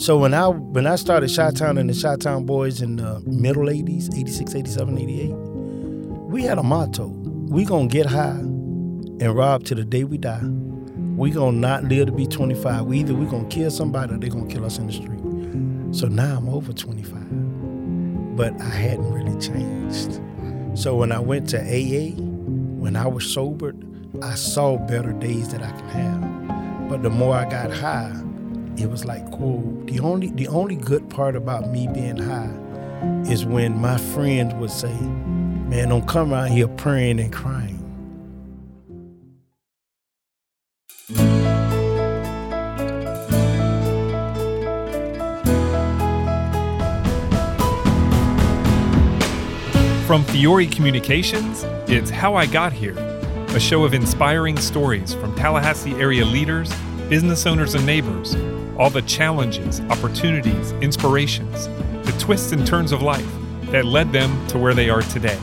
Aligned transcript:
So 0.00 0.16
when 0.16 0.32
I 0.32 0.48
when 0.48 0.86
I 0.86 0.96
started 0.96 1.30
Chi-Town 1.34 1.76
and 1.76 1.90
the 1.90 2.02
Chi-Town 2.02 2.46
Boys 2.46 2.80
in 2.80 2.96
the 2.96 3.20
middle 3.26 3.64
80s, 3.64 4.16
86, 4.18 4.54
87, 4.54 4.96
88, 4.98 5.28
we 6.30 6.42
had 6.42 6.56
a 6.56 6.62
motto. 6.62 7.08
We 7.08 7.66
gonna 7.66 7.86
get 7.86 8.06
high 8.06 8.38
and 8.38 9.36
rob 9.36 9.64
till 9.64 9.76
the 9.76 9.84
day 9.84 10.04
we 10.04 10.16
die. 10.16 10.40
We 10.42 11.30
gonna 11.30 11.58
not 11.58 11.84
live 11.84 12.06
to 12.06 12.12
be 12.12 12.26
25. 12.26 12.86
We 12.86 13.00
either 13.00 13.14
we 13.14 13.26
gonna 13.26 13.46
kill 13.48 13.70
somebody 13.70 14.14
or 14.14 14.16
they 14.16 14.30
gonna 14.30 14.46
kill 14.46 14.64
us 14.64 14.78
in 14.78 14.86
the 14.86 14.92
street. 14.94 15.20
So 15.94 16.08
now 16.08 16.38
I'm 16.38 16.48
over 16.48 16.72
25. 16.72 18.36
But 18.36 18.58
I 18.58 18.70
hadn't 18.70 19.12
really 19.12 19.38
changed. 19.38 20.18
So 20.78 20.96
when 20.96 21.12
I 21.12 21.18
went 21.18 21.46
to 21.50 21.58
AA, 21.60 22.12
when 22.16 22.96
I 22.96 23.06
was 23.06 23.30
sobered, 23.30 23.84
I 24.22 24.34
saw 24.34 24.76
better 24.76 25.12
days 25.12 25.50
that 25.50 25.62
I 25.62 25.70
can 25.70 25.88
have. 25.88 26.88
But 26.88 27.02
the 27.02 27.10
more 27.10 27.34
I 27.34 27.48
got 27.48 27.70
high, 27.70 28.12
it 28.76 28.90
was 28.90 29.04
like, 29.04 29.24
cool. 29.30 29.82
The 29.84 30.00
only 30.00 30.30
the 30.30 30.48
only 30.48 30.74
good 30.74 31.08
part 31.08 31.36
about 31.36 31.70
me 31.70 31.86
being 31.86 32.16
high 32.16 32.50
is 33.30 33.44
when 33.44 33.80
my 33.80 33.96
friends 33.96 34.52
would 34.54 34.70
say, 34.70 34.92
Man, 34.92 35.88
don't 35.88 36.06
come 36.08 36.32
around 36.32 36.48
here 36.48 36.68
praying 36.68 37.20
and 37.20 37.32
crying. 37.32 37.76
From 50.06 50.24
Fiore 50.24 50.66
Communications, 50.66 51.62
it's 51.86 52.10
How 52.10 52.34
I 52.34 52.46
Got 52.46 52.72
Here, 52.72 52.96
a 53.54 53.60
show 53.60 53.84
of 53.84 53.94
inspiring 53.94 54.56
stories 54.56 55.12
from 55.12 55.34
Tallahassee 55.34 55.94
area 55.94 56.24
leaders, 56.24 56.72
business 57.08 57.46
owners, 57.46 57.74
and 57.74 57.84
neighbors. 57.84 58.36
All 58.78 58.90
the 58.90 59.02
challenges, 59.02 59.80
opportunities, 59.82 60.70
inspirations, 60.80 61.66
the 62.06 62.14
twists 62.20 62.52
and 62.52 62.64
turns 62.64 62.92
of 62.92 63.02
life 63.02 63.26
that 63.72 63.84
led 63.84 64.12
them 64.12 64.46
to 64.48 64.58
where 64.58 64.72
they 64.72 64.88
are 64.88 65.02
today. 65.02 65.38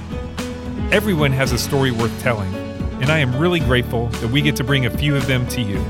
Everyone 0.92 1.34
has 1.34 1.52
a 1.52 1.58
story 1.58 1.92
worth 1.92 2.18
telling, 2.22 2.54
and 3.02 3.12
I 3.12 3.20
am 3.20 3.38
really 3.38 3.60
grateful 3.60 4.08
that 4.08 4.32
we 4.32 4.42
get 4.42 4.56
to 4.56 4.64
bring 4.64 4.86
a 4.86 4.90
few 4.90 5.14
of 5.14 5.28
them 5.28 5.46
to 5.50 5.62
you. 5.62 5.84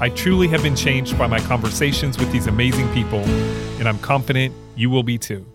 I 0.00 0.08
truly 0.08 0.48
have 0.48 0.64
been 0.64 0.76
changed 0.76 1.16
by 1.16 1.28
my 1.28 1.38
conversations 1.38 2.18
with 2.18 2.32
these 2.32 2.48
amazing 2.48 2.92
people, 2.92 3.20
and 3.78 3.88
I'm 3.88 3.98
confident 4.00 4.52
you 4.74 4.90
will 4.90 5.04
be 5.04 5.16
too. 5.16 5.46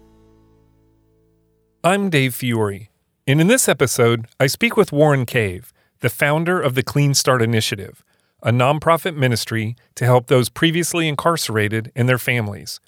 I'm 1.83 2.09
Dave 2.09 2.33
Fiore, 2.33 2.89
and 3.27 3.41
in 3.41 3.47
this 3.47 3.67
episode, 3.67 4.27
I 4.39 4.45
speak 4.45 4.77
with 4.77 4.91
Warren 4.91 5.25
Cave, 5.25 5.73
the 6.01 6.09
founder 6.09 6.61
of 6.61 6.75
the 6.75 6.83
Clean 6.83 7.15
Start 7.15 7.41
Initiative, 7.41 8.03
a 8.43 8.51
nonprofit 8.51 9.15
ministry 9.15 9.75
to 9.95 10.05
help 10.05 10.27
those 10.27 10.49
previously 10.49 11.07
incarcerated 11.07 11.91
and 11.95 12.07
their 12.07 12.19
families. 12.19 12.79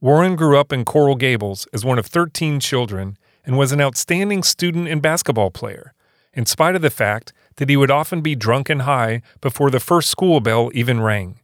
Warren 0.00 0.34
grew 0.34 0.58
up 0.58 0.72
in 0.72 0.86
Coral 0.86 1.14
Gables 1.14 1.68
as 1.74 1.84
one 1.84 1.98
of 1.98 2.06
13 2.06 2.58
children 2.58 3.18
and 3.44 3.58
was 3.58 3.70
an 3.70 3.82
outstanding 3.82 4.42
student 4.42 4.88
and 4.88 5.02
basketball 5.02 5.50
player, 5.50 5.92
in 6.32 6.46
spite 6.46 6.74
of 6.74 6.80
the 6.80 6.88
fact 6.88 7.34
that 7.56 7.68
he 7.68 7.76
would 7.76 7.90
often 7.90 8.22
be 8.22 8.34
drunk 8.34 8.70
and 8.70 8.82
high 8.82 9.20
before 9.42 9.70
the 9.70 9.78
first 9.78 10.08
school 10.08 10.40
bell 10.40 10.70
even 10.72 11.02
rang. 11.02 11.38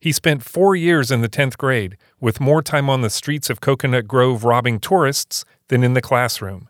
He 0.00 0.10
spent 0.10 0.42
four 0.42 0.74
years 0.74 1.12
in 1.12 1.20
the 1.20 1.28
10th 1.28 1.56
grade, 1.56 1.96
with 2.20 2.40
more 2.40 2.60
time 2.60 2.90
on 2.90 3.02
the 3.02 3.10
streets 3.10 3.48
of 3.48 3.60
Coconut 3.60 4.08
Grove 4.08 4.42
robbing 4.42 4.80
tourists 4.80 5.44
than 5.68 5.84
in 5.84 5.94
the 5.94 6.02
classroom. 6.02 6.68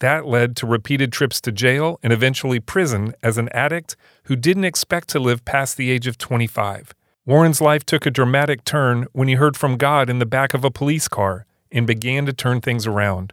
That 0.00 0.26
led 0.26 0.56
to 0.56 0.66
repeated 0.66 1.10
trips 1.10 1.40
to 1.42 1.52
jail 1.52 1.98
and 2.02 2.12
eventually 2.12 2.60
prison 2.60 3.14
as 3.22 3.38
an 3.38 3.48
addict 3.50 3.96
who 4.24 4.36
didn't 4.36 4.64
expect 4.64 5.08
to 5.10 5.18
live 5.18 5.44
past 5.46 5.76
the 5.76 5.90
age 5.90 6.06
of 6.06 6.18
25. 6.18 6.92
Warren's 7.24 7.62
life 7.62 7.84
took 7.84 8.04
a 8.04 8.10
dramatic 8.10 8.62
turn 8.64 9.06
when 9.12 9.26
he 9.26 9.34
heard 9.34 9.56
from 9.56 9.78
God 9.78 10.10
in 10.10 10.18
the 10.18 10.26
back 10.26 10.52
of 10.52 10.64
a 10.64 10.70
police 10.70 11.08
car 11.08 11.46
and 11.72 11.86
began 11.86 12.26
to 12.26 12.32
turn 12.32 12.60
things 12.60 12.86
around. 12.86 13.32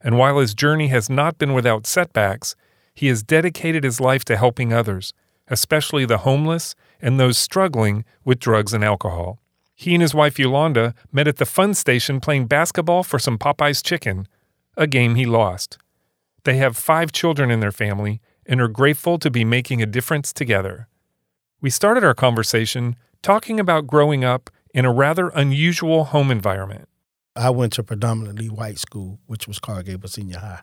And 0.00 0.18
while 0.18 0.38
his 0.38 0.54
journey 0.54 0.88
has 0.88 1.08
not 1.08 1.38
been 1.38 1.54
without 1.54 1.86
setbacks, 1.86 2.54
he 2.94 3.08
has 3.08 3.22
dedicated 3.22 3.82
his 3.82 3.98
life 3.98 4.24
to 4.26 4.36
helping 4.36 4.72
others, 4.72 5.12
especially 5.48 6.04
the 6.04 6.18
homeless 6.18 6.74
and 7.00 7.18
those 7.18 7.38
struggling 7.38 8.04
with 8.24 8.38
drugs 8.38 8.74
and 8.74 8.84
alcohol. 8.84 9.40
He 9.74 9.94
and 9.94 10.02
his 10.02 10.14
wife 10.14 10.38
Yolanda 10.38 10.94
met 11.10 11.26
at 11.26 11.38
the 11.38 11.46
fun 11.46 11.72
station 11.74 12.20
playing 12.20 12.46
basketball 12.46 13.02
for 13.02 13.18
some 13.18 13.38
Popeye's 13.38 13.82
chicken, 13.82 14.28
a 14.76 14.86
game 14.86 15.14
he 15.14 15.24
lost. 15.24 15.78
They 16.44 16.56
have 16.58 16.76
five 16.76 17.12
children 17.12 17.50
in 17.50 17.60
their 17.60 17.72
family 17.72 18.20
and 18.46 18.60
are 18.60 18.68
grateful 18.68 19.18
to 19.18 19.30
be 19.30 19.44
making 19.44 19.82
a 19.82 19.86
difference 19.86 20.32
together. 20.32 20.88
We 21.60 21.70
started 21.70 22.04
our 22.04 22.14
conversation 22.14 22.96
talking 23.22 23.58
about 23.58 23.86
growing 23.86 24.22
up 24.24 24.50
in 24.74 24.84
a 24.84 24.92
rather 24.92 25.28
unusual 25.28 26.04
home 26.04 26.30
environment. 26.30 26.88
I 27.34 27.50
went 27.50 27.72
to 27.74 27.80
a 27.80 27.84
predominantly 27.84 28.48
white 28.48 28.78
school, 28.78 29.18
which 29.26 29.48
was 29.48 29.58
Coral 29.58 29.82
Gables 29.82 30.12
Senior 30.12 30.38
High. 30.38 30.60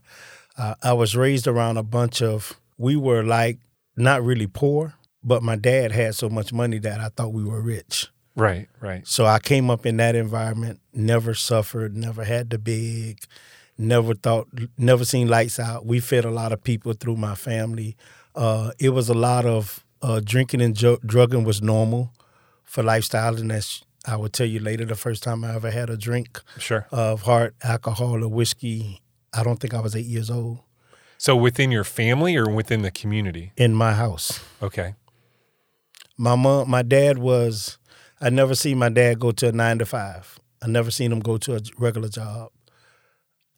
Uh, 0.58 0.76
I 0.84 0.94
was 0.94 1.16
raised 1.16 1.48
around 1.48 1.78
a 1.78 1.84
bunch 1.84 2.22
of, 2.22 2.60
we 2.78 2.96
were 2.96 3.24
like 3.24 3.60
not 3.98 4.24
really 4.24 4.48
poor, 4.48 4.94
but 5.24 5.42
my 5.42 5.56
dad 5.56 5.92
had 5.92 6.16
so 6.16 6.30
much 6.30 6.54
money 6.54 6.78
that 6.80 7.00
I 7.00 7.10
thought 7.10 7.34
we 7.34 7.44
were 7.44 7.62
rich. 7.62 8.10
Right, 8.36 8.70
right. 8.80 9.06
So 9.08 9.26
I 9.26 9.40
came 9.40 9.70
up 9.70 9.86
in 9.86 9.98
that 9.98 10.16
environment, 10.16 10.80
never 10.94 11.34
suffered, 11.34 11.98
never 11.98 12.24
had 12.24 12.50
to 12.52 12.58
beg, 12.58 13.24
never 13.82 14.14
thought, 14.14 14.48
never 14.78 15.04
seen 15.06 15.28
lights 15.28 15.60
out. 15.60 15.86
We 15.86 16.00
fed 16.00 16.26
a 16.26 16.32
lot 16.32 16.52
of 16.54 16.64
people 16.64 16.94
through 16.94 17.18
my 17.18 17.36
family. 17.36 17.96
Uh, 18.36 18.72
it 18.80 18.90
was 18.90 19.10
a 19.10 19.14
lot 19.14 19.46
of 19.46 19.84
uh, 20.02 20.22
drinking 20.24 20.62
and 20.62 20.76
ju- 20.76 21.00
drugging 21.06 21.44
was 21.44 21.62
normal 21.62 22.14
for 22.64 22.84
lifestyle, 22.84 23.36
and 23.36 23.52
that's 23.52 23.84
I 24.08 24.16
will 24.16 24.30
tell 24.30 24.48
you 24.48 24.60
later 24.60 24.86
the 24.86 24.96
first 24.96 25.22
time 25.24 25.44
I 25.44 25.54
ever 25.56 25.70
had 25.70 25.90
a 25.90 25.98
drink 25.98 26.42
Sure. 26.58 26.88
of 26.92 27.22
hard 27.24 27.54
alcohol 27.64 28.24
or 28.24 28.28
whiskey. 28.28 29.02
I 29.34 29.44
don't 29.44 29.60
think 29.60 29.74
I 29.74 29.80
was 29.80 29.96
eight 29.96 30.08
years 30.08 30.30
old 30.32 30.60
So 31.18 31.36
within 31.36 31.72
your 31.72 31.84
family 31.84 32.36
or 32.36 32.50
within 32.50 32.82
the 32.82 32.92
community? 32.92 33.52
in 33.58 33.76
my 33.76 33.94
house. 33.94 34.40
Okay. 34.62 34.96
My 36.18 36.36
mom, 36.36 36.70
my 36.70 36.82
dad 36.84 37.18
was. 37.18 37.78
I 38.20 38.30
never 38.30 38.54
seen 38.56 38.78
my 38.78 38.90
dad 38.90 39.20
go 39.20 39.32
to 39.32 39.48
a 39.50 39.52
nine 39.52 39.80
to 39.80 39.86
five. 39.86 40.40
I 40.62 40.68
never 40.68 40.92
seen 40.92 41.12
him 41.12 41.20
go 41.22 41.38
to 41.38 41.56
a 41.56 41.60
regular 41.80 42.10
job. 42.10 42.52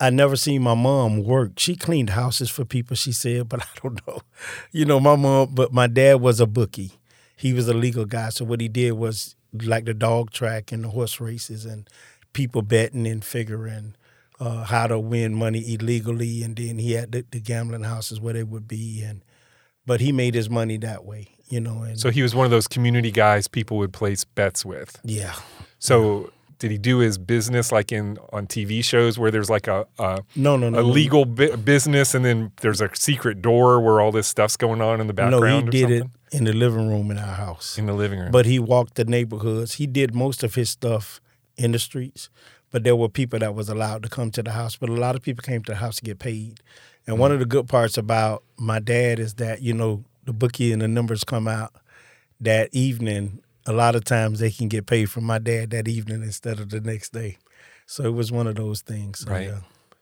I 0.06 0.10
never 0.10 0.36
seen 0.36 0.62
my 0.62 0.74
mom 0.76 1.24
work. 1.24 1.54
She 1.58 1.76
cleaned 1.76 2.12
houses 2.12 2.50
for 2.50 2.66
people. 2.66 2.96
She 2.96 3.12
said, 3.12 3.48
but 3.50 3.62
I 3.62 3.68
don't 3.82 4.06
know. 4.08 4.20
You 4.72 4.86
know, 4.86 5.00
my 5.00 5.16
mom. 5.16 5.56
But 5.56 5.72
my 5.74 5.88
dad 5.88 6.22
was 6.22 6.40
a 6.40 6.46
bookie. 6.46 6.94
He 7.38 7.54
was 7.54 7.68
a 7.68 7.74
legal 7.74 8.06
guy. 8.06 8.30
So 8.30 8.46
what 8.46 8.60
he 8.62 8.68
did 8.68 8.92
was 8.94 9.36
like 9.54 9.86
the 9.86 9.94
dog 9.94 10.32
track 10.32 10.72
and 10.72 10.84
the 10.84 10.90
horse 10.90 11.20
races 11.20 11.66
and 11.66 11.90
people 12.34 12.62
betting 12.62 13.06
and 13.08 13.24
figuring 13.24 13.96
uh, 14.40 14.64
how 14.64 14.88
to 14.88 15.00
win 15.00 15.34
money 15.34 15.74
illegally. 15.74 16.44
And 16.44 16.56
then 16.56 16.78
he 16.80 16.94
had 16.94 17.12
the, 17.12 17.26
the 17.32 17.40
gambling 17.40 17.84
houses 17.84 18.20
where 18.20 18.34
they 18.34 18.44
would 18.44 18.68
be. 18.68 19.04
And 19.04 19.24
but 19.86 20.02
he 20.02 20.12
made 20.12 20.36
his 20.36 20.50
money 20.50 20.78
that 20.78 21.06
way. 21.06 21.30
You 21.50 21.60
know. 21.62 21.84
And 21.84 22.00
So 22.00 22.10
he 22.10 22.22
was 22.24 22.34
one 22.34 22.46
of 22.46 22.52
those 22.52 22.68
community 22.68 23.12
guys 23.12 23.48
people 23.48 23.78
would 23.78 23.94
place 23.94 24.24
bets 24.26 24.66
with. 24.66 25.00
yeah. 25.04 25.36
So 25.80 26.32
did 26.64 26.72
he 26.72 26.78
do 26.78 27.00
his 27.00 27.18
business 27.18 27.74
like 27.74 27.92
in 27.92 28.18
on 28.32 28.48
TV 28.48 28.82
shows 28.82 29.20
where 29.20 29.30
there's 29.30 29.50
like 29.50 29.68
a 29.68 29.86
a, 30.00 30.24
No, 30.34 30.56
no, 30.56 30.70
no. 30.70 30.80
a 30.80 30.82
legal 30.82 31.26
bu- 31.26 31.58
business 31.58 32.16
and 32.16 32.24
then 32.24 32.54
there's 32.62 32.80
a 32.80 32.90
secret 32.94 33.42
door 33.42 33.82
where 33.82 34.00
all 34.00 34.14
this 34.14 34.28
stuff's 34.28 34.56
going 34.56 34.82
on 34.82 35.02
in 35.02 35.08
the 35.08 35.14
background? 35.14 35.66
No, 35.66 35.72
he 35.72 35.86
did 35.86 35.92
it 35.92 36.08
in 36.32 36.46
the 36.46 36.54
living 36.54 36.88
room 36.88 37.12
in 37.12 37.18
our 37.18 37.36
house. 37.36 37.78
in 37.78 37.86
the 37.86 37.94
living 37.94 38.18
room. 38.18 38.32
But 38.32 38.46
he 38.46 38.60
walked 38.60 38.96
the 38.96 39.04
neighborhoods. 39.04 39.74
He 39.74 39.86
did 39.88 40.16
most 40.16 40.42
of 40.42 40.56
his 40.56 40.70
stuff 40.70 41.20
in 41.58 41.74
the 41.74 41.80
streets. 41.80 42.30
But 42.72 42.86
there 42.86 42.96
were 42.96 43.10
people 43.10 43.40
that 43.40 43.54
was 43.54 43.68
allowed 43.68 44.04
to 44.04 44.10
come 44.10 44.32
to 44.32 44.42
the 44.42 44.52
house. 44.52 44.78
But 44.78 44.88
a 44.88 44.94
lot 44.94 45.18
of 45.18 45.22
people 45.22 45.42
came 45.42 45.64
to 45.64 45.74
the 45.74 45.80
house 45.80 45.98
to 45.98 46.02
get 46.04 46.18
paid. 46.18 46.62
And 47.06 47.20
one 47.20 47.32
mm. 47.32 47.34
of 47.34 47.40
the 47.42 47.46
good 47.46 47.68
parts 47.68 47.98
about 47.98 48.44
my 48.56 48.80
dad 48.80 49.20
is 49.20 49.34
that, 49.34 49.62
you 49.62 49.74
know, 49.74 50.06
the 50.24 50.32
bookie 50.32 50.72
and 50.72 50.82
the 50.82 50.88
numbers 50.88 51.26
come 51.26 51.46
out 51.50 51.74
that 52.40 52.70
evening. 52.72 53.42
A 53.66 53.74
lot 53.74 53.96
of 53.96 54.04
times 54.04 54.40
they 54.40 54.52
can 54.52 54.68
get 54.68 54.86
paid 54.86 55.06
from 55.10 55.24
my 55.24 55.40
dad 55.40 55.70
that 55.72 55.88
evening 55.88 56.22
instead 56.24 56.60
of 56.60 56.70
the 56.70 56.82
next 56.82 57.14
day. 57.14 57.38
So 57.86 58.04
it 58.04 58.14
was 58.14 58.32
one 58.32 58.48
of 58.48 58.56
those 58.56 58.82
things. 58.82 59.20
So, 59.20 59.32
Right. 59.32 59.48
yeah. 59.48 59.60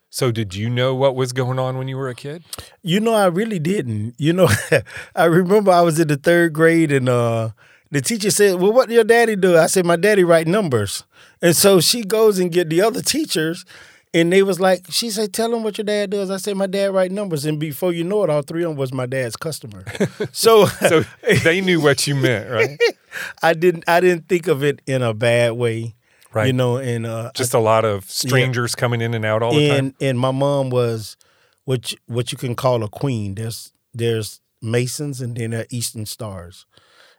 so 0.09 0.31
did 0.31 0.53
you 0.55 0.69
know 0.69 0.95
what 0.95 1.15
was 1.15 1.31
going 1.33 1.59
on 1.59 1.77
when 1.77 1.87
you 1.87 1.97
were 1.97 2.09
a 2.09 2.15
kid? 2.15 2.43
You 2.81 2.99
know, 2.99 3.13
I 3.13 3.25
really 3.27 3.59
didn't. 3.59 4.15
You 4.17 4.33
know, 4.33 4.49
I 5.15 5.25
remember 5.25 5.71
I 5.71 5.81
was 5.81 5.99
in 5.99 6.07
the 6.07 6.17
third 6.17 6.53
grade 6.53 6.91
and 6.91 7.07
uh, 7.09 7.49
the 7.91 8.01
teacher 8.01 8.31
said, 8.31 8.59
Well, 8.59 8.71
what 8.73 8.87
did 8.89 8.95
your 8.95 9.03
daddy 9.03 9.35
do? 9.35 9.57
I 9.57 9.67
said, 9.67 9.85
My 9.85 9.95
daddy 9.95 10.23
write 10.23 10.47
numbers. 10.47 11.03
And 11.41 11.55
so 11.55 11.79
she 11.81 12.03
goes 12.03 12.39
and 12.39 12.51
get 12.51 12.69
the 12.69 12.81
other 12.81 13.01
teachers 13.01 13.65
and 14.13 14.31
they 14.31 14.43
was 14.43 14.59
like, 14.59 14.85
she 14.89 15.09
said, 15.09 15.33
Tell 15.33 15.49
them 15.49 15.63
what 15.63 15.77
your 15.77 15.85
dad 15.85 16.09
does. 16.09 16.29
I 16.29 16.37
said, 16.37 16.57
My 16.57 16.67
dad 16.67 16.93
write 16.93 17.11
numbers. 17.11 17.45
And 17.45 17.59
before 17.59 17.93
you 17.93 18.03
know 18.03 18.23
it, 18.23 18.29
all 18.29 18.41
three 18.41 18.63
of 18.63 18.69
them 18.71 18.77
was 18.77 18.93
my 18.93 19.05
dad's 19.05 19.35
customer. 19.35 19.85
so 20.31 20.65
So 20.65 21.03
they 21.43 21.61
knew 21.61 21.81
what 21.81 22.07
you 22.07 22.15
meant, 22.15 22.49
right? 22.49 22.79
I 23.41 23.53
didn't 23.53 23.85
I 23.87 23.99
didn't 23.99 24.27
think 24.27 24.47
of 24.47 24.63
it 24.63 24.81
in 24.85 25.01
a 25.01 25.13
bad 25.13 25.53
way. 25.53 25.95
Right. 26.33 26.47
You 26.47 26.53
know, 26.53 26.77
and 26.77 27.05
uh 27.05 27.31
Just 27.35 27.53
a 27.53 27.59
lot 27.59 27.85
of 27.85 28.09
strangers 28.09 28.75
coming 28.75 29.01
in 29.01 29.13
and 29.13 29.25
out 29.25 29.43
all 29.43 29.53
the 29.53 29.69
time. 29.69 29.77
and 29.77 29.93
and 30.01 30.19
my 30.19 30.31
mom 30.31 30.69
was 30.69 31.17
what 31.65 31.91
you, 31.91 31.97
what 32.07 32.31
you 32.31 32.37
can 32.37 32.55
call 32.55 32.83
a 32.83 32.89
queen. 32.89 33.35
There's 33.35 33.71
there's 33.93 34.39
Masons, 34.61 35.21
and 35.21 35.35
then 35.35 35.51
there 35.51 35.61
are 35.61 35.67
Eastern 35.69 36.05
Stars. 36.05 36.65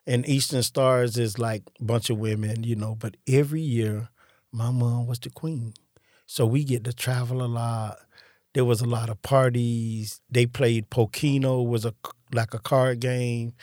And 0.07 0.29
Eastern 0.29 0.63
Stars 0.63 1.17
is 1.17 1.39
like 1.39 1.63
a 1.81 1.85
bunch 1.85 2.11
of 2.11 2.19
women, 2.19 2.65
you 2.65 2.75
know. 2.77 2.95
But 2.99 3.17
every 3.29 3.61
year, 3.61 4.09
my 4.53 4.71
mom 4.71 5.07
was 5.07 5.19
the 5.21 5.31
queen, 5.31 5.75
so 6.27 6.47
we 6.47 6.65
get 6.65 6.85
to 6.85 6.93
travel 6.93 7.43
a 7.43 7.47
lot. 7.47 7.99
There 8.55 8.65
was 8.65 8.81
a 8.81 8.87
lot 8.87 9.09
of 9.09 9.21
parties. 9.23 10.21
They 10.31 10.47
played 10.47 10.91
Pokeno, 10.91 11.67
was 11.67 11.85
a 11.85 11.95
like 12.35 12.55
a 12.55 12.59
card 12.59 13.01
game, 13.01 13.55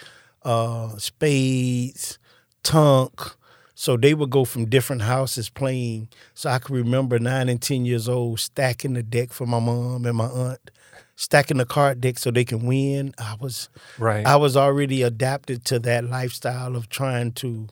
uh, 0.43 0.97
spades, 0.97 2.19
tunk. 2.63 3.35
So 3.75 3.95
they 3.95 4.13
would 4.13 4.29
go 4.29 4.43
from 4.43 4.65
different 4.65 5.03
houses 5.03 5.49
playing. 5.49 6.09
So 6.33 6.49
I 6.49 6.59
can 6.59 6.75
remember 6.75 7.17
nine 7.17 7.47
and 7.47 7.61
ten 7.61 7.85
years 7.85 8.09
old 8.09 8.39
stacking 8.41 8.93
the 8.93 9.03
deck 9.03 9.31
for 9.31 9.45
my 9.45 9.59
mom 9.59 10.05
and 10.05 10.17
my 10.17 10.25
aunt, 10.25 10.71
stacking 11.15 11.57
the 11.57 11.65
card 11.65 12.01
deck 12.01 12.19
so 12.19 12.29
they 12.29 12.43
can 12.43 12.65
win. 12.65 13.13
I 13.17 13.35
was 13.39 13.69
Right. 13.97 14.25
I 14.25 14.35
was 14.35 14.57
already 14.57 15.01
adapted 15.01 15.63
to 15.65 15.79
that 15.79 16.03
lifestyle 16.03 16.75
of 16.75 16.89
trying 16.89 17.31
to, 17.33 17.67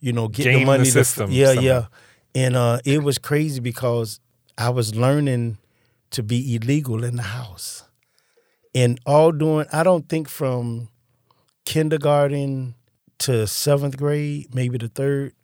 you 0.00 0.12
know, 0.12 0.28
get 0.28 0.44
Game 0.44 0.52
the 0.52 0.58
the 0.60 0.66
money. 0.66 0.84
to- 0.84 1.26
yeah, 1.30 1.52
yeah. 1.52 1.86
And 2.34 2.56
uh, 2.56 2.80
it 2.84 3.02
was 3.02 3.18
crazy 3.18 3.60
because 3.60 4.20
I 4.56 4.70
was 4.70 4.94
learning 4.94 5.58
to 6.10 6.22
be 6.22 6.54
illegal 6.54 7.04
in 7.04 7.16
the 7.16 7.22
house, 7.22 7.84
and 8.74 8.98
all 9.06 9.32
doing. 9.32 9.66
I 9.72 9.82
don't 9.82 10.08
think 10.08 10.28
from 10.28 10.88
kindergarten 11.64 12.74
to 13.18 13.46
seventh 13.46 13.96
grade, 13.96 14.54
maybe 14.54 14.78
the 14.78 14.88
third, 14.88 15.34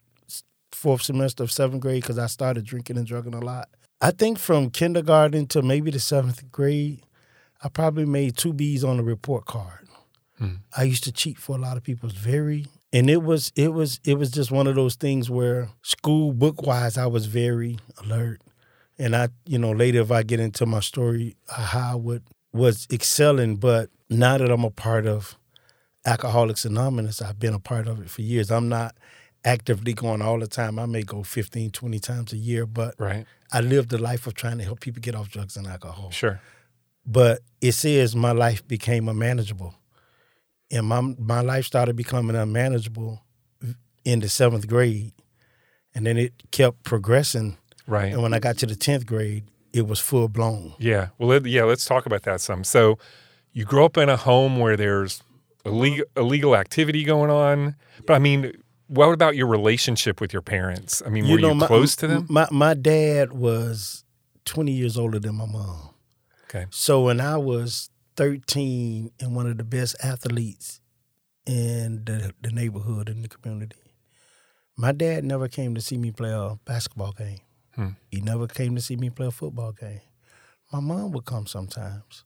fourth 0.73 1.03
semester 1.03 1.43
of 1.43 1.51
seventh 1.51 1.83
grade, 1.83 2.03
because 2.03 2.19
I 2.19 2.27
started 2.27 2.65
drinking 2.65 2.97
and 2.97 3.07
drugging 3.07 3.35
a 3.35 3.41
lot. 3.41 3.69
I 4.01 4.11
think 4.11 4.39
from 4.39 4.71
kindergarten 4.71 5.47
to 5.49 5.63
maybe 5.63 5.91
the 5.91 6.01
seventh 6.01 6.51
grade, 6.53 7.03
I 7.63 7.69
probably 7.69 8.05
made 8.05 8.37
two 8.37 8.53
B's 8.53 8.85
on 8.85 8.99
the 8.99 9.03
report 9.03 9.47
card. 9.47 9.89
I 10.77 10.83
used 10.83 11.05
to 11.05 11.13
cheat 11.13 11.39
for 11.39 11.57
a 11.57 11.59
lot 11.59 11.79
of 11.79 11.83
people. 11.83 12.11
It's 12.11 12.19
very 12.19 12.67
and 12.95 13.11
it 13.11 13.23
was 13.23 13.53
it 13.57 13.73
was 13.75 14.01
it 14.05 14.15
was 14.15 14.31
just 14.31 14.51
one 14.51 14.67
of 14.67 14.77
those 14.77 14.95
things 14.95 15.29
where 15.29 15.69
school 15.83 16.33
book 16.33 16.63
wise 16.63 16.97
I 16.97 17.07
was 17.07 17.27
very 17.27 17.79
alert. 18.03 18.41
And 18.97 19.17
I, 19.17 19.29
you 19.45 19.59
know, 19.59 19.73
later 19.73 20.01
if 20.01 20.13
I 20.13 20.23
get 20.23 20.39
into 20.39 20.65
my 20.67 20.79
story 20.79 21.37
uh, 21.51 21.63
how 21.63 21.93
I 21.93 21.95
would 21.97 22.23
was 22.53 22.87
excelling, 22.93 23.57
but 23.57 23.91
now 24.09 24.39
that 24.39 24.49
I'm 24.51 24.63
a 24.65 24.71
part 24.71 25.07
of 25.07 25.37
Alcoholics 26.07 26.65
Anonymous, 26.65 27.21
I've 27.21 27.41
been 27.41 27.55
a 27.55 27.59
part 27.59 27.89
of 27.89 28.01
it 28.01 28.09
for 28.09 28.23
years. 28.23 28.53
I'm 28.53 28.69
not 28.69 28.95
actively 29.45 29.95
going 29.95 30.23
all 30.23 30.39
the 30.39 30.47
time. 30.47 30.79
I 30.79 30.87
may 30.87 31.03
go 31.03 31.25
15, 31.25 31.71
20 31.73 31.99
times 31.99 32.33
a 32.33 32.37
year, 32.37 32.65
but 32.67 32.95
right. 32.99 33.27
I 33.53 33.61
live 33.61 33.89
the 33.89 33.99
life 33.99 34.29
of 34.29 34.35
trying 34.35 34.59
to 34.59 34.65
help 34.65 34.79
people 34.81 35.01
get 35.01 35.17
off 35.17 35.29
drugs 35.29 35.57
and 35.57 35.67
alcohol 35.67 36.11
Sure. 36.13 36.41
but 37.05 37.41
it 37.61 37.73
says 37.73 38.15
my 38.15 38.31
life 38.33 38.67
became 38.69 39.09
unmanageable 39.09 39.75
and 40.71 40.87
my 40.87 41.01
my 41.19 41.41
life 41.41 41.65
started 41.67 41.97
becoming 41.97 42.37
unmanageable 42.37 43.23
in 44.05 44.21
the 44.21 44.29
seventh 44.29 44.67
grade 44.69 45.13
and 45.95 46.07
then 46.07 46.17
it 46.17 46.33
kept 46.51 46.83
progressing 46.83 47.57
Right. 47.87 48.13
and 48.13 48.23
when 48.23 48.33
i 48.35 48.39
got 48.39 48.57
to 48.59 48.67
the 48.67 48.75
10th 48.75 49.07
grade 49.07 49.45
it 49.73 49.87
was 49.87 49.99
full 50.01 50.29
blown 50.29 50.75
Yeah. 50.79 51.09
Well, 51.19 51.45
yeah, 51.47 51.65
let's 51.65 51.85
talk 51.85 52.07
about 52.07 52.23
that 52.23 52.41
some. 52.41 52.63
So, 52.63 52.97
you 53.53 53.65
grew 53.65 53.85
up 53.85 53.97
in 53.97 54.09
a 54.09 54.17
home 54.17 54.61
where 54.61 54.77
there's 54.77 55.21
illegal, 55.65 56.05
illegal 56.17 56.55
activity 56.55 57.03
going 57.03 57.29
on. 57.31 57.75
But 58.07 58.15
I 58.15 58.19
mean, 58.21 58.53
what 58.87 59.09
about 59.13 59.35
your 59.35 59.49
relationship 59.49 60.21
with 60.21 60.33
your 60.33 60.43
parents? 60.43 61.03
I 61.05 61.09
mean, 61.09 61.29
were 61.29 61.41
you 61.41 61.55
my, 61.57 61.67
close 61.67 61.97
to 61.97 62.07
them? 62.07 62.27
my, 62.31 62.47
my 62.53 62.75
dad 62.75 63.33
was 63.33 64.05
20 64.45 64.71
years 64.71 64.97
older 64.97 65.19
than 65.19 65.35
my 65.35 65.47
mom 65.47 65.91
Okay. 66.45 66.67
so 66.71 67.03
when 67.07 67.21
i 67.21 67.37
was 67.37 67.91
13 68.17 69.11
and 69.21 69.35
one 69.37 69.47
of 69.47 69.59
the 69.59 69.65
best 69.65 69.97
athletes 70.03 70.81
in 71.47 72.05
the, 72.05 72.33
the 72.41 72.51
neighborhood 72.51 73.09
in 73.09 73.23
the 73.23 73.29
community 73.29 73.77
my 74.77 74.93
dad 74.93 75.25
never 75.25 75.47
came 75.47 75.75
to 75.75 75.81
see 75.81 75.97
me 75.97 76.11
play 76.11 76.31
a 76.31 76.59
basketball 76.65 77.13
game 77.13 77.41
Hmm. 77.77 77.89
He 78.11 78.21
never 78.21 78.47
came 78.47 78.75
to 78.77 78.81
see 78.81 78.97
me 78.97 79.11
play 79.11 79.27
a 79.27 79.31
football 79.31 79.73
game. 79.73 80.01
My 80.73 80.81
mom 80.81 81.13
would 81.13 81.25
come 81.25 81.47
sometimes, 81.47 82.25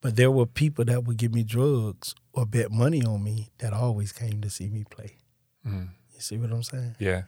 but 0.00 0.16
there 0.16 0.30
were 0.30 0.46
people 0.46 0.84
that 0.86 1.04
would 1.04 1.16
give 1.16 1.32
me 1.32 1.42
drugs 1.44 2.14
or 2.32 2.46
bet 2.46 2.70
money 2.70 3.02
on 3.02 3.22
me 3.22 3.50
that 3.58 3.72
always 3.72 4.12
came 4.12 4.40
to 4.40 4.50
see 4.50 4.68
me 4.68 4.84
play. 4.88 5.16
Mm. 5.66 5.90
You 6.14 6.20
see 6.20 6.36
what 6.36 6.50
I'm 6.50 6.62
saying? 6.62 6.96
Yeah. 6.98 7.22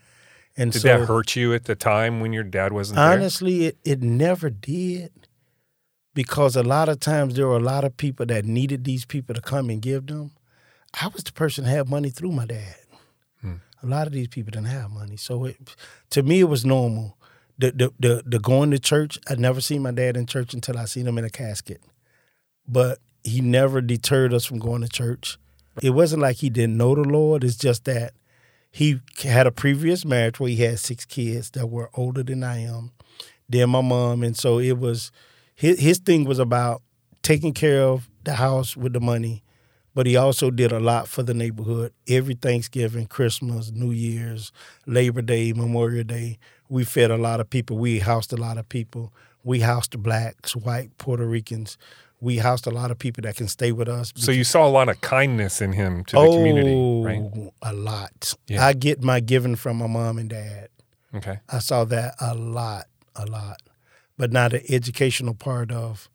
And 0.56 0.73
Did 0.73 0.82
so, 0.82 0.88
that 0.88 1.06
hurt 1.06 1.35
you 1.35 1.52
at 1.55 1.64
the 1.64 1.75
time 1.75 2.20
when 2.20 2.32
your 2.32 2.44
dad 2.44 2.73
wasn't 2.73 2.97
there? 2.97 3.12
honestly, 3.12 3.67
it, 3.67 3.79
it 3.85 4.02
never 4.02 4.50
did 4.50 5.24
because 6.14 6.56
a 6.56 6.62
lot 6.62 6.88
of 6.88 7.00
times 7.00 7.34
there 7.34 7.46
were 7.46 7.56
a 7.56 7.61
lot 7.61 7.84
of 7.84 7.96
people 7.96 8.25
that 8.26 8.44
needed 8.44 8.84
these 8.84 9.05
people 9.05 9.34
to 9.34 9.40
come 9.40 9.69
and 9.69 9.82
give 9.82 10.06
them. 10.06 10.31
I 11.00 11.08
was 11.08 11.25
the 11.25 11.32
person 11.32 11.64
that 11.64 11.70
had 11.70 11.88
money 11.88 12.11
through 12.11 12.32
my 12.32 12.46
dad. 12.46 12.76
Hmm. 13.40 13.55
A 13.82 13.87
lot 13.87 14.06
of 14.06 14.12
these 14.12 14.28
people 14.28 14.52
didn't 14.52 14.69
have 14.69 14.90
money, 14.90 15.16
so 15.16 15.44
it, 15.44 15.56
to 16.11 16.22
me 16.22 16.40
it 16.40 16.44
was 16.44 16.64
normal. 16.64 17.19
The, 17.58 17.70
the 17.70 17.93
the 17.99 18.22
the 18.26 18.38
going 18.38 18.70
to 18.70 18.78
church. 18.78 19.19
I'd 19.28 19.38
never 19.38 19.61
seen 19.61 19.82
my 19.82 19.93
dad 19.93 20.16
in 20.16 20.26
church 20.26 20.55
until 20.55 20.78
I 20.78 20.87
seen 20.87 21.06
him 21.06 21.19
in 21.19 21.25
a 21.25 21.31
casket, 21.31 21.81
but 22.66 22.99
he 23.22 23.40
never 23.40 23.81
deterred 23.81 24.32
us 24.34 24.44
from 24.44 24.58
going 24.58 24.82
to 24.82 24.88
church. 24.88 25.38
It 25.82 25.90
wasn't 25.90 26.22
like 26.22 26.37
he 26.37 26.50
didn't 26.50 26.76
know 26.76 26.94
the 26.94 27.02
Lord. 27.02 27.43
It's 27.43 27.56
just 27.56 27.84
that 27.84 28.12
he 28.70 29.00
had 29.22 29.46
a 29.46 29.52
previous 29.52 30.05
marriage 30.05 30.40
where 30.40 30.50
he 30.50 30.56
had 30.56 30.78
six 30.78 31.05
kids 31.05 31.50
that 31.50 31.69
were 31.69 31.90
older 31.94 32.22
than 32.22 32.43
I 32.43 32.58
am. 32.58 32.90
Then 33.49 33.70
my 33.70 33.81
mom, 33.81 34.22
and 34.22 34.37
so 34.37 34.58
it 34.58 34.78
was 34.78 35.12
his 35.55 35.79
his 35.79 35.99
thing 35.99 36.25
was 36.25 36.39
about 36.39 36.83
taking 37.23 37.53
care 37.53 37.83
of 37.83 38.09
the 38.25 38.35
house 38.35 38.77
with 38.77 38.93
the 38.93 39.01
money, 39.01 39.43
but 39.95 40.06
he 40.06 40.17
also 40.17 40.51
did 40.51 40.73
a 40.73 40.81
lot 40.81 41.09
for 41.09 41.23
the 41.23 41.35
neighborhood. 41.35 41.93
Every 42.09 42.35
Thanksgiving, 42.35 43.06
Christmas, 43.06 43.71
New 43.71 43.91
Year's, 43.93 44.53
Labor 44.87 45.23
Day, 45.23 45.53
Memorial 45.53 46.05
Day, 46.05 46.39
we 46.69 46.85
fed 46.85 47.11
a 47.11 47.17
lot 47.17 47.41
of 47.41 47.49
people. 47.49 47.79
We 47.79 48.01
housed 48.01 48.33
a 48.33 48.37
lot 48.37 48.59
of 48.59 48.69
people. 48.69 49.12
We 49.43 49.61
housed 49.61 50.03
blacks, 50.03 50.56
white, 50.56 50.97
Puerto 50.99 51.27
Ricans. 51.27 51.77
We 52.21 52.39
housed 52.39 52.67
a 52.67 52.71
lot 52.71 52.91
of 52.91 52.99
people 52.99 53.23
that 53.23 53.37
can 53.37 53.49
stay 53.49 53.71
with 53.73 53.89
us. 53.89 54.12
So 54.17 54.33
you 54.33 54.45
saw 54.45 54.67
a 54.67 54.71
lot 54.71 54.89
of 54.89 55.00
kindness 55.03 55.61
in 55.61 55.73
him 55.73 56.05
to 56.05 56.17
the 56.17 56.23
oh, 56.23 56.33
community, 56.37 57.03
right? 57.05 57.19
Oh, 57.21 57.53
A 57.61 57.75
lot. 57.75 58.35
Yeah. 58.47 58.65
I 58.65 58.73
get 58.73 59.03
my 59.03 59.21
giving 59.21 59.57
from 59.57 59.77
my 59.77 59.87
mom 59.87 60.17
and 60.17 60.31
dad. 60.31 60.69
Okay. 61.15 61.41
I 61.50 61.59
saw 61.59 61.85
that 61.85 62.15
a 62.21 62.35
lot, 62.35 62.87
a 63.15 63.27
lot. 63.27 63.61
But 64.16 64.32
not 64.32 64.52
the 64.52 64.72
educational 64.72 65.34
part 65.34 65.72
of 65.72 66.08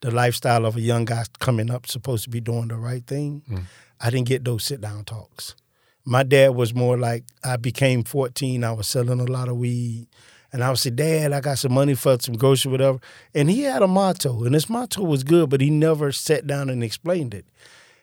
the 0.00 0.10
lifestyle 0.10 0.64
of 0.66 0.76
a 0.76 0.80
young 0.80 1.04
guy 1.04 1.24
coming 1.38 1.70
up, 1.70 1.86
supposed 1.86 2.24
to 2.24 2.30
be 2.30 2.40
doing 2.40 2.68
the 2.68 2.76
right 2.76 3.06
thing, 3.06 3.42
Mm. 3.48 3.62
I 4.00 4.10
didn't 4.10 4.28
get 4.28 4.44
those 4.44 4.64
sit 4.64 4.80
down 4.80 5.04
talks. 5.04 5.56
My 6.04 6.22
dad 6.22 6.54
was 6.54 6.72
more 6.72 6.96
like, 6.96 7.24
I 7.42 7.56
became 7.56 8.04
14, 8.04 8.62
I 8.62 8.72
was 8.72 8.86
selling 8.86 9.18
a 9.20 9.24
lot 9.24 9.48
of 9.48 9.56
weed. 9.56 10.06
And 10.52 10.64
I 10.64 10.70
would 10.70 10.78
say, 10.78 10.90
Dad, 10.90 11.32
I 11.32 11.40
got 11.40 11.58
some 11.58 11.74
money 11.74 11.94
for 11.94 12.16
some 12.20 12.36
grocery, 12.36 12.72
whatever. 12.72 13.00
And 13.34 13.50
he 13.50 13.62
had 13.62 13.82
a 13.82 13.86
motto, 13.88 14.44
and 14.44 14.54
his 14.54 14.70
motto 14.70 15.02
was 15.02 15.22
good, 15.22 15.50
but 15.50 15.60
he 15.60 15.68
never 15.68 16.10
sat 16.10 16.46
down 16.46 16.70
and 16.70 16.82
explained 16.82 17.34
it. 17.34 17.44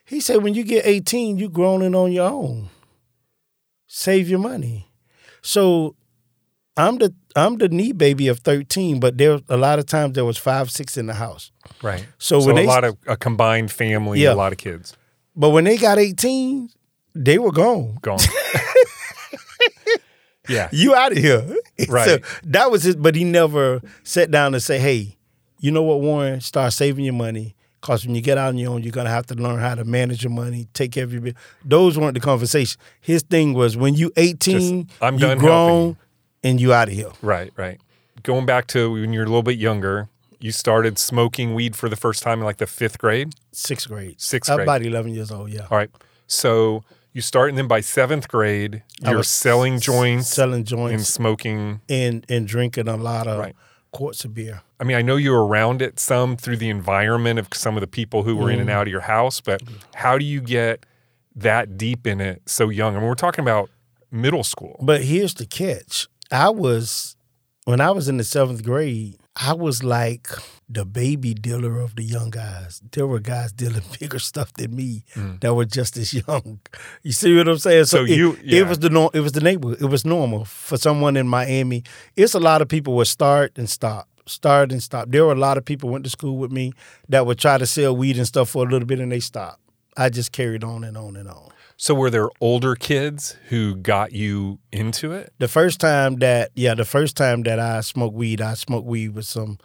He 0.04 0.20
said, 0.20 0.44
When 0.44 0.54
you 0.54 0.64
get 0.64 0.86
18, 0.86 1.38
you 1.40 1.50
grown 1.50 1.82
and 1.82 1.96
on 1.96 2.12
your 2.12 2.30
own. 2.30 2.70
Save 3.88 4.30
your 4.30 4.40
money. 4.40 4.92
So 5.42 5.96
I'm 6.78 6.98
the 6.98 7.14
I'm 7.36 7.58
the 7.58 7.70
knee 7.70 7.92
baby 7.94 8.28
of 8.28 8.40
13, 8.40 9.00
but 9.00 9.18
there 9.18 9.40
a 9.50 9.58
lot 9.58 9.80
of 9.80 9.86
times 9.86 10.14
there 10.16 10.26
was 10.26 10.38
five, 10.38 10.70
six 10.72 10.98
in 10.98 11.08
the 11.08 11.14
house. 11.14 11.52
Right. 11.82 12.06
So 12.18 12.40
So, 12.40 12.48
when 12.48 12.58
a 12.58 12.62
they- 12.62 12.68
lot 12.68 12.84
of 12.84 12.98
a 13.08 13.16
combined 13.18 13.72
family, 13.72 14.22
Yeah. 14.22 14.34
a 14.34 14.36
lot 14.36 14.52
of 14.52 14.58
kids 14.58 14.96
But 15.36 15.50
when 15.52 15.64
they 15.66 15.78
got 15.78 15.98
18, 16.00 16.70
they 17.14 17.38
were 17.40 17.52
gone. 17.52 17.98
gone. 18.02 18.20
yeah. 20.50 20.70
You 20.72 20.96
out 20.96 21.12
of 21.12 21.18
here. 21.18 21.44
Right. 21.90 22.08
So 22.08 22.18
that 22.46 22.72
was 22.72 22.86
it. 22.86 23.02
But 23.02 23.16
he 23.16 23.26
never 23.26 23.82
sat 24.04 24.32
down 24.32 24.54
and 24.54 24.64
say, 24.64 24.80
hey, 24.80 25.18
you 25.60 25.72
know 25.72 25.84
what, 25.84 26.00
Warren? 26.00 26.40
Start 26.40 26.72
saving 26.72 27.04
your 27.04 27.14
money. 27.14 27.54
Because 27.82 28.06
when 28.06 28.16
you 28.16 28.22
get 28.22 28.38
out 28.38 28.50
on 28.50 28.58
your 28.58 28.72
own, 28.72 28.82
you're 28.82 28.94
going 28.94 29.06
to 29.06 29.12
have 29.12 29.26
to 29.28 29.36
learn 29.36 29.60
how 29.60 29.76
to 29.76 29.84
manage 29.84 30.24
your 30.24 30.32
money, 30.32 30.68
take 30.74 30.94
care 30.94 31.04
of 31.04 31.12
your. 31.14 31.34
Those 31.66 31.98
weren't 32.00 32.14
the 32.14 32.22
conversation. 32.22 32.80
His 33.02 33.24
thing 33.24 33.54
was 33.54 33.76
when 33.76 33.94
you 33.96 34.12
18, 34.16 34.88
Just, 34.88 35.04
I'm 35.04 35.16
you 35.16 35.20
done 35.20 35.38
grown 35.38 35.84
helping 35.84 35.98
and 36.46 36.62
you 36.62 36.74
out 36.74 36.88
of 36.88 36.94
here. 36.94 37.12
Right, 37.22 37.52
right. 37.58 37.80
Going 38.24 38.46
back 38.46 38.68
to 38.68 38.92
when 38.94 39.12
you're 39.12 39.24
a 39.24 39.28
little 39.28 39.44
bit 39.44 39.58
younger, 39.58 40.08
you 40.40 40.52
started 40.52 40.98
smoking 40.98 41.54
weed 41.54 41.76
for 41.76 41.90
the 41.90 41.96
first 41.96 42.24
time 42.24 42.40
in 42.40 42.46
like 42.46 42.58
the 42.58 42.68
fifth 42.68 42.98
grade. 42.98 43.34
Sixth 43.52 43.88
grade. 43.88 44.22
Sixth 44.22 44.50
grade. 44.52 44.66
About 44.66 44.82
11 44.84 45.14
years 45.14 45.32
old, 45.32 45.50
yeah. 45.50 45.68
All 45.70 45.78
right. 45.78 45.90
So 46.28 46.84
you 47.14 47.22
start, 47.22 47.50
and 47.50 47.58
then 47.58 47.68
by 47.68 47.82
seventh 47.82 48.28
grade, 48.28 48.84
you're 49.02 49.24
selling 49.24 49.80
joints 49.80 50.28
Selling 50.28 50.64
joints, 50.64 50.94
and 50.94 51.06
smoking. 51.06 51.82
and, 51.90 52.26
and 52.30 52.48
drinking 52.48 52.88
a 52.88 52.98
lot 52.98 53.28
of 53.28 53.40
Right. 53.40 53.56
quarts 53.92 54.26
of 54.26 54.34
beer. 54.34 54.62
I 54.80 54.84
mean, 54.84 54.98
I 54.98 55.02
know 55.02 55.16
you 55.16 55.32
were 55.32 55.46
around 55.46 55.82
it 55.82 56.00
some 56.00 56.36
through 56.36 56.58
the 56.58 56.70
environment 56.70 57.40
of 57.40 57.48
some 57.54 57.78
of 57.78 57.82
the 57.82 57.88
people 57.88 58.24
who 58.24 58.36
were 58.36 58.50
in 58.52 58.58
Mm. 58.58 58.62
and 58.62 58.70
out 58.70 58.88
of 58.88 58.92
your 58.92 59.02
house, 59.02 59.40
but 59.40 59.62
how 59.96 60.18
do 60.18 60.26
you 60.26 60.42
get 60.42 60.86
that 61.36 61.78
deep 61.78 62.06
in 62.06 62.20
it 62.20 62.42
so 62.46 62.70
young? 62.70 62.96
I 62.96 63.00
mean, 63.00 63.08
we're 63.08 63.16
talking 63.16 63.44
about 63.44 63.70
middle 64.12 64.44
school. 64.44 64.78
But 64.82 65.04
here's 65.04 65.34
the 65.36 65.46
catch. 65.46 66.08
I 66.32 66.50
was 66.50 67.16
when 67.66 67.82
I 67.82 67.92
was 67.92 68.08
in 68.08 68.18
the 68.18 68.24
seventh 68.24 68.64
grade, 68.64 69.18
I 69.36 69.54
was 69.54 69.84
like 69.84 70.28
the 70.70 70.86
baby 70.86 71.34
dealer 71.34 71.80
of 71.80 71.96
the 71.96 72.04
young 72.04 72.30
guys. 72.30 72.80
There 72.92 73.08
were 73.08 73.20
guys 73.20 73.52
dealing 73.52 73.82
bigger 74.00 74.20
stuff 74.20 74.54
than 74.54 74.76
me 74.76 75.04
that 75.42 75.54
were 75.56 75.66
just 75.66 75.98
as 75.98 76.14
young. 76.14 76.60
You 77.04 77.12
see 77.12 77.36
what 77.36 77.48
I'm 77.48 77.58
saying? 77.58 77.84
Mm. 77.84 77.88
So 77.90 78.04
it, 78.04 78.10
you- 78.12 78.38
yeah. 78.44 78.62
it 78.62 78.68
was 78.68 78.80
the 78.80 78.90
nor- 78.90 79.12
it 79.14 79.22
was 79.22 79.32
the 79.32 79.42
neighborhood. 79.42 79.82
It 79.82 79.86
was 79.88 80.06
normal 80.06 80.46
for 80.46 80.78
someone 80.78 81.18
in 81.18 81.28
Miami. 81.28 81.84
It's 82.16 82.34
a 82.36 82.40
lot 82.40 82.62
of 82.62 82.68
people 82.68 82.96
would 82.96 83.08
start 83.08 83.58
and 83.58 83.70
stop, 83.70 84.08
start 84.28 84.72
and 84.72 84.82
stop. 84.82 85.10
There 85.10 85.26
were 85.26 85.34
a 85.34 85.36
lot 85.36 85.58
of 85.58 85.66
people 85.66 85.90
went 85.90 86.04
to 86.06 86.10
school 86.10 86.38
with 86.38 86.52
me 86.52 86.74
that 87.10 87.26
would 87.26 87.40
try 87.40 87.58
to 87.58 87.66
sell 87.66 87.96
weed 87.96 88.18
and 88.18 88.28
stuff 88.28 88.50
for 88.50 88.64
a 88.66 88.70
little 88.70 88.88
bit 88.88 89.00
and 89.00 89.12
they 89.12 89.20
stopped. 89.20 89.60
I 89.98 90.10
just 90.10 90.32
carried 90.34 90.64
on 90.64 90.84
and 90.84 90.98
on 90.98 91.16
and 91.16 91.28
on. 91.30 91.50
So 91.78 91.94
were 91.94 92.10
there 92.10 92.30
older 92.40 92.76
kids 92.76 93.36
who 93.50 93.76
got 93.76 94.14
you 94.14 94.60
into 94.72 95.12
it? 95.12 95.34
The 95.40 95.48
first 95.48 95.80
time 95.80 96.18
that 96.18 96.52
yeah, 96.56 96.74
the 96.74 96.86
first 96.86 97.18
time 97.18 97.44
that 97.44 97.60
I 97.60 97.82
smoked 97.82 98.16
weed, 98.16 98.42
I 98.42 98.54
smoked 98.54 98.88
weed 98.88 99.10
with 99.10 99.26
some 99.26 99.58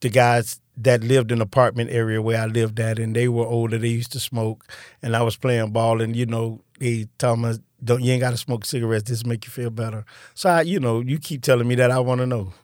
the 0.00 0.08
guys 0.10 0.60
that 0.76 1.04
lived 1.04 1.32
in 1.32 1.38
the 1.38 1.44
apartment 1.44 1.90
area 1.90 2.22
where 2.22 2.40
I 2.40 2.46
lived 2.46 2.80
at, 2.80 2.98
and 2.98 3.14
they 3.14 3.28
were 3.28 3.46
older. 3.46 3.78
They 3.78 3.88
used 3.88 4.12
to 4.12 4.20
smoke, 4.20 4.66
and 5.02 5.16
I 5.16 5.22
was 5.22 5.36
playing 5.36 5.72
ball, 5.72 6.00
and 6.00 6.16
you 6.16 6.26
know 6.26 6.62
they 6.80 7.06
told 7.18 7.40
me, 7.40 7.54
"Don't 7.84 8.02
you 8.02 8.12
ain't 8.12 8.22
got 8.22 8.30
to 8.30 8.36
smoke 8.38 8.64
cigarettes? 8.64 9.10
This 9.10 9.26
make 9.26 9.44
you 9.46 9.50
feel 9.52 9.70
better." 9.70 10.04
So 10.34 10.50
I, 10.50 10.62
you 10.62 10.80
know, 10.80 11.00
you 11.00 11.18
keep 11.18 11.42
telling 11.42 11.68
me 11.68 11.74
that 11.76 11.90
I 11.90 12.00
want 12.00 12.20
to 12.20 12.26
know, 12.26 12.54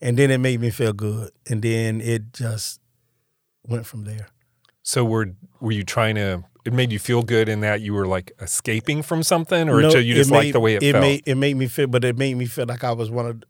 and 0.00 0.16
then 0.18 0.30
it 0.30 0.38
made 0.38 0.60
me 0.60 0.70
feel 0.70 0.92
good, 0.92 1.32
and 1.48 1.62
then 1.62 2.00
it 2.00 2.32
just 2.32 2.80
went 3.66 3.86
from 3.86 4.04
there. 4.04 4.28
So 4.88 5.04
were 5.04 5.34
were 5.60 5.72
you 5.72 5.84
trying 5.84 6.14
to? 6.14 6.44
It 6.64 6.72
made 6.72 6.90
you 6.92 6.98
feel 6.98 7.22
good 7.22 7.46
in 7.48 7.60
that 7.60 7.82
you 7.82 7.92
were 7.92 8.06
like 8.06 8.32
escaping 8.40 9.02
from 9.02 9.22
something, 9.22 9.68
or 9.68 9.82
No, 9.82 9.90
you 9.96 10.14
just 10.14 10.30
it 10.30 10.34
liked 10.34 10.44
made- 10.46 10.54
the 10.54 10.60
way 10.60 10.74
it, 10.76 10.82
it 10.82 10.92
felt. 10.92 11.02
made 11.02 11.22
it 11.26 11.34
made 11.36 11.56
me 11.58 11.66
feel, 11.66 11.88
but 11.88 12.04
it 12.04 12.16
made 12.16 12.34
me 12.38 12.46
feel 12.46 12.64
like 12.66 12.82
I 12.84 12.92
was 12.92 13.10
one 13.10 13.26
of 13.26 13.40
the, 13.40 13.46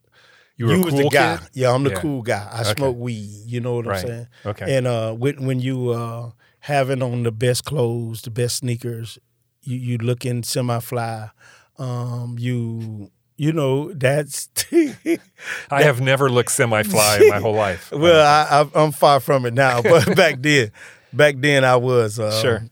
you 0.57 0.67
were 0.67 0.75
a 0.75 0.79
was 0.81 0.95
cool 0.95 1.05
the 1.11 1.17
guy. 1.17 1.37
kid. 1.37 1.49
Yeah, 1.53 1.73
I'm 1.73 1.85
the 1.85 1.91
Yeah. 1.91 2.01
cool 2.01 2.23
guy. 2.23 2.49
I 2.53 2.63
Okay. 2.63 2.75
smoke 2.77 2.97
weed. 2.99 3.31
You 3.47 3.61
know 3.61 3.77
what 3.77 3.87
Right. 3.87 4.01
I'm 4.05 4.07
saying? 4.09 4.27
Okay. 4.47 4.77
And 4.79 4.87
uh, 4.89 5.13
when 5.13 5.47
when 5.47 5.61
you 5.61 5.91
uh, 5.91 6.31
having 6.61 7.03
on 7.05 7.23
the 7.23 7.31
best 7.33 7.65
clothes, 7.65 8.23
the 8.23 8.31
best 8.31 8.57
sneakers, 8.57 9.17
you 9.63 9.77
you 9.79 9.99
looking 9.99 10.43
semi 10.43 10.81
fly. 10.81 11.31
Um, 11.79 12.35
you 12.39 13.13
you 13.37 13.53
know 13.53 13.93
that's 13.95 14.49
I 15.71 15.83
have 15.85 16.01
never 16.01 16.29
looked 16.29 16.51
semi 16.51 16.83
fly 16.83 17.19
in 17.23 17.29
my 17.29 17.39
whole 17.39 17.55
life. 17.55 17.93
well 17.93 18.27
I, 18.27 18.63
I 18.63 18.83
I'm 18.85 18.91
far 18.91 19.21
from 19.21 19.47
it 19.47 19.55
now, 19.55 19.83
but 19.83 20.17
back 20.23 20.37
then, 20.41 20.73
back 21.13 21.37
then 21.39 21.65
I 21.65 21.77
was 21.77 22.19
uh, 22.19 22.41
Sure. 22.41 22.65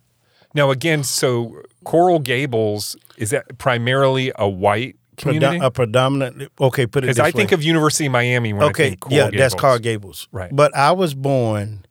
Now 0.54 0.70
again, 0.70 1.04
so 1.04 1.62
Coral 1.84 2.18
Gables 2.18 2.96
is 3.18 3.30
that 3.30 3.58
primarily 3.58 4.32
a 4.36 4.48
white 4.48 4.96
community? 5.16 5.58
predo- 5.58 5.64
a 5.66 5.70
predominantly 5.70 6.48
okay. 6.60 6.86
Put 6.86 7.04
it 7.04 7.08
Because 7.08 7.18
I 7.20 7.30
think 7.30 7.52
of 7.52 7.62
University 7.62 8.06
of 8.06 8.12
Miami 8.12 8.52
when 8.52 8.62
I 8.62 8.66
okay, 8.66 8.88
think 8.90 9.00
Coral 9.00 9.16
yeah, 9.16 9.24
Gables. 9.30 9.38
that's 9.40 9.54
Coral 9.54 9.78
Gables. 9.78 10.28
Right. 10.32 10.50
But 10.54 10.74
I 10.76 10.92
was 10.92 11.14
born 11.14 11.84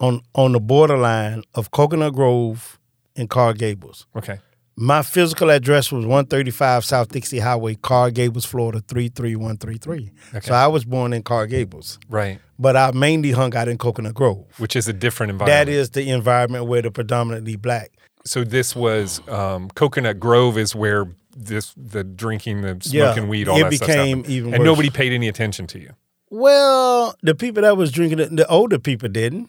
on 0.00 0.20
on 0.34 0.52
the 0.52 0.60
borderline 0.60 1.44
of 1.54 1.70
Coconut 1.70 2.12
Grove 2.14 2.78
and 3.14 3.30
Coral 3.30 3.52
Gables. 3.54 4.06
Okay. 4.16 4.38
My 4.78 5.00
physical 5.02 5.50
address 5.50 5.90
was 5.90 6.04
135 6.04 6.84
South 6.84 7.08
Dixie 7.08 7.38
Highway, 7.38 7.76
Coral 7.76 8.10
Gables, 8.10 8.44
Florida 8.44 8.82
33133. 8.86 10.10
Okay. 10.34 10.46
So 10.46 10.52
I 10.52 10.66
was 10.66 10.84
born 10.84 11.12
in 11.14 11.22
Coral 11.22 11.46
Gables, 11.46 11.98
Right. 12.10 12.40
but 12.58 12.76
I 12.76 12.90
mainly 12.92 13.30
hung 13.30 13.56
out 13.56 13.68
in 13.68 13.78
Coconut 13.78 14.12
Grove. 14.14 14.44
Which 14.58 14.76
is 14.76 14.86
a 14.86 14.92
different 14.92 15.30
environment. 15.30 15.66
That 15.66 15.72
is 15.72 15.90
the 15.90 16.10
environment 16.10 16.66
where 16.66 16.82
the 16.82 16.90
predominantly 16.90 17.56
black. 17.56 17.90
so 18.26 18.44
this 18.44 18.76
was 18.76 19.26
um, 19.28 19.70
Coconut 19.70 20.20
Grove 20.20 20.58
is 20.58 20.74
where 20.74 21.06
this 21.34 21.72
the 21.76 22.04
drinking, 22.04 22.60
the 22.62 22.78
Yeah, 22.84 23.12
smoking 23.12 23.28
weed, 23.30 23.48
all 23.48 23.56
it 23.58 23.62
that 23.64 23.70
became 23.70 24.18
happened. 24.18 24.26
even 24.26 24.52
and 24.54 24.60
worse. 24.60 24.66
nobody 24.66 24.90
paid 24.90 25.12
any 25.12 25.28
attention 25.28 25.66
to 25.68 25.78
you. 25.78 25.90
Well, 26.30 27.14
the 27.22 27.34
people 27.34 27.62
that 27.62 27.76
was 27.76 27.92
drinking 27.92 28.18
it, 28.18 28.34
the 28.36 28.46
older 28.48 28.78
people 28.78 29.08
didn't. 29.08 29.48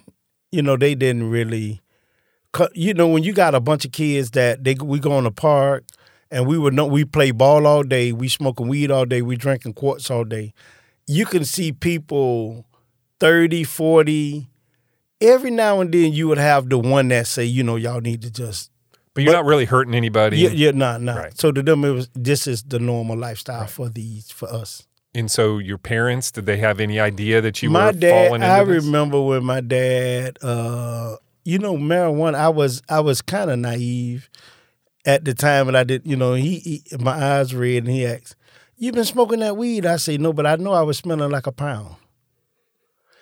You 0.51 0.62
know, 0.62 0.77
they 0.77 0.96
didn't 0.96 1.29
really. 1.29 1.81
You 2.73 2.93
know, 2.95 3.07
when 3.07 3.23
you 3.23 3.33
got 3.33 3.53
a 3.53 3.59
bunch 3.59 3.85
of 3.85 3.91
kids 3.91 4.31
that 4.31 4.63
they 4.63 4.73
we 4.75 4.99
go 4.99 5.17
in 5.19 5.25
the 5.25 5.31
park 5.31 5.83
and 6.31 6.47
we 6.47 6.57
would 6.57 6.73
know 6.73 6.85
we 6.87 7.05
play 7.05 7.31
ball 7.31 7.67
all 7.67 7.83
day, 7.83 8.11
we 8.11 8.29
smoking 8.29 8.67
weed 8.67 8.89
all 8.89 9.05
day, 9.05 9.21
we 9.21 9.35
drinking 9.35 9.73
quarts 9.73 10.09
all 10.09 10.23
day. 10.23 10.53
You 11.05 11.25
can 11.25 11.45
see 11.45 11.71
people 11.71 12.65
30, 13.19 13.63
40. 13.63 14.47
Every 15.21 15.51
now 15.51 15.81
and 15.81 15.91
then 15.93 16.13
you 16.13 16.27
would 16.27 16.37
have 16.37 16.69
the 16.69 16.77
one 16.77 17.07
that 17.09 17.27
say, 17.27 17.43
you 17.45 17.63
know, 17.63 17.75
y'all 17.75 18.01
need 18.01 18.21
to 18.23 18.31
just 18.31 18.71
But 19.13 19.23
you're 19.23 19.33
But- 19.33 19.37
not 19.39 19.45
really 19.45 19.65
hurting 19.65 19.93
anybody. 19.95 20.37
yeah, 20.37 20.49
yeah, 20.49 20.71
nah, 20.71 20.97
nah. 20.99 21.15
Right. 21.15 21.37
So 21.39 21.51
to 21.51 21.61
them, 21.63 21.83
it 21.85 21.89
was 21.91 22.09
this 22.13 22.45
is 22.47 22.63
the 22.63 22.77
normal 22.79 23.17
lifestyle 23.17 23.65
for 23.67 23.89
these 23.89 24.31
for 24.31 24.47
us. 24.51 24.85
And 25.15 25.29
so 25.31 25.57
your 25.57 25.77
parents, 25.79 26.29
did 26.31 26.45
they 26.45 26.57
have 26.57 26.79
any 26.79 26.99
idea 26.99 27.41
that 27.41 27.61
you 27.63 27.69
my 27.71 27.87
were 27.87 27.91
dad 27.93 28.27
falling 28.27 28.41
into 28.43 28.47
i 28.53 28.63
this? 28.63 28.83
remember 28.85 29.19
when 29.21 29.43
my 29.43 29.61
dad 29.61 30.37
uh 30.43 31.15
you 31.47 31.57
know 31.57 31.77
marijuana 31.77 32.35
i 32.35 32.49
was 32.49 32.81
i 32.89 32.99
was 32.99 33.21
kind 33.21 33.49
of 33.49 33.57
naive 33.57 34.29
at 35.05 35.23
the 35.23 35.33
time 35.33 35.69
and 35.69 35.77
i 35.77 35.83
did 35.85 36.05
you 36.05 36.17
know 36.17 36.33
he, 36.33 36.59
he 36.59 36.83
my 36.99 37.11
eyes 37.13 37.55
red 37.55 37.77
and 37.77 37.87
he 37.87 38.05
asked 38.05 38.35
you 38.79 38.91
been 38.91 39.05
smoking 39.05 39.39
that 39.39 39.57
weed? 39.57 39.85
I 39.87 39.95
say 39.95 40.17
no 40.17 40.33
but 40.33 40.45
i 40.45 40.57
know 40.57 40.73
i 40.73 40.81
was 40.81 40.97
smelling 40.97 41.31
like 41.31 41.47
a 41.47 41.51
pound. 41.53 41.95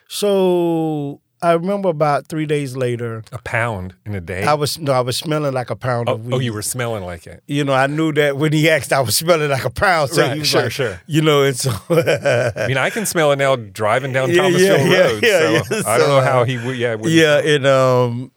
So 0.10 1.22
i 1.46 1.54
remember 1.54 1.90
about 1.90 2.28
three 2.28 2.46
days 2.46 2.76
later 2.76 3.24
a 3.32 3.38
pound 3.40 3.94
in 4.06 4.16
a 4.16 4.22
day. 4.22 4.44
i 4.44 4.54
was 4.54 4.80
no 4.80 4.92
i 4.92 5.00
was 5.00 5.16
smelling 5.18 5.54
like 5.54 5.70
a 5.70 5.76
pound 5.76 6.10
oh, 6.10 6.14
of 6.14 6.26
weed 6.26 6.34
oh, 6.36 6.40
you 6.40 6.52
were 6.54 6.62
smelling 6.62 7.04
like 7.04 7.28
it. 7.28 7.44
you 7.48 7.64
know 7.64 7.74
i 7.74 7.88
knew 7.88 8.12
that 8.12 8.38
when 8.38 8.52
he 8.52 8.70
asked 8.70 8.92
i 8.92 9.00
was 9.00 9.16
smelling 9.16 9.50
like 9.50 9.64
a 9.66 9.70
pound 9.70 10.10
so 10.10 10.22
Right, 10.22 10.46
sure, 10.46 10.64
like, 10.64 10.72
sure. 10.72 11.02
you 11.08 11.22
know 11.22 11.44
and 11.44 11.56
so 11.56 11.72
I 11.90 12.68
mean, 12.68 12.78
I 12.78 12.90
can 12.90 13.06
smell 13.06 13.32
it 13.32 13.38
now 13.38 13.56
driving 13.56 14.12
down 14.14 14.30
Yeah, 14.32 14.42
Thomasville 14.42 14.88
yeah, 14.88 15.02
Road. 15.02 15.24
yeah, 15.24 15.62
so 15.62 15.76
yeah, 15.76 15.82
I 15.86 15.98
don't 15.98 16.10
know 16.10 16.22
how 16.22 16.44
he 16.44 16.58
would. 16.58 16.78
Yeah, 16.78 16.96
yeah 17.04 17.38
and 17.40 17.66
um 17.68 18.32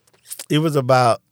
it 0.51 0.59
was 0.59 0.77
about 0.77 1.23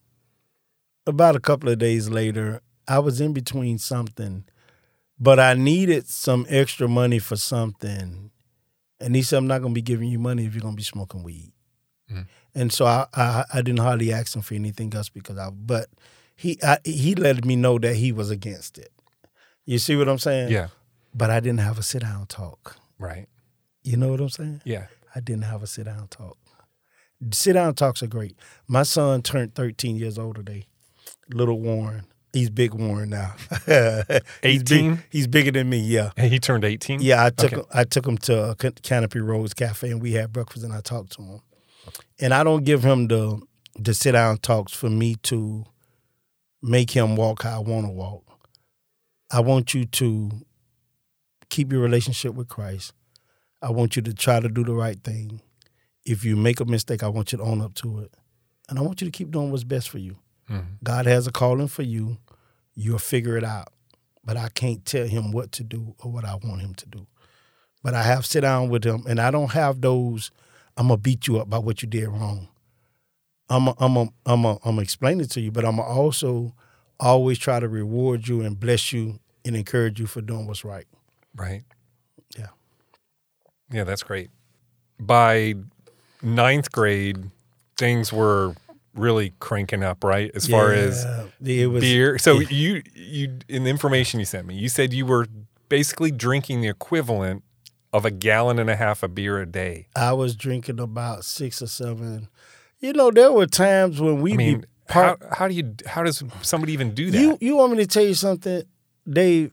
about 1.07 1.37
a 1.37 1.41
couple 1.41 1.69
of 1.69 1.79
days 1.79 2.09
later 2.09 2.61
i 2.89 2.99
was 2.99 3.21
in 3.21 3.33
between 3.33 3.79
something 3.79 4.45
but 5.19 5.39
i 5.39 5.55
needed 5.55 6.07
some 6.09 6.47
extra 6.49 6.89
money 6.89 7.19
for 7.19 7.37
something 7.37 8.31
and 9.01 9.15
he 9.15 9.23
said 9.23 9.37
i'm 9.39 9.47
not 9.47 9.61
going 9.61 9.73
to 9.73 9.79
be 9.79 9.83
giving 9.83 10.09
you 10.09 10.19
money 10.19 10.45
if 10.47 10.55
you're 10.55 10.63
going 10.63 10.75
to 10.75 10.77
be 10.77 10.83
smoking 10.83 11.23
weed 11.23 11.53
Mm. 12.13 12.27
and 12.55 12.73
so 12.73 12.85
I, 12.87 13.07
I 13.15 13.45
i 13.55 13.63
didn't 13.63 13.81
hardly 13.81 14.13
ask 14.13 14.37
him 14.37 14.43
for 14.43 14.55
anything 14.55 14.95
else 14.95 15.09
because 15.09 15.37
i 15.39 15.51
but 15.51 15.87
he 16.37 16.57
I, 16.63 16.79
he 16.85 17.15
let 17.17 17.45
me 17.45 17.57
know 17.57 17.79
that 17.81 17.97
he 17.97 18.13
was 18.13 18.31
against 18.31 18.79
it 18.79 18.93
you 19.65 19.79
see 19.79 19.97
what 19.97 20.09
i'm 20.09 20.19
saying 20.19 20.53
yeah, 20.53 20.69
but 21.13 21.31
i 21.31 21.41
didn't 21.41 21.61
have 21.61 21.79
a 21.79 21.83
sit 21.83 22.03
down 22.03 22.27
talk 22.27 22.77
right. 23.01 23.27
you 23.83 23.97
know 23.97 24.09
what 24.09 24.21
i'm 24.21 24.29
saying 24.29 24.63
Yeah, 24.65 24.87
I 25.17 25.21
didn't 25.21 25.45
have 25.45 25.63
a 25.63 25.67
sit 25.67 25.87
down 25.87 26.07
talk. 26.09 26.37
Sit 27.33 27.55
down 27.55 27.75
talks 27.75 28.03
are 28.03 28.07
great. 28.07 28.37
My 28.69 28.83
son 28.83 29.23
turned 29.23 29.55
13 29.55 29.97
years 29.97 30.19
old 30.19 30.37
today. 30.37 30.67
Little 31.33 31.59
Warren. 31.59 32.05
He's 32.35 32.51
big 32.51 32.75
Warren 32.75 33.09
now. 33.09 33.35
He's 34.43 34.63
big- 34.63 34.85
18? 34.85 35.03
He's 35.11 35.27
bigger 35.27 35.51
than 35.51 35.71
me, 35.71 35.79
yeah. 35.79 36.11
Hey, 36.17 36.29
he 36.29 36.39
turned 36.39 36.65
eighteen. 36.65 37.01
Yeah, 37.01 37.25
I 37.25 37.31
took 37.31 37.53
Okay. 37.55 37.57
him, 37.63 37.67
I 37.73 37.85
took 37.85 38.07
him 38.07 38.19
to 38.19 38.55
Canopy 38.83 39.21
Road 39.21 39.57
Cafe 39.57 39.91
and 39.91 40.03
we 40.03 40.13
had 40.13 40.33
breakfast 40.33 40.63
and 40.65 40.75
I 40.75 40.83
talked 40.83 41.13
to 41.13 41.23
him. 41.23 41.41
And 42.21 42.33
I 42.33 42.43
don't 42.45 42.65
give 42.65 42.83
him 42.85 43.09
the 43.09 43.41
the 43.79 43.93
sit 43.93 44.13
down 44.13 44.39
talks 44.39 44.73
for 44.73 44.89
me 44.89 45.17
to 45.25 45.65
make 46.63 46.91
him 46.91 47.15
walk 47.15 47.43
how 47.43 47.57
I 47.57 47.59
want 47.59 47.87
to 47.87 47.93
walk. 47.93 48.23
I 49.31 49.41
want 49.41 49.75
you 49.75 49.85
to 49.85 50.31
keep 51.51 51.71
your 51.73 51.83
relationship 51.83 52.35
with 52.35 52.49
Christ. 52.49 52.93
I 53.61 53.71
want 53.71 53.97
you 53.97 54.03
to 54.03 54.15
try 54.15 54.41
to 54.41 54.49
do 54.49 54.65
the 54.65 54.73
right 54.73 54.99
thing. 55.03 55.43
If 56.05 56.25
you 56.25 56.37
make 56.37 56.61
a 56.61 56.65
mistake, 56.65 57.03
I 57.03 57.09
want 57.09 57.33
you 57.33 57.39
to 57.39 57.45
own 57.45 57.61
up 57.61 57.75
to 57.75 57.99
it. 58.01 58.15
And 58.69 58.79
I 58.79 58.83
want 58.83 59.01
you 59.01 59.07
to 59.07 59.11
keep 59.11 59.31
doing 59.31 59.51
what's 59.51 59.65
best 59.65 59.89
for 59.91 59.99
you. 59.99 60.17
Mhm. 60.49 60.79
God 60.83 61.07
has 61.07 61.27
a 61.27 61.33
calling 61.33 61.69
for 61.69 61.83
you. 61.83 62.19
You'll 62.75 62.99
figure 62.99 63.37
it 63.37 63.45
out. 63.45 63.69
But 64.25 64.37
I 64.37 64.49
can't 64.49 64.85
tell 64.85 65.07
him 65.07 65.33
what 65.33 65.53
to 65.53 65.65
do 65.65 65.95
or 65.99 66.11
what 66.11 66.25
I 66.25 66.35
want 66.37 66.61
him 66.63 66.75
to 66.77 66.87
do. 66.87 67.07
But 67.83 67.95
I 67.95 68.03
have 68.03 68.25
sit 68.27 68.41
down 68.41 68.69
with 68.69 68.85
him 68.85 69.05
and 69.07 69.21
I 69.21 69.31
don't 69.31 69.53
have 69.53 69.81
those 69.81 70.31
I'm 70.77 70.89
gonna 70.89 70.99
beat 70.99 71.27
you 71.27 71.39
up 71.39 71.49
by 71.49 71.59
what 71.59 71.83
you 71.83 71.89
did 71.89 72.09
wrong. 72.09 72.49
I'm 73.49 73.69
a, 73.69 73.75
I'm 73.79 73.97
a, 73.97 74.09
I'm 74.27 74.45
a, 74.45 74.53
I'm 74.57 74.59
gonna 74.73 74.83
explain 74.83 75.21
it 75.21 75.31
to 75.33 75.41
you, 75.41 75.51
but 75.51 75.65
I'm 75.65 75.77
gonna 75.77 75.89
also 75.89 76.55
always 76.99 77.39
try 77.39 77.61
to 77.61 77.69
reward 77.69 78.29
you 78.29 78.43
and 78.43 78.59
bless 78.59 78.93
you 78.93 79.21
and 79.45 79.57
encourage 79.57 80.01
you 80.01 80.07
for 80.07 80.21
doing 80.21 80.47
what's 80.47 80.65
right. 80.65 80.87
Right. 81.35 81.63
Yeah. 82.37 82.47
Yeah, 83.71 83.85
that's 83.85 84.03
great. 84.03 84.31
By 84.99 85.55
ninth 86.23 86.73
grade, 86.73 87.31
things 87.77 88.13
were 88.13 88.55
really 88.95 89.35
cranking 89.39 89.83
up, 89.83 90.03
right? 90.03 90.31
As 90.35 90.47
far 90.47 90.73
as 90.73 91.05
Yeah, 91.41 91.63
it 91.65 91.67
was 91.67 91.83
beer. 91.83 92.19
So 92.19 92.41
you 92.41 92.83
you 92.95 93.39
in 93.49 93.65
the 93.65 93.71
information 93.71 94.21
you 94.21 94.27
sent 94.27 94.47
me, 94.47 94.55
you 94.57 94.69
said 94.69 94.93
you 94.93 95.07
were 95.07 95.27
basically 95.69 96.11
drinking 96.11 96.61
the 96.63 96.69
equivalent 96.69 97.43
of 97.93 98.05
a 98.05 98.11
gallon 98.11 98.59
and 98.59 98.69
a 98.69 98.77
half 98.77 99.03
of 99.03 99.15
beer 99.15 99.41
a 99.41 99.47
day. 99.47 99.89
I 99.97 100.13
was 100.13 100.35
drinking 100.35 100.81
about 100.81 101.25
six 101.25 101.63
or 101.63 101.67
seven. 101.67 102.29
You 102.81 102.93
know, 102.93 103.11
there 103.11 103.33
were 103.33 103.47
times 103.47 104.01
when 104.01 104.21
we 104.21 104.35
I 104.35 104.37
mean, 104.37 104.61
be 104.61 104.67
how, 104.89 105.17
how 105.33 105.49
do 105.49 105.55
you 105.55 105.75
how 105.87 106.03
does 106.03 106.23
somebody 106.43 106.73
even 106.73 106.95
do 106.95 107.11
that? 107.11 107.19
You 107.19 107.39
you 107.41 107.57
want 107.57 107.73
me 107.73 107.79
to 107.79 107.87
tell 107.87 108.05
you 108.05 108.15
something, 108.15 108.63
Dave? 109.09 109.53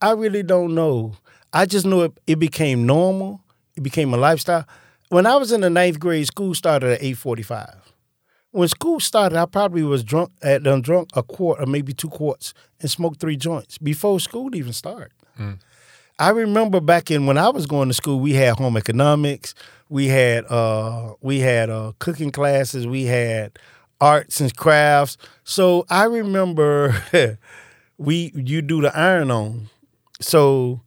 I 0.00 0.12
really 0.12 0.42
don't 0.42 0.74
know. 0.74 1.16
I 1.52 1.66
just 1.66 1.86
know 1.86 2.02
it, 2.02 2.12
it 2.26 2.38
became 2.38 2.84
normal, 2.84 3.40
it 3.76 3.82
became 3.82 4.12
a 4.12 4.16
lifestyle. 4.16 4.66
When 5.08 5.26
I 5.26 5.36
was 5.36 5.52
in 5.52 5.60
the 5.60 5.70
ninth 5.70 6.00
grade, 6.00 6.26
school 6.26 6.54
started 6.54 6.90
at 6.94 7.02
eight 7.02 7.16
forty-five. 7.16 7.76
When 8.50 8.68
school 8.68 9.00
started, 9.00 9.38
I 9.38 9.46
probably 9.46 9.82
was 9.82 10.04
drunk 10.04 10.30
at 10.42 10.62
done 10.62 10.82
drunk 10.82 11.10
a 11.14 11.22
quart 11.22 11.60
or 11.60 11.66
maybe 11.66 11.92
two 11.92 12.08
quarts 12.08 12.54
and 12.80 12.90
smoked 12.90 13.20
three 13.20 13.36
joints 13.36 13.78
before 13.78 14.20
school 14.20 14.54
even 14.54 14.72
started. 14.72 15.12
Mm. 15.38 15.58
I 16.18 16.30
remember 16.30 16.80
back 16.80 17.10
in 17.10 17.26
when 17.26 17.38
I 17.38 17.48
was 17.48 17.66
going 17.66 17.88
to 17.88 17.94
school, 17.94 18.20
we 18.20 18.34
had 18.34 18.56
home 18.56 18.76
economics, 18.76 19.54
we 19.88 20.06
had 20.08 20.44
uh, 20.46 21.14
we 21.20 21.40
had 21.40 21.70
uh, 21.70 21.92
cooking 21.98 22.30
classes, 22.30 22.86
we 22.86 23.04
had 23.04 23.58
arts 24.00 24.40
and 24.40 24.54
crafts. 24.54 25.16
So 25.44 25.84
I 25.90 26.04
remember 26.04 26.94
we 27.98 28.32
you 28.34 28.62
do 28.62 28.80
the 28.80 28.96
iron 28.96 29.30
on. 29.30 29.68
So 30.20 30.82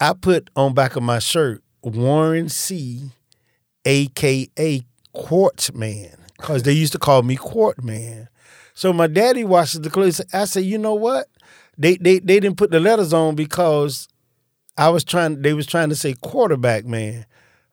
I 0.00 0.12
put 0.12 0.50
on 0.56 0.74
back 0.74 0.96
of 0.96 1.02
my 1.02 1.18
shirt 1.18 1.62
Warren 1.82 2.48
C, 2.48 3.10
aka 3.84 4.82
Quartz 5.12 5.72
Man, 5.72 6.16
because 6.36 6.62
they 6.64 6.72
used 6.72 6.92
to 6.92 6.98
call 6.98 7.22
me 7.22 7.36
Quartz 7.36 7.82
Man. 7.82 8.28
So 8.74 8.92
my 8.92 9.06
daddy 9.06 9.44
washes 9.44 9.80
the 9.80 9.90
clothes. 9.90 10.20
I 10.32 10.44
said, 10.44 10.64
you 10.64 10.78
know 10.78 10.94
what? 10.94 11.28
They 11.78 11.96
they 11.96 12.18
they 12.18 12.40
didn't 12.40 12.56
put 12.58 12.70
the 12.70 12.80
letters 12.80 13.12
on 13.12 13.34
because 13.36 14.08
I 14.76 14.88
was 14.88 15.04
trying. 15.04 15.42
They 15.42 15.54
was 15.54 15.66
trying 15.66 15.88
to 15.90 15.94
say 15.96 16.14
quarterback 16.14 16.84
man. 16.84 17.26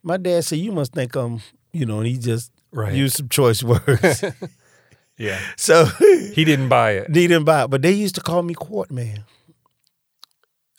My 0.03 0.17
dad 0.17 0.43
said, 0.45 0.59
you 0.59 0.71
must 0.71 0.93
think 0.93 1.15
I'm, 1.15 1.41
you 1.73 1.85
know, 1.85 1.99
and 1.99 2.07
he 2.07 2.17
just 2.17 2.51
Right. 2.71 2.93
used 2.93 3.15
some 3.17 3.29
choice 3.29 3.61
words. 3.63 4.23
Yeah. 5.17 5.39
so 5.55 5.85
He 6.33 6.43
didn't 6.45 6.69
buy 6.69 6.91
it. 6.93 7.13
they 7.13 7.27
didn't 7.27 7.43
buy 7.43 7.63
it, 7.65 7.67
but 7.69 7.83
they 7.83 7.91
used 7.91 8.15
to 8.15 8.21
call 8.21 8.41
me 8.41 8.55
Quart 8.55 8.89
Man. 8.89 9.23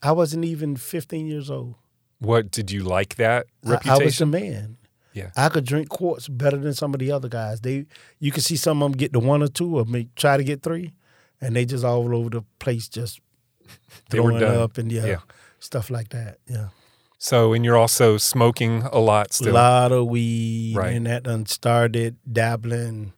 I 0.03 0.11
wasn't 0.13 0.45
even 0.45 0.75
15 0.77 1.27
years 1.29 1.49
old. 1.49 1.77
What 2.19 2.51
did 2.51 2.73
you 2.73 2.83
like 2.83 3.17
that 3.17 3.47
reputation? 3.63 4.03
I, 4.03 4.05
was 4.05 4.21
a 4.21 4.27
man. 4.27 4.79
Yeah. 5.13 5.31
I 5.37 5.49
could 5.49 5.65
drink 5.65 5.91
quarts 5.91 6.27
better 6.29 6.57
than 6.57 6.75
some 6.75 6.93
of 6.93 6.99
the 6.99 7.13
other 7.13 7.29
guys. 7.29 7.61
They, 7.61 7.87
you 8.19 8.33
could 8.33 8.43
see 8.43 8.57
some 8.57 8.83
of 8.83 8.91
them 8.91 8.97
get 8.99 9.13
the 9.13 9.21
one 9.21 9.43
or 9.45 9.49
two, 9.49 9.79
or 9.79 9.85
make, 9.85 10.13
try 10.17 10.37
to 10.37 10.43
get 10.45 10.63
three, 10.63 10.93
and 11.41 11.55
they 11.55 11.65
just 11.65 11.85
all 11.85 12.13
over 12.17 12.31
the 12.31 12.43
place, 12.59 12.89
just 12.89 13.21
throwing 14.11 14.43
up 14.43 14.77
and 14.79 14.91
yeah, 14.91 15.05
Yeah. 15.07 15.17
Stuff 15.63 15.89
like 15.91 16.09
that. 16.11 16.39
Yeah, 16.47 16.69
so, 17.19 17.53
and 17.53 17.65
you're 17.65 17.77
also 17.77 18.19
smoking 18.19 18.83
a 18.93 18.99
lot 18.99 19.33
still. 19.33 19.53
a 19.53 19.55
lot 19.55 19.93
of 19.93 20.07
weed, 20.09 20.77
Right. 20.77 20.95
and 20.95 21.07
that 21.07 21.23
done 21.23 21.47
started 21.47 22.17
dabbling. 22.31 23.13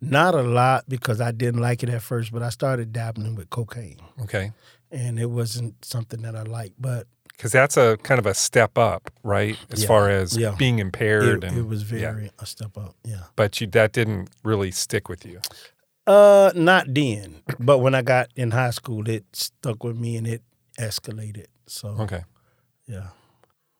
Not 0.00 0.34
a 0.34 0.42
lot 0.42 0.84
because 0.88 1.20
I 1.20 1.30
didn't 1.32 1.60
like 1.60 1.82
it 1.82 1.88
at 1.88 2.02
first, 2.02 2.30
but 2.32 2.42
I 2.42 2.50
started 2.50 2.92
dabbling 2.92 3.36
with 3.36 3.48
cocaine, 3.50 4.00
Okay. 4.22 4.52
and 4.90 5.18
it 5.18 5.30
wasn't 5.30 5.82
something 5.84 6.22
that 6.22 6.34
I 6.36 6.42
liked. 6.42 6.74
But 6.78 7.06
Because 7.36 7.50
that's 7.52 7.76
a 7.76 7.96
kind 8.02 8.18
of 8.20 8.26
a 8.26 8.34
step 8.34 8.78
up, 8.78 9.10
right? 9.24 9.58
As 9.72 9.82
Yeah. 9.82 9.88
far 9.88 10.08
as 10.10 10.36
Yeah. 10.36 10.54
being 10.56 10.78
impaired. 10.78 11.42
it, 11.42 11.48
and, 11.48 11.58
it 11.58 11.66
was 11.66 11.82
yeah. 11.90 11.98
very 12.12 12.30
a 12.38 12.46
step 12.46 12.76
up. 12.78 12.94
Yeah. 13.04 13.24
But 13.34 13.60
you, 13.60 13.66
that 13.68 13.92
didn't 13.92 14.28
really 14.44 14.70
stick 14.70 15.08
with 15.08 15.24
you. 15.26 15.40
Uh, 16.06 16.52
not 16.54 16.92
then, 16.94 17.42
but 17.58 17.78
when 17.78 17.94
I 17.94 18.02
got 18.02 18.28
in 18.36 18.50
high 18.52 18.70
school, 18.70 19.08
it 19.08 19.24
stuck 19.32 19.82
with 19.82 19.96
me 19.96 20.16
and 20.16 20.26
it 20.26 20.42
escalated. 20.78 21.46
So 21.66 21.88
Okay. 22.00 22.22
yeah, 22.86 23.08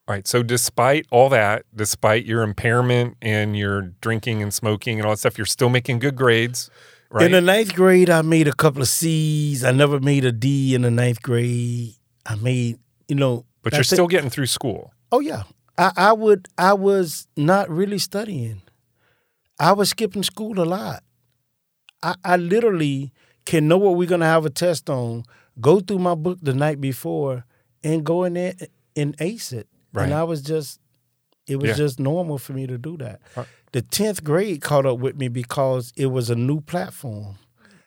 All 0.08 0.14
right. 0.14 0.26
So, 0.26 0.42
despite 0.42 1.06
all 1.10 1.28
that, 1.30 1.64
despite 1.74 2.24
your 2.24 2.42
impairment 2.42 3.16
and 3.22 3.56
your 3.56 3.82
drinking 4.00 4.42
and 4.42 4.52
smoking 4.52 4.98
and 4.98 5.06
all 5.06 5.12
that 5.12 5.18
stuff, 5.18 5.38
you're 5.38 5.46
still 5.46 5.68
making 5.68 5.98
good 5.98 6.16
grades, 6.16 6.70
right? 7.10 7.26
in 7.26 7.32
the 7.32 7.40
ninth 7.40 7.74
grade, 7.74 8.10
I 8.10 8.22
made 8.22 8.48
a 8.48 8.52
couple 8.54 8.82
of 8.82 8.88
C's. 8.88 9.64
I 9.64 9.72
never 9.72 10.00
made 10.00 10.24
a 10.24 10.32
D 10.32 10.74
in 10.74 10.82
the 10.82 10.90
ninth 10.90 11.22
grade. 11.22 11.94
I 12.26 12.36
made, 12.36 12.78
you 13.08 13.16
know, 13.16 13.44
but 13.62 13.72
you're 13.74 13.82
still 13.84 14.06
getting 14.08 14.30
through 14.30 14.46
school. 14.46 14.92
Oh 15.12 15.20
yeah, 15.20 15.44
I, 15.78 15.92
I 15.96 16.12
would. 16.12 16.48
I 16.58 16.72
was 16.74 17.26
not 17.36 17.68
really 17.68 17.98
studying. 17.98 18.62
I 19.58 19.72
was 19.72 19.90
skipping 19.90 20.22
school 20.22 20.60
a 20.60 20.64
lot. 20.64 21.02
I, 22.02 22.14
I 22.24 22.36
literally 22.36 23.12
can 23.44 23.68
know 23.68 23.78
what 23.78 23.96
we're 23.96 24.08
gonna 24.08 24.26
have 24.26 24.44
a 24.46 24.50
test 24.50 24.88
on. 24.90 25.24
Go 25.60 25.80
through 25.80 25.98
my 26.00 26.14
book 26.14 26.38
the 26.42 26.52
night 26.54 26.80
before 26.80 27.44
and 27.84 28.02
go 28.04 28.24
in 28.24 28.34
there 28.34 28.54
and 28.96 29.14
ace 29.20 29.52
it. 29.52 29.68
Right. 29.92 30.04
And 30.04 30.14
I 30.14 30.24
was 30.24 30.42
just, 30.42 30.80
it 31.46 31.56
was 31.56 31.68
Yeah. 31.70 31.74
just 31.76 32.00
normal 32.00 32.38
for 32.38 32.52
me 32.52 32.66
to 32.66 32.78
do 32.78 32.96
that. 32.96 33.20
Right. 33.36 33.46
The 33.72 33.82
tenth 33.82 34.24
grade 34.24 34.60
caught 34.62 34.86
up 34.86 34.98
with 34.98 35.16
me 35.16 35.28
because 35.28 35.92
it 35.96 36.06
was 36.06 36.30
a 36.30 36.34
new 36.36 36.60
platform. 36.60 37.36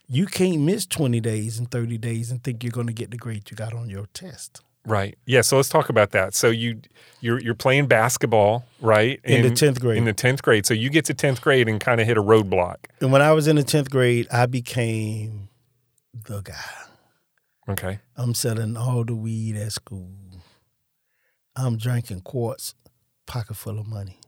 You 0.09 0.25
can't 0.25 0.61
miss 0.61 0.85
twenty 0.85 1.19
days 1.19 1.59
and 1.59 1.69
thirty 1.69 1.97
days 1.97 2.31
and 2.31 2.41
think 2.41 2.63
you're 2.63 2.71
gonna 2.71 2.93
get 2.93 3.11
the 3.11 3.17
grade 3.17 3.49
you 3.51 3.57
got 3.57 3.73
on 3.73 3.89
your 3.89 4.05
test. 4.13 4.61
Right. 4.85 5.17
Yeah. 5.25 5.41
So 5.41 5.57
let's 5.57 5.67
talk 5.67 5.89
about 5.89 6.11
that. 6.11 6.33
So 6.33 6.49
you 6.49 6.79
you're 7.19 7.39
you're 7.41 7.55
playing 7.55 7.87
basketball, 7.87 8.63
right? 8.79 9.19
In 9.25 9.41
the 9.41 9.49
10th 9.49 9.81
grade. 9.81 9.97
In 9.97 10.05
the 10.05 10.13
tenth 10.13 10.41
grade. 10.43 10.65
So 10.65 10.73
you 10.73 10.89
get 10.89 11.03
to 11.05 11.13
tenth 11.13 11.41
grade 11.41 11.67
and 11.67 11.77
kind 11.81 11.99
of 11.99 12.07
hit 12.07 12.17
a 12.17 12.23
roadblock. 12.23 12.77
And 13.01 13.11
when 13.11 13.21
I 13.21 13.33
was 13.33 13.47
in 13.47 13.57
the 13.57 13.63
tenth 13.63 13.89
grade, 13.89 14.27
I 14.31 14.45
became 14.45 15.49
the 16.13 16.39
guy. 16.41 16.53
Okay. 17.69 17.99
I'm 18.15 18.33
selling 18.33 18.77
all 18.77 19.03
the 19.03 19.15
weed 19.15 19.55
at 19.57 19.73
school. 19.73 20.09
I'm 21.55 21.77
drinking 21.77 22.21
quarts, 22.21 22.75
pocket 23.25 23.55
full 23.55 23.79
of 23.79 23.87
money. 23.87 24.19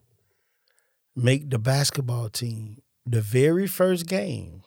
Make 1.16 1.50
the 1.50 1.60
basketball 1.60 2.30
team. 2.30 2.82
The 3.06 3.22
very 3.22 3.68
first 3.68 4.08
game, 4.08 4.64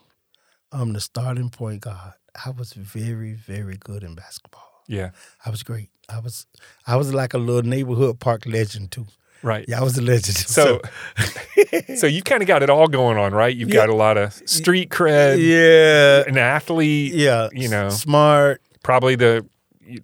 I'm 0.71 0.93
the 0.93 1.01
starting 1.01 1.51
point 1.51 1.83
guard. 1.83 2.15
I 2.45 2.51
was 2.51 2.73
very, 2.73 3.35
very 3.35 3.77
good 3.77 4.03
in 4.03 4.15
basketball. 4.15 4.83
Yeah. 4.89 5.11
I 5.45 5.51
was 5.51 5.63
great. 5.63 5.91
I 6.09 6.19
was 6.21 6.47
I 6.87 6.97
was 6.97 7.15
like 7.15 7.35
a 7.35 7.39
little 7.39 7.69
neighborhood 7.69 8.21
park 8.21 8.47
legend 8.47 8.91
too. 8.91 9.07
Right. 9.43 9.65
Yeah, 9.69 9.81
I 9.81 9.83
was 9.83 9.99
a 9.99 10.03
legend. 10.03 10.37
So 10.49 10.81
so 11.97 12.07
you 12.07 12.23
kind 12.23 12.43
of 12.43 12.49
got 12.49 12.63
it 12.63 12.71
all 12.71 12.89
going 12.89 13.19
on, 13.19 13.33
right? 13.33 13.55
You've 13.55 13.71
got 13.71 13.89
a 13.89 13.95
lot 13.95 14.17
of 14.17 14.33
street 14.47 14.91
cred, 14.91 15.39
yeah, 15.39 16.25
an 16.29 16.39
athlete, 16.39 17.15
yeah, 17.15 17.49
you 17.53 17.69
know. 17.69 17.89
smart, 17.89 18.61
probably 18.83 19.17
the 19.17 19.45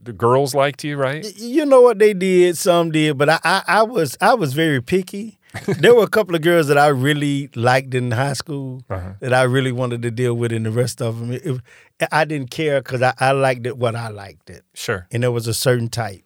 the 0.02 0.12
girls 0.12 0.54
liked 0.54 0.82
you, 0.84 0.96
right? 0.96 1.24
you 1.38 1.64
know 1.64 1.80
what 1.80 1.98
they 1.98 2.12
did 2.12 2.58
some 2.58 2.90
did 2.90 3.16
but 3.16 3.28
I, 3.30 3.38
I 3.44 3.62
i 3.68 3.82
was 3.84 4.18
i 4.20 4.34
was 4.34 4.52
very 4.52 4.82
picky 4.82 5.38
there 5.78 5.94
were 5.94 6.02
a 6.02 6.08
couple 6.10 6.34
of 6.34 6.42
girls 6.42 6.66
that 6.66 6.76
i 6.76 6.88
really 6.88 7.48
liked 7.54 7.94
in 7.94 8.10
high 8.10 8.32
school 8.34 8.82
Uh-huh. 8.90 9.12
that 9.20 9.32
i 9.32 9.42
really 9.44 9.72
wanted 9.72 10.02
to 10.02 10.10
deal 10.10 10.34
with 10.34 10.52
and 10.52 10.66
the 10.66 10.72
rest 10.72 11.00
of 11.00 11.20
them 11.20 11.32
it, 11.32 11.46
it- 11.46 12.08
i 12.12 12.24
didn't 12.24 12.50
care 12.50 12.80
because 12.82 13.00
I, 13.02 13.14
I 13.20 13.30
liked 13.30 13.66
it 13.66 13.78
what 13.78 13.94
i 13.94 14.08
liked 14.08 14.50
it 14.50 14.62
Sure. 14.74 15.06
and 15.12 15.22
there 15.22 15.32
was 15.32 15.46
a 15.46 15.54
certain 15.54 15.88
type 15.88 16.22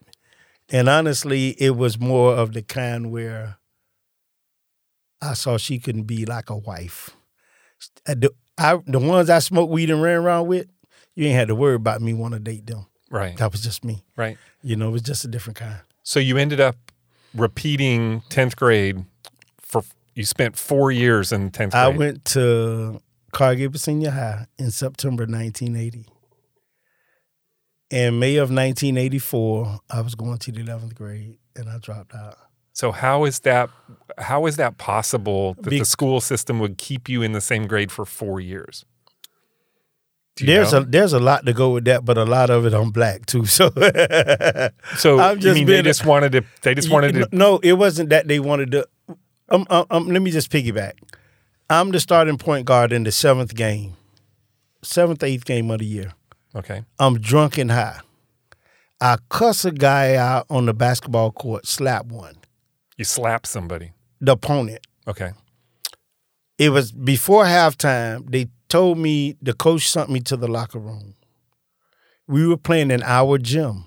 and 0.72 0.88
honestly 0.88 1.50
it 1.58 1.76
was 1.76 2.00
more 2.00 2.34
of 2.34 2.52
the 2.52 2.62
kind 2.62 3.12
where 3.12 3.56
i 5.20 5.34
saw 5.34 5.56
she 5.56 5.78
couldn't 5.78 6.04
be 6.04 6.24
like 6.24 6.50
a 6.50 6.56
wife 6.56 7.10
Uh, 8.06 8.14
the, 8.16 8.30
I, 8.58 8.78
the 8.86 8.98
ones 8.98 9.30
i 9.30 9.38
smoked 9.38 9.70
weed 9.72 9.90
and 9.90 10.02
ran 10.02 10.18
around 10.18 10.46
with 10.48 10.66
you 11.14 11.26
ain't 11.26 11.36
had 11.36 11.48
to 11.48 11.54
worry 11.54 11.74
about 11.76 12.00
me 12.02 12.12
want 12.14 12.34
to 12.34 12.40
date 12.40 12.66
them 12.66 12.86
Right. 13.10 13.36
that 13.36 13.52
was 13.52 13.60
just 13.62 13.84
me 13.84 14.04
Right. 14.16 14.38
you 14.62 14.74
know 14.76 14.88
it 14.88 14.92
was 14.92 15.02
just 15.02 15.24
a 15.24 15.28
different 15.28 15.58
kind 15.58 15.78
So 16.02 16.18
you 16.18 16.36
ended 16.38 16.60
up 16.60 16.76
repeating 17.34 18.22
10th 18.30 18.56
grade 18.56 19.04
for 19.58 19.82
you 20.14 20.24
spent 20.24 20.56
4 20.58 20.92
years 20.92 21.32
in 21.32 21.50
10th 21.50 21.70
grade. 21.70 21.74
I 21.74 21.88
went 21.88 22.24
to 22.26 23.00
Cargill 23.32 23.72
Senior 23.74 24.10
High 24.10 24.46
in 24.58 24.70
September 24.70 25.22
1980. 25.24 26.04
In 27.92 28.18
May 28.18 28.36
of 28.36 28.48
1984, 28.48 29.80
I 29.90 30.00
was 30.00 30.14
going 30.14 30.38
to 30.38 30.50
the 30.50 30.62
11th 30.62 30.94
grade 30.94 31.36
and 31.54 31.68
I 31.68 31.76
dropped 31.76 32.14
out. 32.14 32.38
So 32.72 32.90
how 32.90 33.26
is 33.26 33.40
that 33.40 33.68
how 34.16 34.46
is 34.46 34.56
that 34.56 34.78
possible 34.78 35.52
that 35.60 35.68
Be- 35.68 35.78
the 35.78 35.84
school 35.84 36.22
system 36.22 36.58
would 36.60 36.78
keep 36.78 37.06
you 37.10 37.20
in 37.20 37.32
the 37.32 37.40
same 37.42 37.66
grade 37.66 37.92
for 37.92 38.06
4 38.06 38.40
years? 38.40 38.86
There's 40.40 40.72
know? 40.72 40.78
a 40.78 40.84
there's 40.86 41.12
a 41.12 41.20
lot 41.20 41.44
to 41.44 41.52
go 41.52 41.74
with 41.74 41.84
that, 41.84 42.06
but 42.06 42.16
a 42.16 42.24
lot 42.24 42.48
of 42.48 42.64
it 42.64 42.72
I'm 42.72 42.90
black 42.90 43.26
too. 43.26 43.44
So 43.44 43.68
so 44.96 45.18
I'm 45.18 45.36
you 45.36 45.42
just 45.42 45.54
mean 45.54 45.66
they 45.66 45.82
just 45.82 46.06
wanted 46.06 46.32
to 46.32 46.44
they 46.62 46.74
just 46.74 46.90
wanted 46.90 47.12
to 47.12 47.28
no, 47.30 47.58
it 47.58 47.74
wasn't 47.74 48.08
that 48.08 48.26
they 48.26 48.40
wanted 48.40 48.70
to. 48.72 48.88
Um, 49.50 49.66
um, 49.68 49.86
um, 49.90 50.06
let 50.08 50.22
me 50.22 50.30
just 50.30 50.50
piggyback. 50.50 50.94
I'm 51.68 51.90
the 51.90 52.00
starting 52.00 52.38
point 52.38 52.64
guard 52.64 52.90
in 52.90 53.02
the 53.04 53.12
seventh 53.12 53.54
game, 53.54 53.96
seventh 54.82 55.22
eighth 55.22 55.44
game 55.44 55.70
of 55.70 55.80
the 55.80 55.84
year. 55.84 56.14
Okay. 56.54 56.84
I'm 56.98 57.18
drunk 57.20 57.58
and 57.58 57.70
high. 57.70 58.00
I 59.00 59.16
cuss 59.28 59.64
a 59.64 59.72
guy 59.72 60.14
out 60.16 60.46
on 60.50 60.66
the 60.66 60.74
basketball 60.74 61.32
court, 61.32 61.66
slap 61.66 62.06
one, 62.06 62.36
You 62.96 63.04
slap 63.04 63.46
somebody. 63.46 63.92
the 64.20 64.32
opponent. 64.32 64.86
Okay. 65.08 65.32
It 66.58 66.68
was 66.70 66.92
before 66.92 67.44
halftime. 67.44 68.30
They 68.30 68.48
told 68.68 68.98
me 68.98 69.36
the 69.42 69.54
coach 69.54 69.88
sent 69.88 70.10
me 70.10 70.20
to 70.20 70.36
the 70.36 70.46
locker 70.46 70.78
room. 70.78 71.14
We 72.28 72.46
were 72.46 72.56
playing 72.56 72.90
in 72.92 73.02
our 73.02 73.38
gym. 73.38 73.86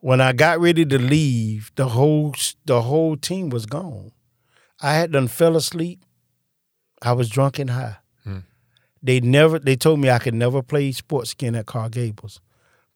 When 0.00 0.20
I 0.20 0.32
got 0.32 0.58
ready 0.60 0.84
to 0.86 0.98
leave, 0.98 1.70
the 1.76 1.88
whole 1.90 2.34
the 2.64 2.82
whole 2.82 3.16
team 3.16 3.50
was 3.50 3.66
gone. 3.66 4.12
I 4.80 4.94
had 4.94 5.12
done 5.12 5.28
fell 5.28 5.54
asleep. 5.56 6.04
I 7.02 7.12
was 7.12 7.28
drunk 7.28 7.58
and 7.58 7.70
high. 7.70 7.98
They 9.02 9.20
never 9.20 9.58
they 9.58 9.76
told 9.76 10.00
me 10.00 10.10
I 10.10 10.18
could 10.18 10.34
never 10.34 10.62
play 10.62 10.92
sports 10.92 11.32
again 11.32 11.54
at 11.54 11.66
Car 11.66 11.88
Gables, 11.88 12.40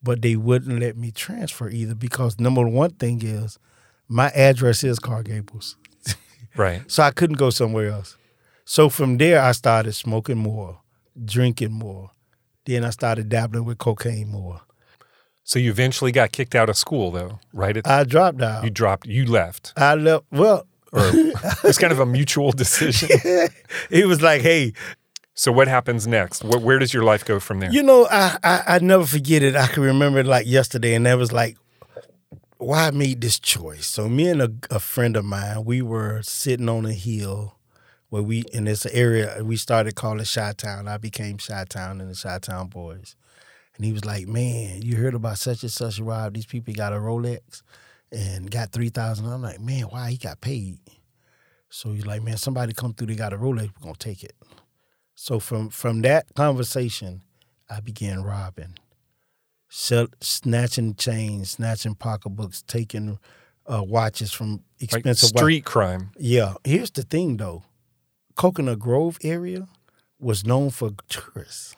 but 0.03 0.23
they 0.23 0.37
wouldn't 0.37 0.79
let 0.81 0.97
me 0.97 1.11
transfer 1.11 1.69
either 1.69 1.95
because 1.95 2.39
number 2.39 2.67
one 2.67 2.91
thing 2.91 3.21
is 3.25 3.59
My 4.09 4.29
address 4.31 4.85
is 4.85 4.99
Car 4.99 5.23
Gables. 5.23 5.77
Right. 6.57 6.91
So 6.91 7.03
I 7.03 7.11
couldn't 7.11 7.37
go 7.37 7.51
somewhere 7.51 7.91
else. 7.91 8.17
So 8.65 8.89
from 8.89 9.19
there, 9.19 9.43
I 9.43 9.53
started 9.53 9.93
smoking 9.93 10.39
more, 10.39 10.81
drinking 11.23 11.73
more. 11.73 12.13
Then 12.65 12.83
I 12.83 12.91
started 12.91 13.29
dabbling 13.29 13.67
with 13.67 13.77
cocaine 13.77 14.29
more. 14.31 14.63
So 15.45 15.59
you 15.59 15.71
eventually 15.71 16.13
got 16.13 16.33
kicked 16.33 16.55
out 16.55 16.71
of 16.71 16.79
school, 16.79 17.11
though, 17.11 17.41
right? 17.53 17.77
At, 17.77 17.87
I 17.87 18.05
dropped 18.05 18.41
out. 18.41 18.65
you 18.65 18.71
dropped. 18.71 19.07
You 19.07 19.27
left. 19.27 19.75
I 19.77 19.97
left. 19.97 20.25
Well, 20.33 20.67
Or 20.93 21.03
it 21.13 21.63
was 21.63 21.77
kind 21.77 21.93
of 21.93 22.01
a 22.01 22.07
mutual 22.07 22.53
decision. 22.53 23.11
it 23.91 24.07
was 24.07 24.23
like, 24.23 24.41
hey, 24.41 24.73
So 25.37 25.53
what 25.53 25.69
happens 25.69 26.07
next? 26.07 26.43
Where, 26.43 26.59
where 26.59 26.79
does 26.79 26.95
your 26.95 27.05
life 27.05 27.25
go 27.25 27.39
from 27.39 27.61
there? 27.61 27.71
you 27.71 27.83
know, 27.83 28.09
I, 28.11 28.39
I 28.43 28.63
I 28.67 28.79
never 28.79 29.05
forget 29.05 29.43
it. 29.43 29.55
I 29.55 29.67
can 29.67 29.83
remember 29.83 30.19
it 30.21 30.27
like 30.27 30.47
yesterday, 30.47 30.95
and 30.95 31.05
that 31.07 31.19
was 31.19 31.31
like, 31.31 31.59
why 32.59 32.87
I 32.87 32.91
made 32.91 33.21
this 33.21 33.39
choice. 33.39 33.87
So 33.87 34.09
me 34.09 34.29
and 34.29 34.41
a, 34.41 34.51
a 34.71 34.81
friend 34.81 35.15
of 35.17 35.25
mine, 35.27 35.65
we 35.65 35.83
were 35.83 36.23
sitting 36.23 36.69
on 36.71 36.87
a 36.87 36.93
hill 36.93 37.59
where 38.09 38.23
we 38.23 38.45
in 38.53 38.65
this 38.65 38.87
area 38.87 39.43
we 39.45 39.57
started 39.57 39.95
calling 39.95 40.25
Chi 40.25 40.53
Town. 40.57 40.89
I 40.89 40.97
became 40.97 41.37
Chi 41.37 41.65
Town 41.69 42.01
and 42.01 42.11
the 42.11 42.21
Chi 42.21 42.39
Town 42.39 42.69
Boys. 42.69 43.15
And 43.77 43.85
he 43.85 43.93
was 43.93 44.07
like, 44.07 44.27
Man, 44.27 44.81
you 44.81 44.97
heard 44.97 45.15
about 45.15 45.37
such 45.39 45.63
and 45.63 45.71
such 45.71 46.01
Rob, 46.01 46.33
these 46.33 46.47
people 46.47 46.73
got 46.73 46.95
a 46.95 46.97
Rolex 46.97 47.63
and 48.11 48.51
got 48.51 48.73
three 48.73 48.89
thousand. 48.89 49.27
I'm 49.27 49.43
like, 49.43 49.61
man, 49.61 49.83
why 49.85 50.13
he 50.13 50.17
got 50.17 50.41
paid? 50.41 50.79
So 51.69 51.93
he's 51.93 52.07
like, 52.07 52.23
Man, 52.23 52.39
somebody 52.39 52.73
come 52.73 52.95
through, 52.95 53.09
they 53.09 53.17
got 53.17 53.35
a 53.35 53.37
Rolex, 53.37 53.71
we're 53.79 53.83
gonna 53.83 53.97
take 53.99 54.25
it. 54.25 54.35
So 55.17 55.41
from 55.41 55.71
from 55.71 56.03
that 56.03 56.27
conversation, 56.35 57.23
I 57.71 57.81
began 57.81 58.23
robbing, 58.23 58.75
sell, 59.69 60.09
snatching 60.21 60.95
chains, 60.95 61.51
snatching 61.53 61.95
pocketbooks, 61.95 62.63
taking 62.63 63.19
uh, 63.67 63.83
watches 63.83 64.31
from 64.33 64.51
Like 64.81 64.93
expensive 64.95 65.33
wa- 65.35 65.41
street 65.41 65.65
crime. 65.65 66.11
yeah. 66.19 66.55
Here's 66.65 66.91
the 66.91 67.03
thing 67.03 67.39
though. 67.39 67.65
Coconut 68.37 68.79
Grove 68.79 69.19
area 69.25 69.67
was 70.21 70.45
known 70.45 70.71
for 70.71 70.91
tourists. 71.09 71.75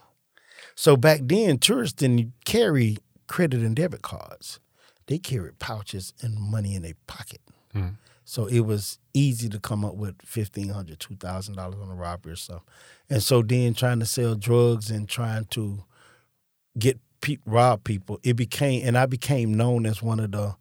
So 0.74 0.96
back 0.96 1.20
then, 1.22 1.58
tourists 1.58 1.94
didn't 1.94 2.32
carry 2.44 2.98
credit 3.28 3.60
and 3.60 3.74
debit 3.76 4.02
cards. 4.02 4.58
They 5.06 5.18
carried 5.18 5.58
pouches 5.60 6.12
and 6.20 6.36
money 6.36 6.74
in 6.74 6.82
their 6.82 6.94
pocket. 7.06 7.40
Hmm. 7.72 7.90
So 8.28 8.44
it 8.44 8.60
was 8.60 8.98
easy 9.14 9.48
to 9.48 9.58
come 9.58 9.86
up 9.86 9.94
with 9.94 10.18
$1,500, 10.18 10.98
$2,000 10.98 11.58
on 11.82 11.88
a 11.90 11.94
robbery 11.94 12.34
or 12.34 12.36
something. 12.36 12.62
And 13.08 13.22
so 13.22 13.40
then 13.40 13.72
trying 13.72 14.00
to 14.00 14.04
sell 14.04 14.34
drugs 14.34 14.90
and 14.90 15.08
trying 15.08 15.46
to 15.46 15.82
get 16.78 16.98
pe- 17.22 17.38
rob 17.46 17.84
people, 17.84 18.20
it 18.22 18.34
became, 18.34 18.86
and 18.86 18.98
I 18.98 19.06
became 19.06 19.54
known 19.54 19.86
as 19.86 20.02
one 20.02 20.20
of 20.20 20.32
the, 20.32 20.56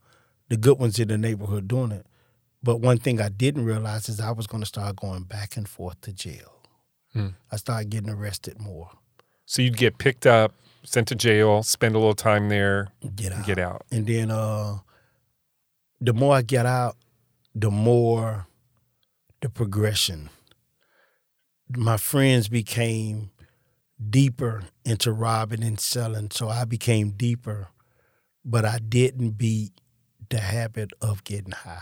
the 0.47 0.55
good 0.55 0.79
ones 0.79 0.97
in 0.97 1.09
the 1.09 1.17
neighborhood 1.17 1.67
doing 1.67 1.91
it. 1.91 2.05
But 2.63 2.77
one 2.77 2.99
thing 2.99 3.19
I 3.19 3.27
didn't 3.27 3.65
realize 3.65 4.07
is 4.07 4.21
I 4.21 4.31
was 4.31 4.47
going 4.47 4.61
to 4.61 4.65
start 4.67 4.95
going 4.95 5.23
back 5.23 5.57
and 5.57 5.67
forth 5.67 5.99
to 6.01 6.13
jail. 6.13 6.61
Hmm. 7.11 7.27
I 7.51 7.57
started 7.57 7.89
getting 7.89 8.09
arrested 8.09 8.61
more. 8.61 8.91
So 9.45 9.61
you'd 9.61 9.75
get 9.75 9.97
picked 9.97 10.25
up, 10.25 10.53
sent 10.83 11.09
to 11.09 11.15
jail, 11.15 11.63
spend 11.63 11.95
a 11.95 11.99
little 11.99 12.15
time 12.15 12.47
there, 12.47 12.87
Get 13.13 13.33
out. 13.33 13.45
get 13.45 13.59
out. 13.59 13.85
And 13.91 14.07
then 14.07 14.31
uh, 14.31 14.77
the 15.99 16.13
more 16.13 16.33
I 16.33 16.43
get 16.43 16.65
out, 16.65 16.95
the 17.59 17.71
more 17.71 18.45
the 19.41 19.49
progression. 19.49 20.29
My 21.75 21.97
friends 21.97 22.47
became 22.47 23.31
deeper 24.09 24.63
into 24.85 25.11
robbing 25.11 25.63
and 25.63 25.79
selling, 25.79 26.29
so 26.29 26.49
I 26.49 26.65
became 26.65 27.11
deeper, 27.11 27.69
but 28.45 28.63
I 28.63 28.77
didn't 28.77 29.31
beat 29.31 29.71
the 30.29 30.39
habit 30.39 30.91
of 31.01 31.23
getting 31.23 31.51
high. 31.51 31.81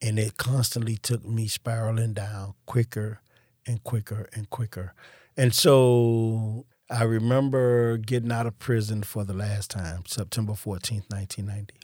And 0.00 0.18
it 0.18 0.36
constantly 0.36 0.96
took 0.96 1.24
me 1.24 1.48
spiraling 1.48 2.12
down 2.12 2.54
quicker 2.66 3.20
and 3.66 3.82
quicker 3.82 4.28
and 4.32 4.48
quicker. 4.48 4.94
And 5.36 5.52
so 5.52 6.66
I 6.88 7.02
remember 7.02 7.96
getting 7.96 8.30
out 8.30 8.46
of 8.46 8.60
prison 8.60 9.02
for 9.02 9.24
the 9.24 9.34
last 9.34 9.70
time, 9.70 10.04
September 10.06 10.52
14th, 10.52 11.10
1990. 11.10 11.74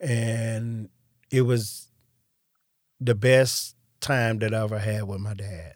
And 0.00 0.90
it 1.30 1.42
was 1.42 1.88
the 3.00 3.14
best 3.14 3.76
time 4.00 4.38
that 4.40 4.54
I 4.54 4.62
ever 4.62 4.78
had 4.78 5.04
with 5.04 5.20
my 5.20 5.34
dad. 5.34 5.74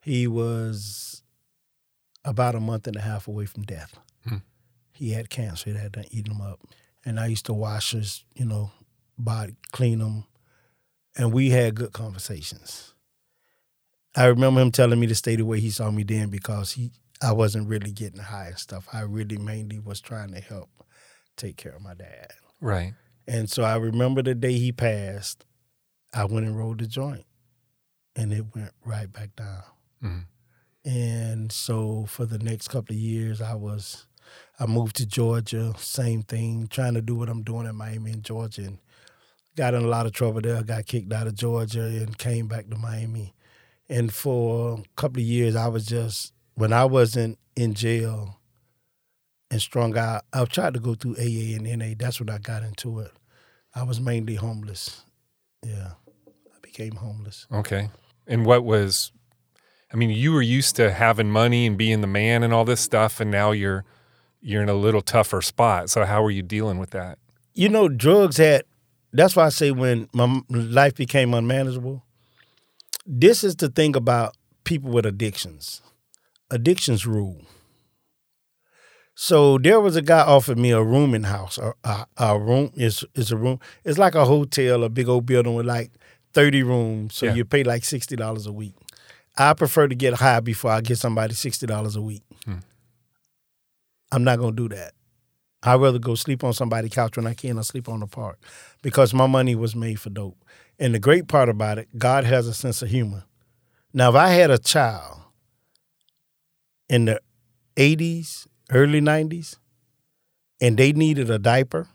He 0.00 0.26
was 0.26 1.22
about 2.24 2.54
a 2.54 2.60
month 2.60 2.86
and 2.86 2.96
a 2.96 3.00
half 3.00 3.28
away 3.28 3.46
from 3.46 3.64
death. 3.64 3.98
Hmm. 4.26 4.38
He 4.92 5.12
had 5.12 5.30
cancer, 5.30 5.70
it 5.70 5.76
had 5.76 5.92
done 5.92 6.06
eaten 6.10 6.34
him 6.34 6.40
up. 6.40 6.60
And 7.04 7.18
I 7.18 7.26
used 7.26 7.46
to 7.46 7.54
wash 7.54 7.92
his, 7.92 8.24
you 8.34 8.44
know, 8.44 8.70
body, 9.16 9.56
clean 9.72 10.00
him. 10.00 10.24
And 11.16 11.32
we 11.32 11.50
had 11.50 11.74
good 11.74 11.92
conversations. 11.92 12.94
I 14.14 14.26
remember 14.26 14.60
him 14.60 14.72
telling 14.72 15.00
me 15.00 15.06
to 15.06 15.14
stay 15.14 15.36
the 15.36 15.44
way 15.44 15.60
he 15.60 15.70
saw 15.70 15.90
me 15.90 16.02
then 16.02 16.28
because 16.28 16.72
he 16.72 16.90
I 17.20 17.32
wasn't 17.32 17.68
really 17.68 17.90
getting 17.90 18.20
high 18.20 18.48
and 18.48 18.58
stuff. 18.58 18.88
I 18.92 19.00
really 19.00 19.38
mainly 19.38 19.78
was 19.78 20.00
trying 20.00 20.32
to 20.32 20.40
help 20.40 20.70
take 21.36 21.56
care 21.56 21.72
of 21.72 21.82
my 21.82 21.94
dad. 21.94 22.32
Right. 22.60 22.94
And 23.26 23.50
so 23.50 23.64
I 23.64 23.76
remember 23.76 24.22
the 24.22 24.34
day 24.34 24.52
he 24.52 24.72
passed, 24.72 25.44
I 26.12 26.24
went 26.24 26.46
and 26.46 26.56
rolled 26.56 26.78
the 26.78 26.86
joint 26.86 27.24
and 28.16 28.32
it 28.32 28.44
went 28.54 28.72
right 28.84 29.12
back 29.12 29.36
down. 29.36 29.62
Mhm. 30.02 30.24
And 30.84 31.52
so 31.52 32.06
for 32.06 32.24
the 32.24 32.38
next 32.38 32.68
couple 32.68 32.94
of 32.94 33.00
years, 33.00 33.40
I 33.40 33.54
was, 33.54 34.06
I 34.58 34.66
moved 34.66 34.96
to 34.96 35.06
Georgia, 35.06 35.74
same 35.78 36.22
thing, 36.22 36.66
trying 36.68 36.94
to 36.94 37.02
do 37.02 37.14
what 37.14 37.28
I'm 37.28 37.42
doing 37.42 37.66
in 37.66 37.76
Miami 37.76 38.12
and 38.12 38.24
Georgia. 38.24 38.64
And 38.64 38.78
got 39.56 39.74
in 39.74 39.82
a 39.84 39.88
lot 39.88 40.06
of 40.06 40.12
trouble 40.12 40.40
there, 40.40 40.62
got 40.62 40.86
kicked 40.86 41.12
out 41.12 41.26
of 41.26 41.34
Georgia 41.34 41.84
and 41.84 42.16
came 42.16 42.46
back 42.48 42.68
to 42.70 42.76
Miami. 42.76 43.34
And 43.88 44.12
for 44.12 44.78
a 44.78 44.82
couple 44.96 45.20
of 45.20 45.26
years, 45.26 45.56
I 45.56 45.68
was 45.68 45.84
just, 45.86 46.32
when 46.54 46.72
I 46.72 46.84
wasn't 46.84 47.38
in 47.56 47.74
jail 47.74 48.38
and 49.50 49.60
strung 49.60 49.96
out, 49.96 50.24
I 50.32 50.44
tried 50.44 50.74
to 50.74 50.80
go 50.80 50.94
through 50.94 51.16
AA 51.16 51.56
and 51.56 51.66
NA. 51.66 51.94
That's 51.98 52.20
when 52.20 52.30
I 52.30 52.38
got 52.38 52.62
into 52.62 53.00
it. 53.00 53.12
I 53.74 53.82
was 53.82 54.00
mainly 54.00 54.36
homeless. 54.36 55.02
Yeah, 55.64 55.92
I 56.54 56.58
became 56.62 56.96
homeless. 56.96 57.46
Okay. 57.52 57.90
And 58.26 58.44
what 58.44 58.64
was, 58.64 59.12
I 59.92 59.96
mean, 59.96 60.10
you 60.10 60.32
were 60.32 60.42
used 60.42 60.76
to 60.76 60.92
having 60.92 61.30
money 61.30 61.66
and 61.66 61.76
being 61.76 62.00
the 62.00 62.06
man 62.06 62.42
and 62.42 62.52
all 62.52 62.64
this 62.64 62.80
stuff, 62.80 63.20
and 63.20 63.30
now 63.30 63.52
you're 63.52 63.84
you're 64.40 64.62
in 64.62 64.68
a 64.68 64.74
little 64.74 65.00
tougher 65.00 65.42
spot. 65.42 65.90
So 65.90 66.04
how 66.04 66.22
were 66.22 66.30
you 66.30 66.42
dealing 66.42 66.78
with 66.78 66.90
that? 66.90 67.18
You 67.54 67.68
know, 67.68 67.88
drugs 67.88 68.36
had. 68.36 68.64
That's 69.12 69.34
why 69.34 69.46
I 69.46 69.48
say 69.48 69.70
when 69.70 70.08
my 70.12 70.42
life 70.50 70.94
became 70.94 71.32
unmanageable. 71.32 72.04
This 73.06 73.42
is 73.42 73.56
the 73.56 73.70
thing 73.70 73.96
about 73.96 74.36
people 74.64 74.90
with 74.90 75.06
addictions. 75.06 75.80
Addictions 76.50 77.06
rule. 77.06 77.40
So 79.20 79.58
there 79.58 79.80
was 79.80 79.96
a 79.96 80.00
guy 80.02 80.20
offered 80.20 80.58
me 80.58 80.70
a 80.70 80.80
rooming 80.80 81.24
house. 81.24 81.58
A, 81.58 81.74
a, 81.82 82.06
a 82.18 82.38
room 82.38 82.70
is 82.76 83.04
is 83.16 83.32
a 83.32 83.36
room. 83.36 83.58
It's 83.84 83.98
like 83.98 84.14
a 84.14 84.24
hotel, 84.24 84.84
a 84.84 84.88
big 84.88 85.08
old 85.08 85.26
building 85.26 85.54
with 85.56 85.66
like 85.66 85.90
thirty 86.32 86.62
rooms. 86.62 87.16
So 87.16 87.26
Yeah. 87.26 87.34
you 87.34 87.44
pay 87.44 87.64
like 87.64 87.84
sixty 87.84 88.14
dollars 88.14 88.46
a 88.46 88.52
week. 88.52 88.76
I 89.36 89.54
prefer 89.54 89.88
to 89.88 89.96
get 89.96 90.14
high 90.14 90.38
before 90.38 90.70
I 90.70 90.80
get 90.82 90.98
somebody 90.98 91.34
sixty 91.34 91.66
dollars 91.66 91.96
a 91.96 92.00
week. 92.00 92.22
Hmm. 92.44 92.58
I'm 94.12 94.22
not 94.22 94.38
gonna 94.38 94.54
do 94.54 94.68
that. 94.68 94.92
I'd 95.64 95.80
rather 95.80 95.98
go 95.98 96.14
sleep 96.14 96.44
on 96.44 96.52
somebody's 96.52 96.92
couch 96.92 97.16
when 97.16 97.26
I 97.26 97.34
can 97.34 97.58
or 97.58 97.64
sleep 97.64 97.88
on 97.88 97.98
the 97.98 98.06
park 98.06 98.38
because 98.82 99.12
my 99.12 99.26
money 99.26 99.56
was 99.56 99.74
made 99.74 99.98
for 99.98 100.10
dope. 100.10 100.38
And 100.78 100.94
the 100.94 101.00
great 101.00 101.26
part 101.26 101.48
about 101.48 101.78
it, 101.78 101.88
God 101.98 102.22
has 102.22 102.46
a 102.46 102.54
sense 102.54 102.82
of 102.82 102.88
humor. 102.90 103.24
Now, 103.92 104.10
if 104.10 104.14
I 104.14 104.28
had 104.28 104.52
a 104.52 104.58
child 104.58 105.22
in 106.88 107.06
the 107.06 107.20
80s, 107.76 108.46
early 108.70 109.00
90s, 109.00 109.56
and 110.60 110.76
they 110.76 110.92
needed 110.92 111.30
a 111.30 111.38
diaper 111.38 111.88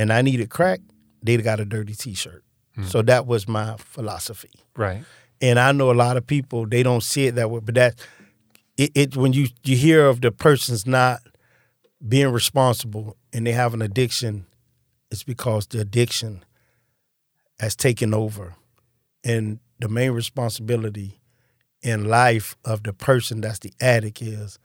and 0.00 0.12
I 0.12 0.22
needed 0.22 0.48
crack, 0.48 0.80
they'd 1.22 1.44
got 1.44 1.60
a 1.60 1.64
dirty 1.64 1.94
t 1.94 2.14
shirt. 2.14 2.42
Hmm. 2.74 2.84
So 2.84 3.02
that 3.02 3.26
was 3.26 3.46
my 3.46 3.76
philosophy. 3.76 4.50
Right. 4.76 5.04
And 5.42 5.58
I 5.58 5.72
know 5.72 5.90
a 5.90 5.94
lot 5.94 6.16
of 6.16 6.26
people 6.26 6.66
they 6.66 6.82
don't 6.82 7.02
see 7.02 7.26
it 7.26 7.34
that 7.34 7.50
way, 7.50 7.60
but 7.60 7.74
that 7.74 7.94
it, 8.76 8.92
it 8.94 9.16
when 9.16 9.32
you 9.32 9.48
you 9.62 9.76
hear 9.76 10.06
of 10.06 10.20
the 10.20 10.30
person's 10.30 10.86
not 10.86 11.20
being 12.06 12.28
responsible 12.32 13.16
and 13.32 13.46
they 13.46 13.52
have 13.52 13.74
an 13.74 13.82
addiction, 13.82 14.46
it's 15.10 15.22
because 15.22 15.66
the 15.66 15.80
addiction 15.80 16.44
has 17.58 17.76
taken 17.76 18.14
over, 18.14 18.54
and 19.22 19.58
the 19.80 19.88
main 19.88 20.12
responsibility 20.12 21.20
in 21.82 22.06
life 22.06 22.56
of 22.64 22.82
the 22.84 22.94
person 22.94 23.42
that's 23.42 23.58
the 23.58 23.72
addict 23.80 24.22
is, 24.22 24.58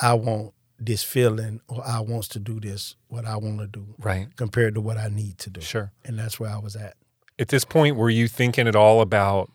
I 0.00 0.14
want 0.14 0.52
this 0.80 1.02
feeling 1.02 1.60
or 1.68 1.86
I 1.86 2.00
wants 2.00 2.26
to 2.28 2.38
do 2.38 2.58
this 2.58 2.96
what 3.08 3.26
I 3.26 3.36
want 3.36 3.58
to 3.60 3.66
do 3.66 3.94
Right. 3.98 4.34
compared 4.36 4.74
to 4.74 4.80
what 4.80 4.96
I 4.96 5.08
need 5.08 5.38
to 5.38 5.50
do, 5.50 5.60
Sure. 5.60 5.92
and 6.04 6.18
that's 6.18 6.40
where 6.40 6.50
I 6.50 6.58
was 6.58 6.74
at. 6.74 6.96
At 7.38 7.48
this 7.48 7.64
point, 7.64 7.96
were 7.96 8.10
you 8.10 8.26
thinking 8.28 8.66
at 8.66 8.74
all 8.76 9.00
about 9.00 9.50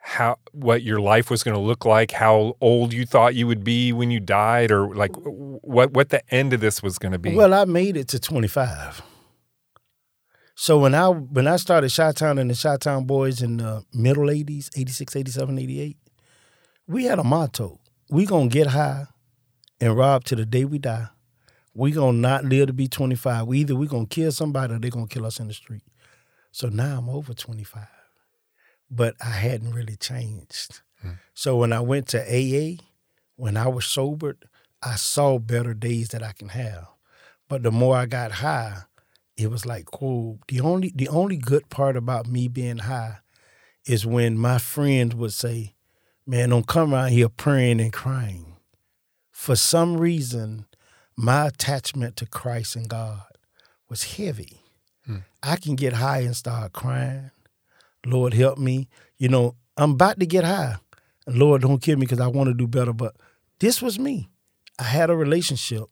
how 0.00 0.38
what 0.52 0.82
your 0.82 1.00
life 1.00 1.28
was 1.30 1.42
going 1.42 1.54
to 1.54 1.60
look 1.60 1.84
like, 1.84 2.12
how 2.12 2.56
old 2.60 2.92
you 2.94 3.04
thought 3.04 3.34
you 3.34 3.46
would 3.46 3.62
be 3.64 3.92
when 3.92 4.10
you 4.10 4.20
died, 4.20 4.70
or 4.70 4.94
like 4.94 5.14
what 5.16 5.92
what 5.92 6.08
the 6.10 6.22
end 6.34 6.52
of 6.52 6.60
this 6.60 6.82
was 6.82 6.98
going 6.98 7.12
to 7.12 7.18
be? 7.18 7.34
Well, 7.34 7.52
I 7.52 7.64
made 7.66 7.96
it 7.96 8.08
to 8.08 8.18
25. 8.18 9.02
So 10.54 10.78
when 10.78 10.94
I 10.94 11.08
when 11.08 11.46
I 11.46 11.56
started 11.56 11.92
Chi 11.94 12.12
Town 12.12 12.38
and 12.38 12.50
the 12.50 12.54
Chi 12.60 12.76
Town 12.78 13.04
Boys 13.04 13.42
in 13.42 13.58
the 13.58 13.84
middle 13.92 14.24
80s, 14.26 14.70
86, 14.76 15.14
87, 15.16 15.58
88, 15.58 15.96
we 16.86 17.04
had 17.04 17.18
a 17.18 17.24
motto. 17.24 17.78
We 18.10 18.24
gonna 18.26 18.48
get 18.48 18.68
high 18.68 19.06
and 19.80 19.96
rob 19.96 20.24
to 20.24 20.36
the 20.36 20.46
day 20.46 20.64
we 20.64 20.78
die. 20.78 21.08
We 21.74 21.92
gonna 21.92 22.18
not 22.18 22.44
live 22.44 22.66
to 22.68 22.72
be 22.72 22.88
25. 22.88 23.46
We 23.46 23.60
either 23.60 23.76
we 23.76 23.86
gonna 23.86 24.06
kill 24.06 24.32
somebody 24.32 24.74
or 24.74 24.78
they 24.78 24.90
gonna 24.90 25.06
kill 25.06 25.26
us 25.26 25.38
in 25.38 25.48
the 25.48 25.54
street. 25.54 25.82
So 26.50 26.68
now 26.68 26.98
I'm 26.98 27.08
over 27.08 27.34
25. 27.34 27.86
But 28.90 29.14
I 29.20 29.30
hadn't 29.30 29.72
really 29.72 29.96
changed. 29.96 30.80
Hmm. 31.00 31.12
So 31.34 31.56
when 31.56 31.72
I 31.72 31.80
went 31.80 32.08
to 32.08 32.20
AA, 32.20 32.82
when 33.36 33.56
I 33.56 33.68
was 33.68 33.86
sobered, 33.86 34.48
I 34.82 34.96
saw 34.96 35.38
better 35.38 35.74
days 35.74 36.08
that 36.08 36.22
I 36.22 36.32
can 36.32 36.48
have. 36.48 36.88
But 37.48 37.62
the 37.62 37.70
more 37.70 37.96
I 37.96 38.06
got 38.06 38.32
high, 38.32 38.82
it 39.36 39.50
was 39.50 39.64
like 39.64 39.86
cool. 39.86 40.40
The 40.48 40.60
only 40.60 40.92
the 40.94 41.08
only 41.08 41.36
good 41.36 41.68
part 41.70 41.96
about 41.96 42.26
me 42.26 42.48
being 42.48 42.78
high 42.78 43.18
is 43.86 44.04
when 44.04 44.36
my 44.36 44.58
friends 44.58 45.14
would 45.14 45.32
say, 45.32 45.74
Man, 46.26 46.50
don't 46.50 46.66
come 46.66 46.92
around 46.92 47.10
here 47.10 47.28
praying 47.28 47.80
and 47.80 47.92
crying. 47.92 48.57
For 49.38 49.54
some 49.54 49.98
reason, 49.98 50.66
my 51.16 51.46
attachment 51.46 52.16
to 52.16 52.26
Christ 52.26 52.74
and 52.74 52.88
God 52.88 53.22
was 53.88 54.16
heavy. 54.16 54.64
Hmm. 55.06 55.18
I 55.40 55.54
can 55.54 55.76
get 55.76 55.92
high 55.92 56.22
and 56.22 56.36
start 56.36 56.72
crying. 56.72 57.30
Lord, 58.04 58.34
help 58.34 58.58
me. 58.58 58.88
You 59.16 59.28
know, 59.28 59.54
I'm 59.76 59.92
about 59.92 60.18
to 60.18 60.26
get 60.26 60.42
high. 60.42 60.78
And 61.24 61.38
Lord, 61.38 61.62
don't 61.62 61.80
kill 61.80 61.96
me 61.96 62.04
because 62.04 62.18
I 62.18 62.26
want 62.26 62.48
to 62.48 62.52
do 62.52 62.66
better. 62.66 62.92
But 62.92 63.14
this 63.60 63.80
was 63.80 63.96
me. 63.96 64.28
I 64.76 64.82
had 64.82 65.08
a 65.08 65.16
relationship, 65.16 65.84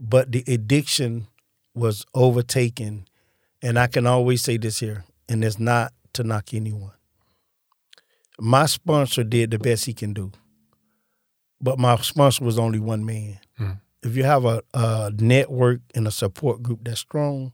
but 0.00 0.32
the 0.32 0.42
addiction 0.48 1.28
was 1.76 2.04
overtaken. 2.14 3.06
And 3.62 3.78
I 3.78 3.86
can 3.86 4.08
always 4.08 4.42
say 4.42 4.56
this 4.56 4.80
here, 4.80 5.04
and 5.28 5.44
it's 5.44 5.60
not 5.60 5.92
to 6.14 6.24
knock 6.24 6.52
anyone. 6.52 6.94
My 8.40 8.66
sponsor 8.66 9.22
did 9.22 9.52
the 9.52 9.58
best 9.60 9.86
he 9.86 9.94
can 9.94 10.12
do, 10.12 10.32
but 11.62 11.78
my 11.78 11.96
sponsor 11.96 12.44
was 12.44 12.58
only 12.58 12.78
one 12.80 13.04
man. 13.06 13.38
Hmm. 13.56 13.70
If 14.02 14.16
you 14.16 14.24
have 14.24 14.44
a, 14.44 14.62
a 14.74 15.12
network 15.16 15.80
and 15.94 16.06
a 16.08 16.10
support 16.10 16.62
group 16.62 16.80
that's 16.82 17.00
strong, 17.00 17.52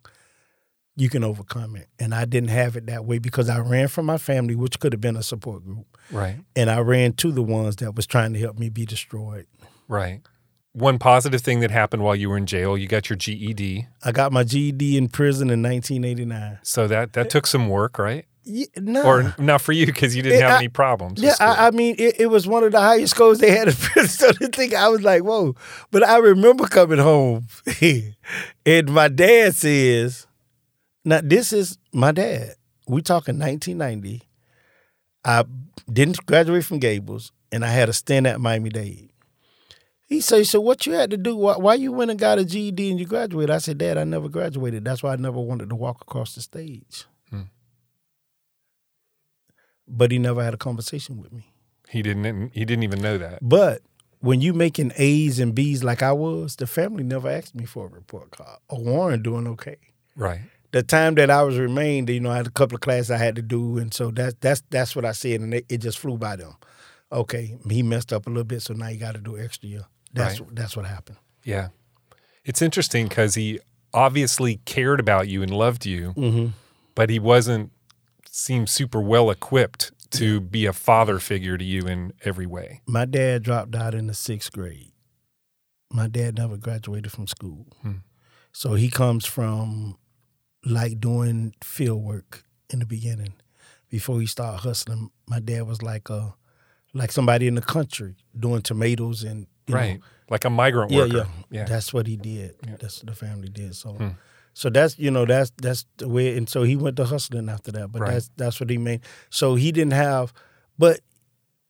you 0.97 1.09
can 1.09 1.23
overcome 1.23 1.77
it. 1.77 1.89
And 1.99 2.15
I 2.15 2.25
didn't 2.25 2.49
have 2.49 2.75
it 2.77 2.87
that 2.87 3.05
way 3.05 3.19
because 3.19 3.49
I 3.49 3.59
ran 3.61 3.89
from 3.89 4.07
my 4.07 4.19
family, 4.19 4.55
which 4.55 4.81
could 4.81 4.93
have 4.93 5.01
been 5.01 5.17
a 5.17 5.23
support 5.23 5.65
group, 5.65 5.87
Right. 6.11 6.39
and 6.57 6.71
I 6.71 6.81
ran 6.81 7.13
to 7.15 7.31
the 7.31 7.43
ones 7.43 7.77
that 7.77 7.95
was 7.95 8.07
trying 8.07 8.33
to 8.33 8.39
help 8.39 8.59
me 8.59 8.71
be 8.71 8.85
destroyed. 8.87 9.47
Right. 9.87 10.23
One 10.73 10.99
positive 10.99 11.41
thing 11.41 11.61
that 11.61 11.71
happened 11.71 12.03
while 12.03 12.15
you 12.17 12.29
were 12.31 12.37
in 12.37 12.47
jail, 12.47 12.77
you 12.79 12.89
got 12.89 13.09
your 13.11 13.17
GED. 13.17 13.87
I 14.05 14.13
got 14.13 14.33
my 14.33 14.45
GED 14.45 14.97
in 14.97 15.09
prison 15.09 15.51
in 15.51 15.63
1989. 15.63 16.59
So 16.63 16.87
that 16.89 17.13
that 17.15 17.31
took 17.31 17.47
some 17.47 17.69
work, 17.69 17.99
right? 17.99 18.25
Yeah, 18.51 18.67
no. 18.77 19.05
Or 19.05 19.35
not 19.39 19.61
for 19.61 19.73
you 19.73 19.85
because 19.85 20.17
you 20.17 20.23
didn't 20.23 20.39
Yeah, 20.41 20.47
have 20.49 20.55
I- 20.57 20.59
any 20.61 20.69
problems. 20.69 21.21
Yeah. 21.23 21.35
I, 21.39 21.67
I 21.67 21.71
mean, 21.71 21.97
it, 21.99 22.19
it 22.21 22.27
was 22.29 22.47
one 22.49 22.65
of 22.65 22.73
the 22.73 22.81
highest 22.81 23.15
scores 23.15 23.39
they 23.39 23.51
had 23.51 23.69
in. 23.97 24.07
So 24.09 24.33
the 24.33 24.49
thing, 24.49 24.75
I 24.75 24.89
was 24.89 25.03
like, 25.03 25.23
whoa. 25.23 25.55
But 25.91 26.03
I 26.03 26.17
remember 26.19 26.67
coming 26.67 26.99
home, 26.99 27.47
and 28.67 28.91
my 28.91 29.09
dad 29.09 29.55
says, 29.55 30.27
now 31.05 31.21
this 31.23 31.53
is 31.53 31.77
my 31.93 32.13
dad. 32.13 32.55
We 32.87 33.03
talking 33.03 33.39
1990. 33.39 34.23
I 35.25 35.45
didn't 35.93 36.25
graduate 36.25 36.65
from 36.65 36.79
Gables, 36.79 37.33
and 37.53 37.65
I 37.65 37.69
had 37.69 37.89
a 37.91 37.93
stint 37.93 38.27
at 38.27 38.41
Miami 38.41 38.71
Dade. 38.71 39.11
He 40.07 40.23
said, 40.23 40.47
so 40.47 40.59
what 40.59 40.87
you 40.87 40.95
had 40.95 41.11
to 41.11 41.19
do, 41.19 41.37
why, 41.37 41.57
why 41.59 41.75
you 41.75 41.93
went 41.93 42.11
and 42.11 42.19
got 42.19 42.39
a 42.39 42.45
GED 42.47 42.91
and 42.91 42.99
you 42.99 43.05
graduated? 43.05 43.51
I 43.51 43.59
said, 43.59 43.77
Dad, 43.77 43.99
I 43.99 44.05
never 44.05 44.31
graduated. 44.31 44.83
That's 44.87 45.03
why 45.03 45.13
I 45.13 45.17
never 45.17 45.39
wanted 45.39 45.69
to 45.69 45.75
walk 45.75 46.01
across 46.01 46.35
the 46.35 46.41
stage. 46.41 47.05
But 49.89 50.11
he 50.13 50.19
never 50.19 50.43
had 50.45 50.55
a 50.55 50.59
conversation 50.59 51.21
with 51.21 51.33
me. 51.33 51.51
he 51.89 52.03
didn't 52.03 52.51
he 52.53 52.65
didn't 52.65 52.83
even 52.85 53.01
know 53.01 53.17
that. 53.19 53.39
But 53.43 53.83
when 54.21 54.41
you 54.41 54.53
making 54.53 54.93
A's 54.97 55.39
and 55.41 55.55
B's 55.55 55.83
like 55.85 56.03
I 56.03 56.13
was, 56.13 56.57
the 56.57 56.67
family 56.67 57.05
never 57.05 57.29
asked 57.31 57.55
me 57.55 57.65
for 57.65 57.87
a 57.87 57.89
report 57.89 58.31
card. 58.33 58.59
Or 58.69 58.83
Warren 58.83 59.23
doing 59.23 59.47
okay. 59.49 59.77
Right. 60.17 60.41
The 60.73 60.83
time 60.83 61.15
that 61.15 61.31
I 61.31 61.43
was 61.45 61.57
remained, 61.57 62.11
you 62.11 62.21
know, 62.21 62.31
I 62.31 62.37
had 62.37 62.47
a 62.47 62.51
couple 62.51 62.75
of 62.75 62.83
classes 62.83 63.11
I 63.11 63.17
had 63.17 63.37
to 63.37 63.43
do, 63.43 63.79
and 63.79 63.95
so 63.95 64.11
that's 64.11 64.35
that's 64.41 64.63
that's 64.69 64.95
what 64.95 65.05
I 65.07 65.13
said, 65.13 65.41
and 65.41 65.55
it, 65.55 65.65
it 65.71 65.79
just 65.79 65.99
flew 65.99 66.19
by 66.19 66.37
them. 66.37 66.57
Okay, 67.11 67.57
he 67.71 67.83
messed 67.83 68.13
up 68.13 68.27
a 68.27 68.31
little 68.31 68.45
bit, 68.45 68.61
so 68.61 68.75
now 68.75 68.89
you 68.89 68.99
got 68.99 69.15
to 69.15 69.21
do 69.21 69.39
extra 69.39 69.69
year. 69.69 69.85
That's 70.13 70.43
that's 70.53 70.77
what 70.77 70.85
happened. 70.85 71.17
Yeah. 71.45 71.69
It's 72.45 72.61
interesting 72.61 73.09
because 73.09 73.35
he 73.35 73.61
obviously 73.95 74.61
cared 74.67 75.01
about 75.01 75.29
you 75.29 75.43
and 75.43 75.51
loved 75.51 75.87
you, 75.87 76.13
Mm-hmm. 76.15 76.47
but 76.95 77.09
he 77.09 77.19
wasn't 77.19 77.71
seemed 78.31 78.69
super 78.69 79.01
well 79.01 79.31
equipped 79.31 79.93
to 80.13 80.41
be 80.41 80.67
a 80.67 80.73
father 80.73 81.19
figure 81.19 81.59
to 81.59 81.65
you 81.65 81.87
in 81.87 82.13
every 82.25 82.47
way. 82.47 82.81
My 82.87 83.05
dad 83.05 83.43
dropped 83.43 83.75
out 83.75 83.95
in 83.95 84.07
the 84.07 84.15
sixth 84.15 84.53
grade. 84.53 84.93
My 85.93 86.09
dad 86.09 86.37
never 86.39 86.57
graduated 86.57 87.13
from 87.13 87.27
school. 87.27 87.67
Hmm. 87.83 87.93
So 88.53 88.75
he 88.75 88.91
comes 88.91 89.27
from 89.27 89.97
like 90.65 91.01
doing 91.01 91.55
field 91.63 92.03
work 92.03 92.45
in 92.71 92.79
the 92.79 92.87
beginning. 92.87 93.35
Before 93.91 94.21
he 94.21 94.27
started 94.27 94.59
hustling, 94.59 95.11
my 95.27 95.41
dad 95.41 95.67
was 95.67 95.83
like 95.83 96.11
a 96.11 96.35
like 96.95 97.13
somebody 97.13 97.47
in 97.47 97.55
the 97.55 97.63
country 97.63 98.17
doing 98.39 98.63
tomatoes 98.63 99.23
and 99.23 99.47
you 99.67 99.75
know, 99.75 99.81
right. 99.81 100.01
Like 100.31 100.45
a 100.45 100.51
migrant 100.51 100.91
yeah, 100.91 100.99
worker. 101.01 101.17
yeah, 101.17 101.25
Yeah. 101.51 101.65
That's 101.65 101.93
what 101.95 102.07
he 102.07 102.17
did. 102.17 102.57
Yeah. 102.67 102.77
That's 102.81 102.99
what 103.03 103.07
the 103.07 103.15
family 103.15 103.49
did. 103.49 103.75
So, 103.75 103.93
Hmm. 103.93 104.09
So 104.59 104.71
that's 104.71 104.99
you 104.99 105.11
know 105.11 105.25
that's 105.25 105.53
that's 105.63 105.87
the 105.99 106.09
way. 106.09 106.37
And 106.37 106.49
so 106.49 106.65
he 106.65 106.75
went 106.75 106.97
to 106.97 107.05
hustling 107.05 107.49
after 107.49 107.71
that. 107.73 107.93
But 107.93 108.03
Right. 108.03 108.15
that's 108.15 108.31
that's 108.37 108.61
what 108.61 108.71
he 108.71 108.77
made. 108.79 109.03
So 109.31 109.55
he 109.55 109.71
didn't 109.71 109.93
have, 109.93 110.33
but 110.79 111.01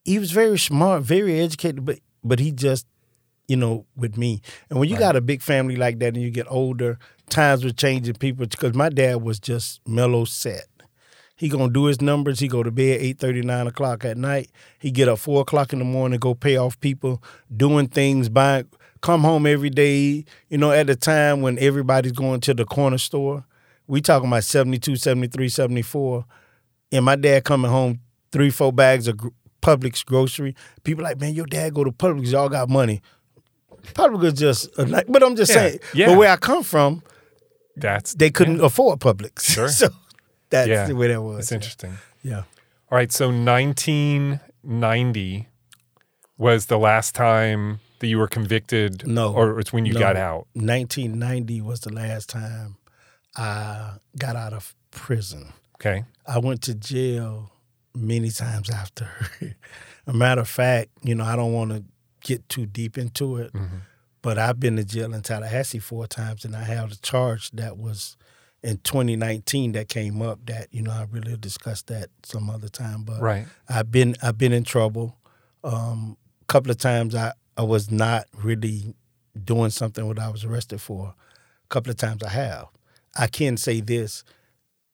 he 0.04 0.18
was 0.18 0.30
very 0.30 0.58
smart, 0.58 1.02
very 1.02 1.38
educated. 1.38 1.84
But 1.84 1.98
but 2.24 2.38
he 2.40 2.50
just 2.50 2.86
you 3.46 3.56
know 3.56 3.84
with 3.96 4.16
me. 4.16 4.40
And 4.70 4.78
when 4.78 4.88
you 4.88 4.94
Right. 4.96 5.00
got 5.00 5.16
a 5.16 5.20
big 5.20 5.42
family 5.42 5.76
like 5.76 5.98
that 5.98 6.14
and 6.14 6.22
you 6.22 6.30
get 6.30 6.46
older, 6.48 6.98
times 7.28 7.62
were 7.62 7.72
changing. 7.72 8.14
People 8.14 8.46
because 8.46 8.74
my 8.74 8.88
dad 8.88 9.22
was 9.22 9.38
just 9.38 9.80
mellow 9.86 10.24
set. 10.24 10.66
He 11.36 11.48
gonna 11.50 11.70
do 11.72 11.84
his 11.84 12.00
numbers. 12.00 12.40
He 12.40 12.48
go 12.48 12.62
to 12.62 12.70
bed 12.70 13.00
eight 13.00 13.18
thirty, 13.18 13.42
nine 13.42 13.66
o'clock 13.66 14.04
at 14.04 14.16
night. 14.16 14.50
He 14.78 14.90
get 14.90 15.08
up 15.08 15.18
four 15.18 15.42
o'clock 15.42 15.72
in 15.74 15.78
the 15.78 15.84
morning, 15.84 16.18
go 16.18 16.34
pay 16.34 16.56
off 16.56 16.80
people, 16.80 17.22
doing 17.54 17.88
things, 17.88 18.28
buying, 18.28 18.66
come 19.00 19.22
home 19.22 19.46
every 19.46 19.70
day. 19.70 20.24
You 20.48 20.58
know, 20.58 20.70
at 20.72 20.86
the 20.86 20.96
time 20.96 21.42
when 21.42 21.58
everybody's 21.58 22.12
going 22.12 22.40
to 22.40 22.54
the 22.54 22.64
corner 22.64 22.98
store, 22.98 23.44
we 23.86 24.00
talking 24.00 24.28
about 24.28 24.44
72, 24.44 24.96
73, 24.96 25.48
74. 25.48 26.24
And 26.92 27.04
my 27.04 27.16
dad 27.16 27.44
coming 27.44 27.70
home, 27.70 28.00
three, 28.32 28.50
four 28.50 28.72
bags 28.72 29.08
of 29.08 29.18
Publix 29.62 30.04
grocery. 30.04 30.54
People 30.84 31.04
like, 31.04 31.20
man, 31.20 31.34
your 31.34 31.46
dad 31.46 31.74
go 31.74 31.84
to 31.84 31.92
Publix, 31.92 32.30
y'all 32.32 32.48
got 32.48 32.68
money. 32.68 33.00
Publix 33.94 34.24
is 34.24 34.32
just, 34.34 34.78
a 34.78 34.84
night- 34.86 35.06
but 35.08 35.22
I'm 35.22 35.36
just 35.36 35.50
Yeah, 35.50 35.56
saying, 35.56 35.78
yeah. 35.94 36.06
but 36.08 36.18
where 36.18 36.30
I 36.30 36.36
come 36.36 36.62
from, 36.62 37.02
That's 37.76 38.14
they 38.14 38.30
couldn't 38.30 38.60
afford 38.60 39.00
Publix. 39.00 39.40
Sure. 39.54 39.68
so 39.68 39.88
that's 40.50 40.68
Yeah. 40.68 40.86
the 40.86 40.96
way 40.96 41.08
that 41.08 41.22
was. 41.22 41.36
That's 41.36 41.52
interesting. 41.52 41.92
Yeah. 42.22 42.42
All 42.90 42.96
right. 42.96 43.12
So 43.12 43.30
1990 43.30 45.46
was 46.36 46.66
the 46.66 46.78
last 46.78 47.14
time 47.14 47.80
that 48.00 48.06
you 48.06 48.18
were 48.18 48.28
convicted. 48.28 49.06
No. 49.06 49.32
Or 49.34 49.58
it's 49.60 49.72
when 49.72 49.86
you 49.86 49.94
No. 49.94 50.00
got 50.00 50.16
out. 50.16 50.46
1990 50.54 51.60
was 51.60 51.80
the 51.80 51.92
last 51.92 52.28
time 52.28 52.76
I 53.36 53.94
got 54.18 54.36
out 54.36 54.52
of 54.52 54.74
prison. 54.90 55.52
Okay. 55.76 56.04
I 56.26 56.38
went 56.38 56.62
to 56.62 56.74
jail 56.74 57.52
many 57.94 58.30
times 58.30 58.68
after. 58.70 59.08
a 60.06 60.12
matter 60.12 60.40
of 60.42 60.48
fact, 60.48 60.90
you 61.02 61.14
know, 61.14 61.24
I 61.24 61.36
don't 61.36 61.52
want 61.52 61.70
to 61.72 61.84
get 62.22 62.48
too 62.48 62.66
deep 62.66 62.98
into 62.98 63.36
it, 63.36 63.52
Mhm. 63.52 63.80
but 64.22 64.38
I've 64.38 64.58
been 64.60 64.76
to 64.76 64.84
jail 64.84 65.14
in 65.14 65.22
Tallahassee 65.22 65.78
four 65.78 66.06
times, 66.06 66.44
and 66.44 66.54
I 66.56 66.64
have 66.64 66.92
a 66.92 66.96
charge 66.96 67.50
that 67.52 67.76
was 67.78 68.16
in 68.62 68.78
2019 68.78 69.72
that 69.72 69.88
came 69.88 70.20
up. 70.20 70.40
That 70.46 70.66
you 70.72 70.82
know, 70.82 70.90
I 70.90 71.06
really 71.10 71.36
discussed 71.36 71.86
that 71.88 72.10
some 72.24 72.50
other 72.50 72.68
time. 72.68 73.04
But 73.04 73.20
Right. 73.20 73.46
I've 73.68 73.90
been 73.92 74.16
I've 74.22 74.36
been 74.38 74.52
in 74.52 74.64
trouble. 74.64 75.16
Um, 75.62 76.16
a 76.42 76.44
couple 76.46 76.70
of 76.70 76.78
times 76.78 77.14
I, 77.14 77.32
I 77.58 77.62
was 77.62 77.90
not 77.90 78.26
really 78.32 78.94
doing 79.44 79.70
something 79.70 80.06
what 80.06 80.20
I 80.20 80.30
was 80.30 80.44
arrested 80.44 80.80
for. 80.80 81.14
A 81.64 81.68
couple 81.68 81.90
of 81.90 81.96
times 81.96 82.22
I 82.22 82.30
have. 82.30 82.66
I 83.16 83.26
can 83.26 83.56
say 83.56 83.80
this. 83.80 84.22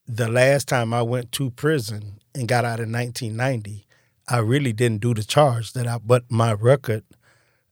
The 0.06 0.28
last 0.28 0.66
time 0.66 0.94
I 0.94 1.02
went 1.02 1.30
to 1.32 1.50
prison 1.50 2.20
and 2.34 2.48
got 2.48 2.64
out 2.64 2.80
in 2.80 2.90
1990, 2.90 3.86
I 4.28 4.38
really 4.38 4.72
didn't 4.72 5.02
do 5.02 5.12
the 5.12 5.22
charge 5.22 5.74
that 5.74 5.86
I 5.86 5.98
but 5.98 6.24
my 6.30 6.54
record 6.54 7.04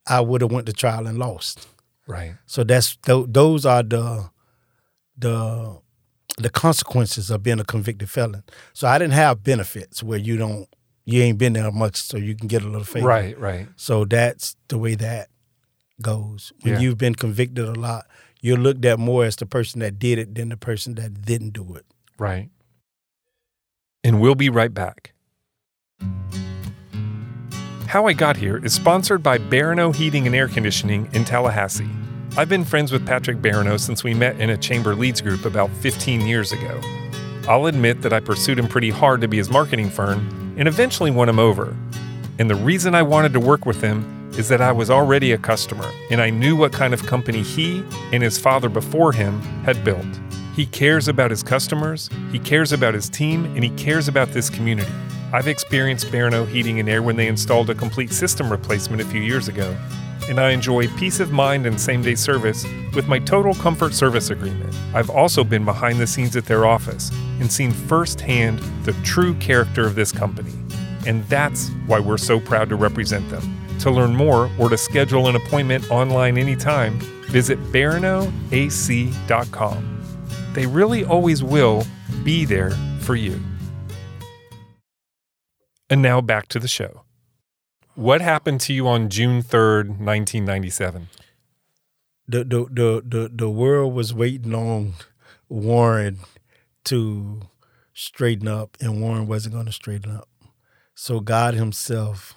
I 0.06 0.20
would 0.20 0.42
have 0.42 0.52
went 0.52 0.66
to 0.66 0.72
trial 0.72 1.06
and 1.06 1.18
lost. 1.18 1.66
Right. 2.06 2.34
So 2.46 2.62
that's 2.64 2.98
tho- 3.04 3.26
those 3.26 3.64
are 3.64 3.82
the 3.82 4.30
the 5.16 5.78
the 6.38 6.50
consequences 6.50 7.30
of 7.30 7.42
being 7.42 7.60
a 7.60 7.64
convicted 7.64 8.10
felon. 8.10 8.42
So 8.72 8.88
I 8.88 8.98
didn't 8.98 9.14
have 9.14 9.42
benefits 9.42 10.02
where 10.02 10.18
you 10.18 10.36
don't 10.36 10.68
you 11.04 11.22
ain't 11.22 11.38
been 11.38 11.52
there 11.54 11.70
much, 11.72 11.96
so 11.96 12.16
you 12.16 12.34
can 12.34 12.48
get 12.48 12.62
a 12.62 12.66
little 12.66 12.84
favor. 12.84 13.06
Right. 13.06 13.38
Right. 13.38 13.68
So 13.76 14.04
that's 14.04 14.56
the 14.68 14.78
way 14.78 14.94
that 14.96 15.28
goes. 16.00 16.52
When 16.62 16.74
Yeah. 16.74 16.80
you've 16.80 16.98
been 16.98 17.14
convicted 17.14 17.64
a 17.66 17.72
lot, 17.74 18.06
you're 18.40 18.56
looked 18.58 18.84
at 18.84 18.98
more 18.98 19.24
as 19.24 19.36
the 19.36 19.46
person 19.46 19.80
that 19.80 19.98
did 19.98 20.18
it 20.18 20.34
than 20.34 20.48
the 20.48 20.56
person 20.56 20.94
that 20.96 21.22
didn't 21.22 21.50
do 21.50 21.74
it. 21.74 21.86
Right. 22.18 22.50
And 24.04 24.20
we'll 24.20 24.34
be 24.34 24.48
right 24.50 24.72
back. 24.74 25.12
How 27.86 28.06
I 28.06 28.14
Got 28.14 28.36
Here 28.38 28.56
is 28.64 28.72
sponsored 28.72 29.22
by 29.22 29.38
Barineau 29.38 29.94
Heating 29.94 30.26
and 30.26 30.34
Air 30.34 30.48
Conditioning 30.48 31.08
in 31.12 31.24
Tallahassee. 31.24 31.88
I've 32.36 32.48
been 32.48 32.64
friends 32.64 32.90
with 32.90 33.06
Patrick 33.06 33.38
Barineau 33.42 33.78
since 33.78 34.02
we 34.02 34.14
met 34.14 34.40
in 34.40 34.48
a 34.50 34.56
chamber 34.56 34.94
leads 34.94 35.20
group 35.20 35.44
about 35.44 35.70
15 35.76 36.22
years 36.22 36.52
ago. 36.52 36.80
I'll 37.48 37.66
admit 37.66 38.02
that 38.02 38.12
I 38.12 38.20
pursued 38.20 38.58
him 38.58 38.68
pretty 38.68 38.90
hard 38.90 39.20
to 39.20 39.28
be 39.28 39.36
his 39.36 39.50
marketing 39.50 39.90
firm 39.90 40.54
and 40.56 40.68
eventually 40.68 41.10
won 41.10 41.28
him 41.28 41.40
over. 41.40 41.76
And 42.38 42.48
the 42.48 42.54
reason 42.54 42.94
I 42.94 43.02
wanted 43.02 43.32
to 43.32 43.40
work 43.40 43.66
with 43.66 43.80
him 43.80 44.30
is 44.38 44.48
that 44.48 44.60
I 44.60 44.70
was 44.70 44.90
already 44.90 45.32
a 45.32 45.38
customer 45.38 45.90
and 46.10 46.20
I 46.20 46.30
knew 46.30 46.54
what 46.54 46.72
kind 46.72 46.94
of 46.94 47.04
company 47.04 47.42
he 47.42 47.84
and 48.12 48.22
his 48.22 48.38
father 48.38 48.68
before 48.68 49.12
him 49.12 49.40
had 49.64 49.84
built. 49.84 50.06
He 50.54 50.66
cares 50.66 51.08
about 51.08 51.30
his 51.30 51.42
customers, 51.42 52.08
he 52.30 52.38
cares 52.38 52.72
about 52.72 52.94
his 52.94 53.08
team, 53.08 53.46
and 53.56 53.64
he 53.64 53.70
cares 53.70 54.06
about 54.06 54.28
this 54.28 54.48
community. 54.48 54.92
I've 55.32 55.48
experienced 55.48 56.06
Barineau 56.06 56.46
Heating 56.46 56.78
and 56.78 56.88
Air 56.88 57.02
when 57.02 57.16
they 57.16 57.26
installed 57.26 57.70
a 57.70 57.74
complete 57.74 58.12
system 58.12 58.50
replacement 58.50 59.00
a 59.02 59.06
few 59.06 59.20
years 59.20 59.48
ago, 59.48 59.76
and 60.28 60.38
I 60.38 60.50
enjoy 60.50 60.88
peace 60.96 61.18
of 61.20 61.32
mind 61.32 61.64
and 61.66 61.80
same 61.80 62.02
day 62.02 62.14
service 62.14 62.64
with 62.94 63.08
my 63.08 63.18
Total 63.18 63.54
Comfort 63.54 63.94
Service 63.94 64.28
Agreement. 64.30 64.74
I've 64.94 65.10
also 65.10 65.44
been 65.44 65.64
behind 65.64 65.98
the 65.98 66.06
scenes 66.06 66.36
at 66.36 66.44
their 66.46 66.66
office 66.66 67.10
and 67.40 67.50
seen 67.50 67.70
firsthand 67.70 68.58
the 68.84 68.92
true 69.02 69.34
character 69.34 69.86
of 69.86 69.94
this 69.94 70.12
company. 70.12 70.52
And 71.06 71.24
that's 71.24 71.70
why 71.86 72.00
we're 72.00 72.18
so 72.18 72.40
proud 72.40 72.68
to 72.68 72.76
represent 72.76 73.28
them. 73.30 73.58
To 73.80 73.90
learn 73.90 74.14
more 74.14 74.50
or 74.58 74.68
to 74.68 74.76
schedule 74.76 75.28
an 75.28 75.36
appointment 75.36 75.90
online 75.90 76.36
anytime, 76.38 77.00
visit 77.28 77.58
barineauac.com. 77.72 79.88
They 80.52 80.66
really 80.66 81.04
always 81.04 81.42
will 81.42 81.84
be 82.22 82.44
there 82.44 82.70
for 83.00 83.16
you. 83.16 83.40
And 85.90 86.00
now 86.00 86.20
back 86.20 86.46
to 86.48 86.58
the 86.58 86.68
show. 86.68 87.02
What 87.94 88.22
happened 88.22 88.62
to 88.62 88.72
you 88.72 88.88
on 88.88 89.10
June 89.10 89.42
3rd, 89.42 89.98
1997? 90.00 91.08
The 92.26 92.44
the 92.44 92.66
the 92.70 93.02
the, 93.04 93.30
the 93.30 93.50
world 93.50 93.92
was 93.92 94.14
waiting 94.14 94.54
on 94.54 94.94
Warren 95.50 96.20
to 96.84 97.42
straighten 97.92 98.48
up, 98.48 98.78
and 98.80 99.02
Warren 99.02 99.26
wasn't 99.26 99.54
going 99.54 99.66
to 99.66 99.72
straighten 99.72 100.10
up. 100.10 100.28
So 100.94 101.20
God 101.20 101.52
Himself 101.52 102.34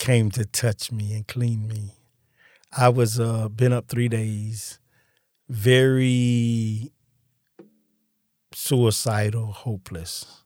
came 0.00 0.32
to 0.32 0.44
touch 0.44 0.90
me 0.90 1.14
and 1.14 1.24
clean 1.28 1.68
me. 1.68 1.92
I 2.76 2.88
was 2.88 3.20
uh, 3.20 3.48
been 3.50 3.72
up 3.72 3.86
three 3.86 4.08
days, 4.08 4.80
very 5.48 6.90
suicidal, 8.52 9.52
hopeless. 9.52 10.42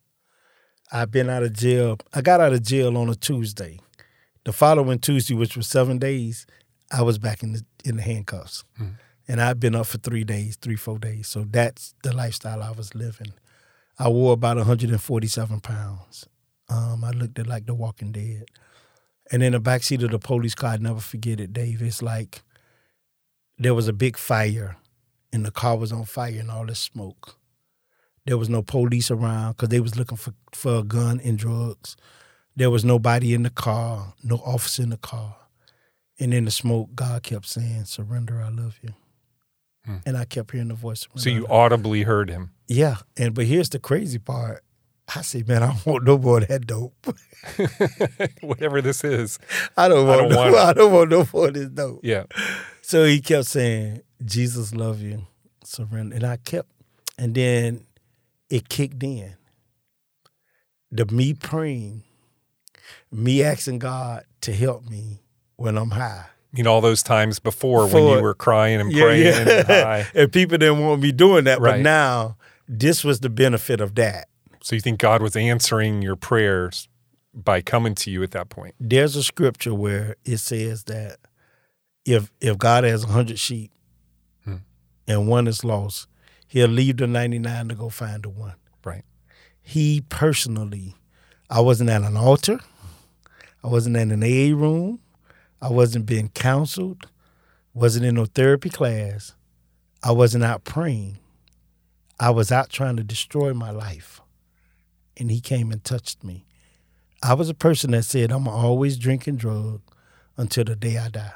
I've 0.92 1.10
been 1.10 1.30
out 1.30 1.44
of 1.44 1.54
jail. 1.54 1.96
I 2.12 2.20
got 2.20 2.42
out 2.42 2.52
of 2.52 2.62
jail 2.62 2.98
on 2.98 3.08
a 3.08 3.14
Tuesday. 3.14 3.80
The 4.48 4.52
following 4.54 4.98
Tuesday, 4.98 5.34
which 5.34 5.58
was 5.58 5.66
seven 5.68 5.98
days, 5.98 6.46
I 6.90 7.02
was 7.02 7.18
back 7.18 7.42
in 7.42 7.52
the 7.52 7.66
in 7.84 7.96
the 7.96 8.02
handcuffs, 8.02 8.64
Mm. 8.80 8.94
and 9.28 9.42
I've 9.42 9.60
been 9.60 9.74
up 9.74 9.84
for 9.84 9.98
three 9.98 10.24
days, 10.24 10.56
three 10.56 10.74
four 10.74 10.98
days. 10.98 11.28
So 11.28 11.44
that's 11.44 11.94
the 12.02 12.14
lifestyle 12.16 12.62
I 12.62 12.70
was 12.70 12.94
living. 12.94 13.34
I 13.98 14.08
wore 14.08 14.32
about 14.32 14.56
147 14.56 15.60
pounds. 15.60 16.26
Um, 16.70 17.04
I 17.04 17.10
looked 17.10 17.38
at 17.38 17.46
like 17.46 17.66
the 17.66 17.74
Walking 17.74 18.10
Dead. 18.10 18.46
And 19.30 19.42
in 19.42 19.52
the 19.52 19.60
backseat 19.60 20.02
of 20.02 20.12
the 20.12 20.18
police 20.18 20.54
car, 20.54 20.70
I'd 20.70 20.80
never 20.80 21.00
forget 21.00 21.40
it, 21.40 21.52
Dave. 21.52 21.82
It's 21.82 22.00
like 22.00 22.40
there 23.58 23.74
was 23.74 23.86
a 23.86 23.92
big 23.92 24.16
fire, 24.16 24.78
and 25.30 25.44
the 25.44 25.50
car 25.50 25.76
was 25.76 25.92
on 25.92 26.06
fire 26.06 26.40
and 26.40 26.50
all 26.50 26.64
this 26.64 26.80
smoke. 26.80 27.36
There 28.24 28.38
was 28.38 28.48
no 28.48 28.62
police 28.62 29.10
around 29.10 29.56
because 29.58 29.68
they 29.68 29.80
was 29.80 29.98
looking 29.98 30.16
for, 30.16 30.32
for 30.54 30.76
a 30.76 30.82
gun 30.84 31.20
and 31.22 31.36
drugs. 31.36 31.96
There 32.58 32.70
was 32.70 32.84
nobody 32.84 33.34
in 33.34 33.44
the 33.44 33.50
car, 33.50 34.14
no 34.24 34.36
officer 34.44 34.82
in 34.82 34.90
the 34.90 34.96
car. 34.96 35.36
And 36.18 36.34
in 36.34 36.44
the 36.44 36.50
smoke, 36.50 36.88
God 36.96 37.22
kept 37.22 37.46
saying, 37.46 37.84
"Surrender, 37.84 38.42
I 38.42 38.48
love 38.48 38.80
you." 38.82 38.94
Hmm. 39.86 39.98
And 40.04 40.16
I 40.16 40.24
kept 40.24 40.50
hearing 40.50 40.66
the 40.66 40.74
voice. 40.74 41.06
So 41.14 41.30
you 41.30 41.46
audibly 41.46 42.02
heard 42.02 42.28
him. 42.28 42.50
yeah, 42.66 42.96
and 43.16 43.32
but 43.32 43.44
here's 43.44 43.68
the 43.68 43.78
crazy 43.78 44.18
part. 44.18 44.64
I 45.14 45.22
say, 45.22 45.44
man, 45.46 45.62
I 45.62 45.68
don't 45.68 45.86
want 45.86 46.04
no 46.04 46.18
more 46.18 46.38
of 46.38 46.48
that 46.48 46.66
dope. 46.66 46.94
Whatever 48.42 48.82
this 48.82 49.04
is. 49.04 49.38
I 49.76 49.88
don't 49.88 50.04
I 50.04 50.08
want, 50.08 50.20
don't 50.20 50.30
no, 50.30 50.36
want. 50.36 50.54
I 50.56 50.72
don't 50.74 50.92
want 50.92 51.10
no 51.10 51.28
more 51.32 51.48
of 51.48 51.54
this 51.54 51.68
dope. 51.68 52.00
Yeah. 52.02 52.24
So 52.82 53.04
he 53.04 53.20
kept 53.20 53.46
saying, 53.46 54.02
Jesus 54.24 54.74
love 54.74 55.00
you, 55.00 55.26
surrender. 55.64 56.16
And 56.16 56.24
I 56.24 56.36
kept, 56.38 56.68
and 57.16 57.34
then 57.34 57.86
it 58.50 58.68
kicked 58.68 59.02
in. 59.02 59.36
The 60.90 61.06
me 61.06 61.34
praying, 61.34 62.02
me 63.10 63.42
asking 63.42 63.78
God 63.80 64.24
to 64.42 64.52
help 64.52 64.88
me 64.88 65.22
when 65.56 65.76
I'm 65.78 65.90
high. 65.90 66.26
You 66.52 66.62
know, 66.64 66.72
all 66.72 66.80
those 66.80 67.02
times 67.02 67.38
before 67.38 67.86
when 67.88 68.02
you 68.16 68.22
were 68.22 68.34
crying 68.34 68.80
and 68.80 68.92
praying 68.92 69.48
and 69.48 69.66
high. 69.66 70.06
and 70.14 70.32
people 70.32 70.56
didn't 70.58 70.80
want 70.80 71.02
me 71.02 71.12
doing 71.12 71.44
that. 71.44 71.60
Right. 71.60 71.72
But 71.72 71.80
now 71.80 72.36
this 72.66 73.04
was 73.04 73.20
the 73.20 73.28
benefit 73.30 73.80
of 73.80 73.94
that. 73.96 74.28
So 74.62 74.74
you 74.74 74.80
think 74.80 74.98
God 74.98 75.22
was 75.22 75.36
answering 75.36 76.00
your 76.02 76.16
prayers 76.16 76.88
by 77.34 77.60
coming 77.60 77.94
to 77.96 78.10
you 78.10 78.22
at 78.22 78.30
that 78.32 78.48
point? 78.48 78.74
there's 78.80 79.14
a 79.14 79.22
scripture 79.22 79.74
where 79.74 80.16
it 80.24 80.38
says 80.38 80.84
that 80.84 81.18
if 82.04 82.32
if 82.40 82.56
God 82.58 82.84
has 82.84 83.04
a 83.04 83.08
hundred 83.08 83.38
sheep 83.38 83.70
Hmm. 84.44 84.56
and 85.06 85.28
one 85.28 85.46
is 85.46 85.62
lost, 85.64 86.08
he'll 86.46 86.68
leave 86.68 86.96
the 86.96 87.06
ninety 87.06 87.38
nine 87.38 87.68
to 87.68 87.74
go 87.74 87.90
find 87.90 88.22
the 88.22 88.30
one. 88.30 88.54
Right. 88.84 89.04
He 89.60 90.02
personally, 90.08 90.96
I 91.50 91.60
wasn't 91.60 91.90
at 91.90 92.02
an 92.02 92.16
altar, 92.16 92.60
I 93.68 93.70
wasn't 93.70 93.98
in 93.98 94.10
an 94.10 94.22
AA 94.22 94.56
room, 94.56 94.98
I 95.60 95.68
wasn't 95.68 96.06
being 96.06 96.30
counseled, 96.30 97.06
wasn't 97.74 98.06
in 98.06 98.14
no 98.14 98.24
therapy 98.24 98.70
class, 98.70 99.34
I 100.02 100.12
wasn't 100.12 100.44
out 100.44 100.64
praying. 100.64 101.18
I 102.18 102.30
was 102.30 102.50
out 102.50 102.70
trying 102.70 102.96
to 102.96 103.04
destroy 103.04 103.52
my 103.52 103.70
life. 103.70 104.22
And 105.18 105.30
he 105.30 105.42
came 105.42 105.70
and 105.70 105.84
touched 105.84 106.24
me. 106.24 106.46
I 107.22 107.34
was 107.34 107.50
a 107.50 107.54
person 107.54 107.90
that 107.90 108.04
said, 108.04 108.32
I'm 108.32 108.48
always 108.48 108.96
drinking 108.96 109.36
drug 109.36 109.82
until 110.38 110.64
the 110.64 110.74
day 110.74 110.96
I 110.96 111.10
die. 111.10 111.34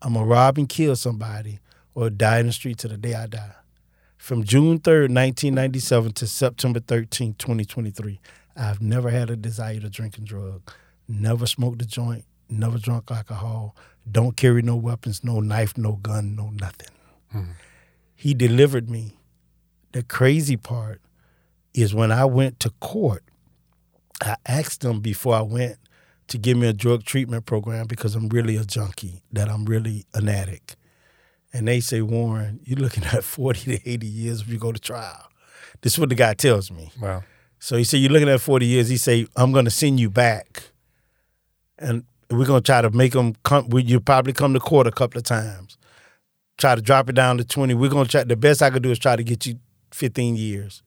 I'm 0.00 0.12
going 0.12 0.26
to 0.26 0.30
rob 0.30 0.58
and 0.58 0.68
kill 0.68 0.94
somebody 0.94 1.58
or 1.96 2.08
die 2.08 2.38
in 2.38 2.46
the 2.46 2.52
street 2.52 2.78
till 2.78 2.90
the 2.90 2.98
day 2.98 3.14
I 3.14 3.26
die. 3.26 3.56
From 4.16 4.44
June 4.44 4.78
3rd, 4.78 5.10
1997 5.10 6.12
to 6.12 6.28
September 6.28 6.78
13th, 6.78 7.38
2023, 7.38 8.20
I've 8.56 8.80
never 8.80 9.10
had 9.10 9.28
a 9.28 9.34
desire 9.34 9.80
to 9.80 9.90
drink 9.90 10.18
and 10.18 10.26
drug, 10.26 10.70
never 11.08 11.46
smoked 11.46 11.82
a 11.82 11.86
joint, 11.86 12.24
never 12.48 12.78
drunk 12.78 13.10
alcohol, 13.10 13.76
don't 14.10 14.36
carry 14.36 14.62
no 14.62 14.76
weapons, 14.76 15.24
no 15.24 15.40
knife, 15.40 15.76
no 15.76 15.92
gun, 15.92 16.36
no 16.36 16.50
nothing. 16.50 16.88
Hmm. 17.30 17.52
He 18.14 18.34
delivered 18.34 18.90
me. 18.90 19.18
The 19.92 20.02
crazy 20.02 20.56
part 20.56 21.00
is 21.72 21.94
when 21.94 22.12
I 22.12 22.24
went 22.24 22.60
to 22.60 22.70
court, 22.80 23.24
I 24.22 24.36
asked 24.46 24.80
them 24.80 25.00
before 25.00 25.34
I 25.34 25.42
went 25.42 25.76
to 26.28 26.38
give 26.38 26.56
me 26.56 26.66
a 26.66 26.72
drug 26.72 27.04
treatment 27.04 27.46
program 27.46 27.86
because 27.86 28.14
I'm 28.14 28.28
really 28.28 28.56
a 28.56 28.64
junkie, 28.64 29.22
that 29.32 29.48
I'm 29.48 29.64
really 29.64 30.06
an 30.14 30.28
addict. 30.28 30.76
And 31.52 31.68
they 31.68 31.80
say, 31.80 32.00
Warren, 32.00 32.60
you're 32.64 32.78
looking 32.78 33.04
at 33.04 33.24
40 33.24 33.78
to 33.78 33.88
80 33.90 34.06
years 34.06 34.40
if 34.40 34.48
you 34.48 34.58
go 34.58 34.72
to 34.72 34.80
trial. 34.80 35.28
This 35.82 35.94
is 35.94 35.98
what 35.98 36.08
the 36.08 36.14
guy 36.14 36.34
tells 36.34 36.70
me. 36.70 36.90
Wow. 37.00 37.24
So 37.58 37.76
he 37.76 37.84
said, 37.84 37.98
You're 37.98 38.10
looking 38.12 38.28
at 38.28 38.40
40 38.40 38.66
years. 38.66 38.88
He 38.88 38.96
say, 38.96 39.26
I'm 39.36 39.52
going 39.52 39.64
to 39.64 39.70
send 39.70 40.00
you 40.00 40.10
back. 40.10 40.64
And 41.78 42.04
we're 42.30 42.46
going 42.46 42.62
to 42.62 42.66
try 42.66 42.80
to 42.82 42.90
make 42.90 43.12
them 43.12 43.34
come. 43.44 43.68
we- 43.68 43.82
You 43.84 44.00
probably 44.00 44.32
come 44.32 44.54
to 44.54 44.60
court 44.60 44.86
a 44.86 44.92
couple 44.92 45.18
of 45.18 45.24
times. 45.24 45.76
Try 46.56 46.74
to 46.74 46.82
drop 46.82 47.08
it 47.08 47.14
down 47.14 47.36
to 47.38 47.44
20. 47.44 47.74
We're 47.74 47.90
going 47.90 48.04
to 48.06 48.10
try. 48.10 48.24
The 48.24 48.36
best 48.36 48.62
I 48.62 48.70
could 48.70 48.82
do 48.82 48.90
is 48.90 48.98
try 48.98 49.16
to 49.16 49.24
get 49.24 49.44
you 49.46 49.58
15 49.92 50.36
years. 50.36 50.82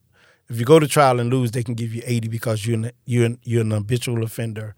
If 0.48 0.58
you 0.58 0.64
go 0.64 0.78
to 0.78 0.88
trial 0.88 1.20
and 1.20 1.30
lose, 1.30 1.50
they 1.50 1.62
can 1.62 1.74
give 1.74 1.94
you 1.94 2.02
80 2.06 2.28
because 2.28 2.66
you're 2.66 2.76
an, 2.78 2.90
you're 3.04 3.26
an, 3.26 3.38
you're 3.42 3.60
an 3.60 3.70
habitual 3.70 4.22
offender. 4.24 4.74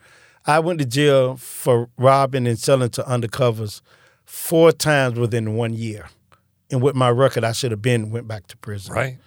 I 0.47 0.59
went 0.59 0.81
to 0.81 0.85
jail 0.85 1.37
for 1.37 1.89
robbing 1.97 2.49
and 2.49 2.59
selling 2.59 2.91
to 2.91 3.03
undercovers 3.05 3.81
four 4.25 4.73
times 4.73 5.17
within 5.19 5.55
one 5.55 5.73
year. 5.75 6.09
And 6.73 6.83
with 6.83 6.97
my 6.97 7.09
record, 7.11 7.45
I 7.45 7.53
should 7.53 7.71
have 7.71 7.83
been 7.83 8.11
went 8.11 8.27
back 8.27 8.49
to 8.49 8.57
prison. 8.57 8.95
Right. 8.95 9.19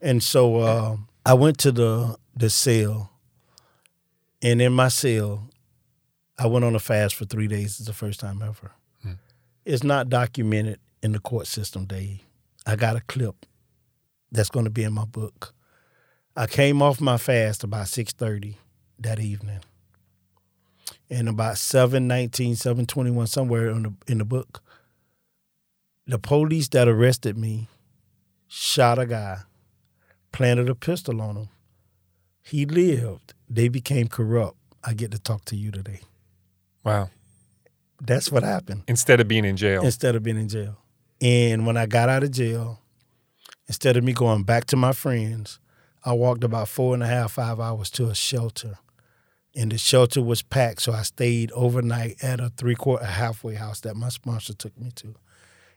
And 0.00 0.22
so 0.22 0.58
uh, 0.58 0.96
I 1.26 1.34
went 1.34 1.58
to 1.58 1.72
the 1.72 2.16
the 2.36 2.50
cell, 2.50 3.10
and 4.42 4.62
in 4.62 4.72
my 4.72 4.88
cell, 4.88 5.48
I 6.38 6.46
went 6.46 6.64
on 6.64 6.74
a 6.74 6.78
fast 6.78 7.14
for 7.14 7.24
three 7.24 7.48
days. 7.48 7.78
It's 7.78 7.86
the 7.86 7.92
first 7.92 8.20
time 8.20 8.42
ever. 8.42 8.72
Hmm. 9.02 9.12
It's 9.64 9.82
not 9.82 10.08
documented 10.08 10.78
in 11.02 11.12
the 11.12 11.18
court 11.18 11.46
system, 11.46 11.84
Dave. 11.84 12.20
I 12.66 12.76
got 12.76 12.96
a 12.96 13.00
clip 13.00 13.46
that's 14.30 14.50
going 14.50 14.64
to 14.64 14.70
be 14.70 14.84
in 14.84 14.92
my 14.92 15.04
book. 15.04 15.54
I 16.36 16.46
came 16.46 16.82
off 16.82 17.00
my 17.00 17.18
fast 17.18 17.64
about 17.64 17.88
six 17.88 18.12
thirty 18.12 18.58
that 19.00 19.18
evening, 19.18 19.60
and 21.10 21.28
about 21.28 21.58
719, 21.58 22.56
721, 22.56 23.26
somewhere 23.26 23.68
in 23.70 23.82
the 23.82 23.92
in 24.06 24.18
the 24.18 24.24
book, 24.24 24.62
the 26.06 26.18
police 26.18 26.68
that 26.68 26.88
arrested 26.88 27.36
me 27.36 27.68
shot 28.46 28.98
a 28.98 29.06
guy 29.06 29.38
planted 30.32 30.68
a 30.68 30.74
pistol 30.74 31.20
on 31.20 31.36
him. 31.36 31.48
He 32.42 32.64
lived. 32.64 33.34
They 33.48 33.68
became 33.68 34.08
corrupt. 34.08 34.56
I 34.84 34.94
get 34.94 35.10
to 35.10 35.18
talk 35.18 35.44
to 35.46 35.56
you 35.56 35.70
today. 35.70 36.00
Wow. 36.88 37.10
That's 38.00 38.30
what 38.30 38.42
happened 38.44 38.84
Instead 38.86 39.20
of 39.20 39.26
being 39.28 39.44
in 39.44 39.56
jail. 39.56 39.82
instead 39.84 40.14
of 40.14 40.22
being 40.22 40.38
in 40.38 40.48
jail. 40.48 40.76
And 41.20 41.66
when 41.66 41.76
I 41.76 41.86
got 41.86 42.08
out 42.08 42.22
of 42.22 42.30
jail, 42.30 42.80
instead 43.66 43.96
of 43.96 44.04
me 44.04 44.12
going 44.12 44.44
back 44.44 44.66
to 44.66 44.76
my 44.76 44.92
friends, 44.92 45.58
I 46.04 46.12
walked 46.12 46.44
about 46.44 46.68
four 46.68 46.94
and 46.94 47.02
a 47.02 47.06
half, 47.06 47.32
five 47.32 47.58
hours 47.58 47.90
to 47.90 48.06
a 48.06 48.14
shelter. 48.14 48.78
And 49.56 49.72
the 49.72 49.78
shelter 49.78 50.22
was 50.22 50.42
packed, 50.42 50.82
so 50.82 50.92
I 50.92 51.02
stayed 51.02 51.50
overnight 51.52 52.22
at 52.22 52.38
a 52.38 52.50
three 52.56 52.76
quarter 52.76 53.04
halfway 53.04 53.54
house 53.54 53.80
that 53.80 53.96
my 53.96 54.08
sponsor 54.10 54.54
took 54.54 54.78
me 54.78 54.92
to. 54.96 55.16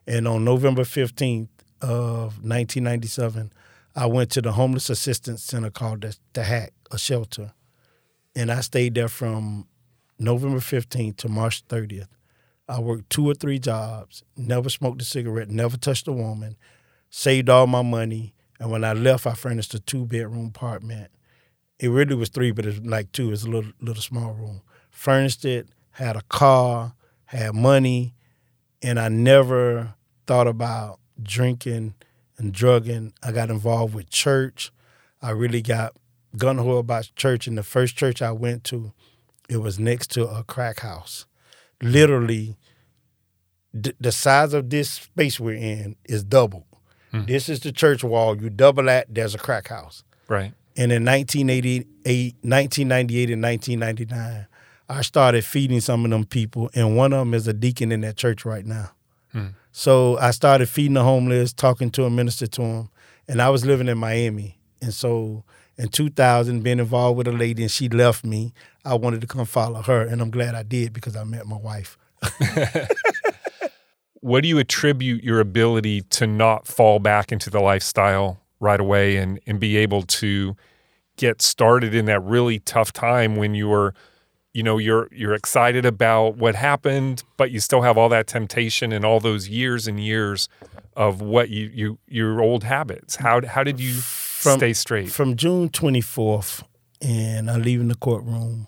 And 0.05 0.27
on 0.27 0.43
November 0.45 0.83
15th 0.83 1.49
of 1.81 2.37
1997, 2.43 3.51
I 3.95 4.05
went 4.05 4.29
to 4.31 4.41
the 4.41 4.51
homeless 4.51 4.89
assistance 4.91 5.43
center 5.43 5.71
called 5.71 6.01
the, 6.01 6.15
the 6.33 6.43
Hack, 6.43 6.73
a 6.91 6.99
shelter. 6.99 7.53
And 8.35 8.51
I 8.51 8.61
stayed 8.61 8.93
there 8.93 9.07
from 9.09 9.67
November 10.21 10.59
15th 10.59 11.17
to 11.17 11.27
March 11.29 11.67
30th. 11.67 12.07
I 12.69 12.79
worked 12.79 13.09
two 13.09 13.27
or 13.27 13.33
three 13.33 13.59
jobs, 13.59 14.23
never 14.37 14.69
smoked 14.69 15.01
a 15.01 15.05
cigarette, 15.05 15.49
never 15.49 15.77
touched 15.77 16.07
a 16.07 16.11
woman, 16.11 16.57
saved 17.09 17.49
all 17.49 17.65
my 17.65 17.81
money. 17.81 18.33
And 18.59 18.69
when 18.69 18.83
I 18.83 18.93
left, 18.93 19.25
I 19.25 19.33
furnished 19.33 19.73
a 19.73 19.79
two 19.79 20.05
bedroom 20.05 20.45
apartment. 20.55 21.09
It 21.79 21.89
really 21.89 22.13
was 22.13 22.29
three, 22.29 22.51
but 22.51 22.67
it's 22.67 22.79
like 22.85 23.11
two. 23.11 23.31
It's 23.31 23.43
a 23.43 23.49
little 23.49 23.71
little 23.81 24.03
small 24.03 24.33
room. 24.33 24.61
Furnished 24.91 25.43
it, 25.43 25.67
had 25.91 26.15
a 26.15 26.21
car, 26.29 26.93
had 27.25 27.55
money, 27.55 28.13
and 28.83 28.99
I 28.99 29.09
never 29.09 29.95
thought 30.27 30.47
about 30.47 30.99
drinking 31.21 31.95
and 32.37 32.53
drugging. 32.53 33.13
I 33.23 33.31
got 33.31 33.49
involved 33.49 33.95
with 33.95 34.11
church. 34.11 34.71
I 35.19 35.31
really 35.31 35.63
got 35.63 35.95
gun 36.37 36.59
ho 36.59 36.77
about 36.77 37.09
church. 37.15 37.47
And 37.47 37.57
the 37.57 37.63
first 37.63 37.95
church 37.95 38.21
I 38.21 38.31
went 38.31 38.63
to, 38.65 38.93
it 39.51 39.57
was 39.57 39.77
next 39.77 40.11
to 40.11 40.25
a 40.27 40.43
crack 40.45 40.79
house. 40.79 41.25
Literally, 41.81 42.57
d- 43.79 43.93
the 43.99 44.11
size 44.11 44.53
of 44.53 44.69
this 44.69 44.89
space 44.91 45.39
we're 45.39 45.55
in 45.55 45.95
is 46.05 46.23
double. 46.23 46.65
Hmm. 47.11 47.25
This 47.25 47.49
is 47.49 47.59
the 47.59 47.71
church 47.71 48.03
wall. 48.03 48.41
You 48.41 48.49
double 48.49 48.83
that, 48.83 49.07
there's 49.13 49.35
a 49.35 49.37
crack 49.37 49.67
house. 49.67 50.03
right. 50.27 50.53
And 50.77 50.93
in 50.93 51.03
1988, 51.03 52.35
1998 52.43 53.29
and 53.29 53.43
1999, 53.43 54.47
I 54.87 55.01
started 55.01 55.43
feeding 55.43 55.81
some 55.81 56.05
of 56.05 56.11
them 56.11 56.23
people, 56.23 56.69
and 56.73 56.95
one 56.95 57.11
of 57.11 57.19
them 57.19 57.33
is 57.33 57.45
a 57.45 57.51
deacon 57.53 57.91
in 57.91 57.99
that 58.01 58.15
church 58.15 58.45
right 58.45 58.65
now. 58.65 58.91
Hmm. 59.33 59.47
So 59.73 60.17
I 60.17 60.31
started 60.31 60.69
feeding 60.69 60.93
the 60.93 61.03
homeless, 61.03 61.51
talking 61.51 61.91
to 61.91 62.05
a 62.05 62.09
minister 62.09 62.47
to 62.47 62.61
them, 62.61 62.89
and 63.27 63.41
I 63.41 63.49
was 63.49 63.65
living 63.65 63.89
in 63.89 63.97
Miami. 63.97 64.59
And 64.81 64.93
so 64.93 65.43
in 65.81 65.89
2000, 65.89 66.61
been 66.61 66.79
involved 66.79 67.17
with 67.17 67.27
a 67.27 67.31
lady, 67.31 67.63
and 67.63 67.71
she 67.71 67.89
left 67.89 68.23
me, 68.23 68.53
I 68.85 68.93
wanted 68.95 69.21
to 69.21 69.27
come 69.27 69.45
follow 69.45 69.81
her, 69.81 70.01
and 70.01 70.21
I'm 70.21 70.31
glad 70.31 70.55
I 70.55 70.63
did 70.63 70.93
because 70.93 71.15
I 71.15 71.23
met 71.23 71.45
my 71.47 71.57
wife. 71.57 71.97
What 74.21 74.43
do 74.43 74.47
you 74.47 74.59
attribute 74.59 75.23
your 75.23 75.39
ability 75.39 76.01
to 76.01 76.27
not 76.27 76.67
fall 76.67 76.99
back 76.99 77.31
into 77.31 77.49
the 77.49 77.59
lifestyle 77.59 78.39
right 78.59 78.79
away 78.79 79.17
and, 79.17 79.39
and 79.47 79.59
be 79.59 79.77
able 79.77 80.03
to 80.03 80.55
get 81.17 81.41
started 81.41 81.95
in 81.95 82.05
that 82.05 82.21
really 82.21 82.59
tough 82.59 82.93
time 82.93 83.35
when 83.35 83.55
you 83.55 83.67
were, 83.67 83.95
you 84.53 84.61
know, 84.61 84.77
you're 84.77 85.07
you're 85.11 85.33
excited 85.33 85.87
about 85.87 86.37
what 86.37 86.53
happened, 86.53 87.23
but 87.35 87.49
you 87.49 87.59
still 87.59 87.81
have 87.81 87.97
all 87.97 88.09
that 88.09 88.27
temptation 88.27 88.91
and 88.91 89.03
all 89.03 89.19
those 89.19 89.49
years 89.49 89.87
and 89.87 89.99
years 89.99 90.47
of 90.95 91.21
what 91.21 91.49
you, 91.49 91.71
you 91.73 91.99
your 92.07 92.41
old 92.41 92.63
habits. 92.63 93.15
How 93.15 93.43
how 93.47 93.63
did 93.63 93.79
you 93.79 94.01
stay 94.41 94.73
straight? 94.73 95.09
From 95.11 95.35
June 95.35 95.69
24th, 95.69 96.63
and 97.01 97.49
I 97.49 97.57
leave 97.57 97.81
in 97.81 97.87
the 97.87 97.95
courtroom 97.95 98.67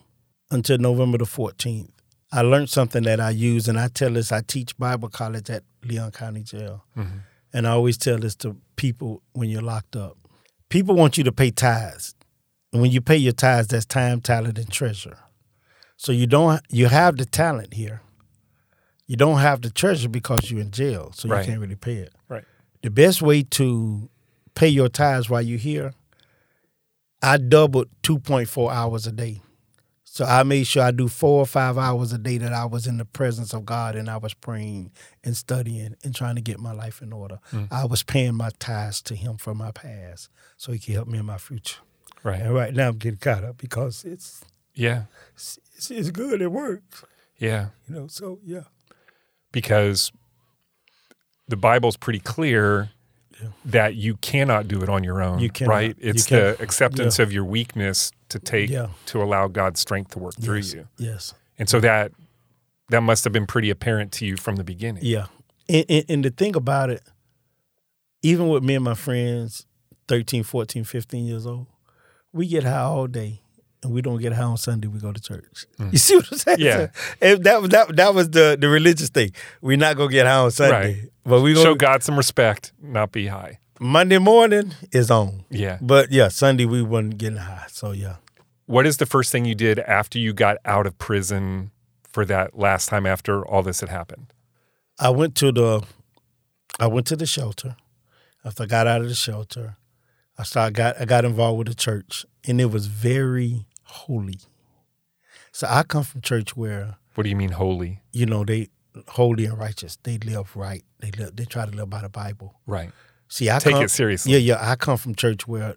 until 0.52 0.78
November 0.78 1.18
the 1.20 1.26
14th, 1.26 1.90
I 2.32 2.42
learned 2.42 2.70
something 2.70 3.04
that 3.04 3.20
I 3.20 3.30
use, 3.30 3.68
and 3.68 3.80
I 3.80 3.88
tell 3.90 4.12
this. 4.12 4.32
I 4.32 4.42
teach 4.42 4.76
Bible 4.78 5.10
college 5.10 5.50
at 5.50 5.64
Leon 5.86 6.12
County 6.12 6.42
Jail, 6.44 6.84
mm-hmm. 6.98 7.18
and 7.54 7.68
I 7.68 7.72
always 7.72 7.98
tell 7.98 8.18
this 8.18 8.36
to 8.38 8.58
people 8.76 9.22
when 9.34 9.50
you're 9.50 9.62
locked 9.62 9.96
up. 9.96 10.18
People 10.70 10.96
want 10.96 11.18
you 11.18 11.24
to 11.26 11.32
pay 11.32 11.52
tithes, 11.52 12.16
and 12.72 12.82
when 12.82 12.90
you 12.90 13.02
pay 13.02 13.18
your 13.18 13.34
tithes, 13.34 13.68
that's 13.68 13.86
time, 13.86 14.20
talent, 14.20 14.58
and 14.58 14.72
treasure. 14.72 15.18
So 15.96 16.12
you 16.12 16.26
don't 16.26 16.60
you 16.70 16.88
have 16.88 17.18
the 17.18 17.26
talent 17.26 17.76
here. 17.76 18.02
You 19.06 19.16
don't 19.16 19.38
have 19.40 19.62
the 19.62 19.70
treasure 19.70 20.10
because 20.10 20.50
you're 20.50 20.62
in 20.62 20.72
jail, 20.72 21.12
so 21.14 21.30
Right. 21.30 21.46
you 21.46 21.52
can't 21.52 21.62
really 21.62 21.76
pay 21.76 21.98
it. 21.98 22.14
Right. 22.28 22.46
The 22.82 22.90
best 22.90 23.22
way 23.22 23.44
to 23.44 24.10
pay 24.56 24.68
your 24.68 24.90
tithes 24.90 25.30
while 25.30 25.42
you're 25.42 25.58
here, 25.60 25.94
I 27.22 27.38
doubled 27.38 27.88
2.4 28.04 28.72
hours 28.72 29.08
a 29.08 29.12
day. 29.12 29.42
So 30.04 30.26
I 30.26 30.44
made 30.44 30.68
sure 30.68 30.84
I 30.84 30.92
do 30.92 31.08
four 31.08 31.40
or 31.40 31.46
five 31.48 31.76
hours 31.76 32.14
a 32.14 32.20
day 32.20 32.38
that 32.38 32.54
I 32.54 32.66
was 32.66 32.86
in 32.86 32.98
the 32.98 33.06
presence 33.06 33.52
of 33.52 33.66
God 33.66 33.96
and 33.96 34.08
I 34.10 34.18
was 34.18 34.36
praying 34.36 34.92
and 35.24 35.36
studying 35.36 35.96
and 36.04 36.14
trying 36.14 36.36
to 36.36 36.42
get 36.42 36.60
my 36.60 36.72
life 36.72 37.02
in 37.02 37.12
order. 37.12 37.40
Mm. 37.52 37.68
I 37.72 37.86
was 37.86 38.04
paying 38.04 38.36
my 38.36 38.52
tithes 38.60 39.02
to 39.04 39.16
Him 39.16 39.38
for 39.38 39.56
my 39.56 39.72
past 39.72 40.30
so 40.56 40.72
He 40.72 40.78
can 40.78 40.94
help 40.94 41.08
me 41.08 41.18
in 41.18 41.26
my 41.26 41.40
future. 41.40 41.80
Right. 42.22 42.42
And 42.42 42.54
right 42.54 42.74
now 42.76 42.90
I'm 42.90 42.98
getting 42.98 43.18
caught 43.18 43.44
up 43.44 43.58
because 43.58 44.06
it's 44.06 44.46
Yeah. 44.76 45.06
it's, 45.34 45.58
it's 45.90 46.12
good. 46.12 46.44
It 46.44 46.52
works. 46.52 47.04
Yeah. 47.40 47.70
You 47.90 47.96
know. 47.96 48.08
So 48.08 48.40
yeah. 48.46 48.66
because 49.52 50.12
the 51.48 51.58
Bible's 51.58 51.98
pretty 51.98 52.20
clear 52.20 52.92
that 53.66 53.96
you 53.96 54.16
cannot 54.18 54.68
do 54.68 54.82
it 54.84 54.90
on 54.90 55.04
your 55.04 55.22
own. 55.22 55.40
You 55.40 55.50
cannot. 55.50 55.72
right? 55.72 55.96
It's 56.00 56.26
can't. 56.26 56.58
the 56.58 56.64
acceptance 56.64 57.20
of 57.20 57.32
your 57.32 57.46
weakness 57.46 58.12
to 58.30 58.40
take 58.40 58.70
Yeah. 58.70 58.88
to 59.08 59.22
allow 59.22 59.48
God's 59.48 59.80
strength 59.80 60.12
to 60.12 60.20
work 60.20 60.36
through 60.36 60.60
you. 60.60 60.88
Yes. 60.98 61.34
And 61.60 61.70
so 61.70 61.80
that 61.80 62.12
that 62.90 63.02
must 63.02 63.24
have 63.24 63.34
been 63.34 63.46
pretty 63.48 63.70
apparent 63.70 64.12
to 64.14 64.26
you 64.26 64.36
from 64.38 64.56
the 64.58 64.64
beginning. 64.64 65.04
Yeah. 65.06 65.28
And, 65.70 65.86
and, 65.90 66.06
and 66.10 66.26
the 66.26 66.30
thing 66.32 66.56
about 66.56 66.90
it, 66.90 67.02
even 68.22 68.48
with 68.50 68.64
me 68.64 68.76
and 68.76 68.84
my 68.84 68.94
friends, 68.96 69.66
13, 70.08 70.44
14, 70.44 70.84
15 70.84 71.26
years 71.26 71.46
old, 71.46 71.68
we 72.32 72.48
get 72.48 72.64
high 72.64 72.82
all 72.82 73.08
day 73.08 73.43
and 73.84 73.94
we 73.94 74.02
don't 74.02 74.20
get 74.22 74.34
high 74.34 74.44
on 74.44 74.58
Sunday, 74.58 74.88
we 74.88 75.00
go 75.00 75.12
to 75.12 75.22
church. 75.22 75.66
Mm. 75.80 75.92
You 75.92 75.98
see 75.98 76.16
what 76.16 76.32
I'm 76.32 76.38
saying? 76.38 76.58
Yeah. 76.60 76.88
And 77.22 77.44
that, 77.44 77.62
was- 77.62 77.70
that, 77.72 77.96
that 77.96 78.14
was 78.16 78.30
the, 78.32 78.58
the 78.60 78.70
religious 78.70 79.10
thing. 79.10 79.32
We're 79.62 79.78
not 79.78 79.98
going 79.98 80.10
to 80.10 80.14
get 80.14 80.26
high 80.26 80.38
on 80.38 80.52
Sunday. 80.52 81.02
Right. 81.02 81.10
But 81.26 81.42
we 81.42 81.54
Show 81.56 81.64
go 81.74 81.76
God 81.76 82.04
some 82.04 82.18
respect, 82.18 82.74
not 82.82 83.12
be 83.12 83.28
high. 83.28 83.60
Monday 83.80 84.18
morning 84.18 84.74
is 84.92 85.12
on. 85.12 85.46
Yeah. 85.50 85.78
But 85.82 86.12
yeah, 86.12 86.28
Sunday 86.30 86.66
we 86.66 86.82
wasn't 86.82 87.18
getting 87.18 87.38
high. 87.40 87.66
So 87.70 87.92
yeah. 87.92 88.16
What 88.66 88.86
is 88.86 88.98
the 88.98 89.06
first 89.06 89.32
thing 89.32 89.44
you 89.46 89.56
did 89.56 89.80
after 89.80 90.18
you 90.20 90.32
got 90.34 90.58
out 90.64 90.88
of 90.88 90.98
prison 90.98 91.72
for 92.10 92.24
that 92.26 92.58
last 92.58 92.88
time 92.88 93.06
after 93.06 93.46
all 93.46 93.62
this 93.64 93.82
had 93.82 93.90
happened? 93.90 94.34
I 95.00 95.10
went 95.10 95.36
to 95.36 95.52
the 95.52 95.84
I 96.80 96.88
went 96.88 97.08
to 97.08 97.16
the 97.16 97.26
shelter. 97.26 97.76
After 98.46 98.64
I 98.64 98.66
got 98.68 98.88
out 98.88 99.02
of 99.02 99.08
the 99.10 99.16
shelter, 99.16 99.78
I 100.38 100.44
started 100.44 100.76
got 100.76 101.00
I 101.02 101.06
got 101.06 101.26
involved 101.26 101.58
with 101.58 101.68
the 101.68 101.76
church 101.76 102.26
and 102.46 102.62
it 102.62 102.66
was 102.72 102.88
very 102.88 103.66
holy. 103.94 104.40
So 105.52 105.68
I 105.70 105.84
come 105.84 106.04
from 106.04 106.22
church 106.22 106.56
where, 106.58 106.96
What 107.16 107.24
do 107.24 107.30
you 107.30 107.36
mean 107.36 107.52
holy? 107.52 108.02
you 108.12 108.26
know, 108.26 108.44
they 108.44 108.70
holy 109.08 109.46
and 109.46 109.58
righteous. 109.58 109.98
They 110.04 110.18
live 110.20 110.56
right. 110.56 110.84
They 111.00 111.12
live 111.12 111.36
they 111.36 111.46
try 111.46 111.66
to 111.66 111.72
live 111.76 111.90
by 111.90 112.02
the 112.02 112.10
Bible. 112.10 112.60
Right. 112.68 112.92
See, 113.28 113.50
I 113.50 113.60
Take 113.60 113.74
come, 113.74 113.84
it 113.84 113.92
seriously. 113.92 114.34
Yeah, 114.34 114.40
yeah. 114.40 114.72
I 114.72 114.76
come 114.76 114.98
from 114.98 115.16
church 115.16 115.48
where 115.48 115.76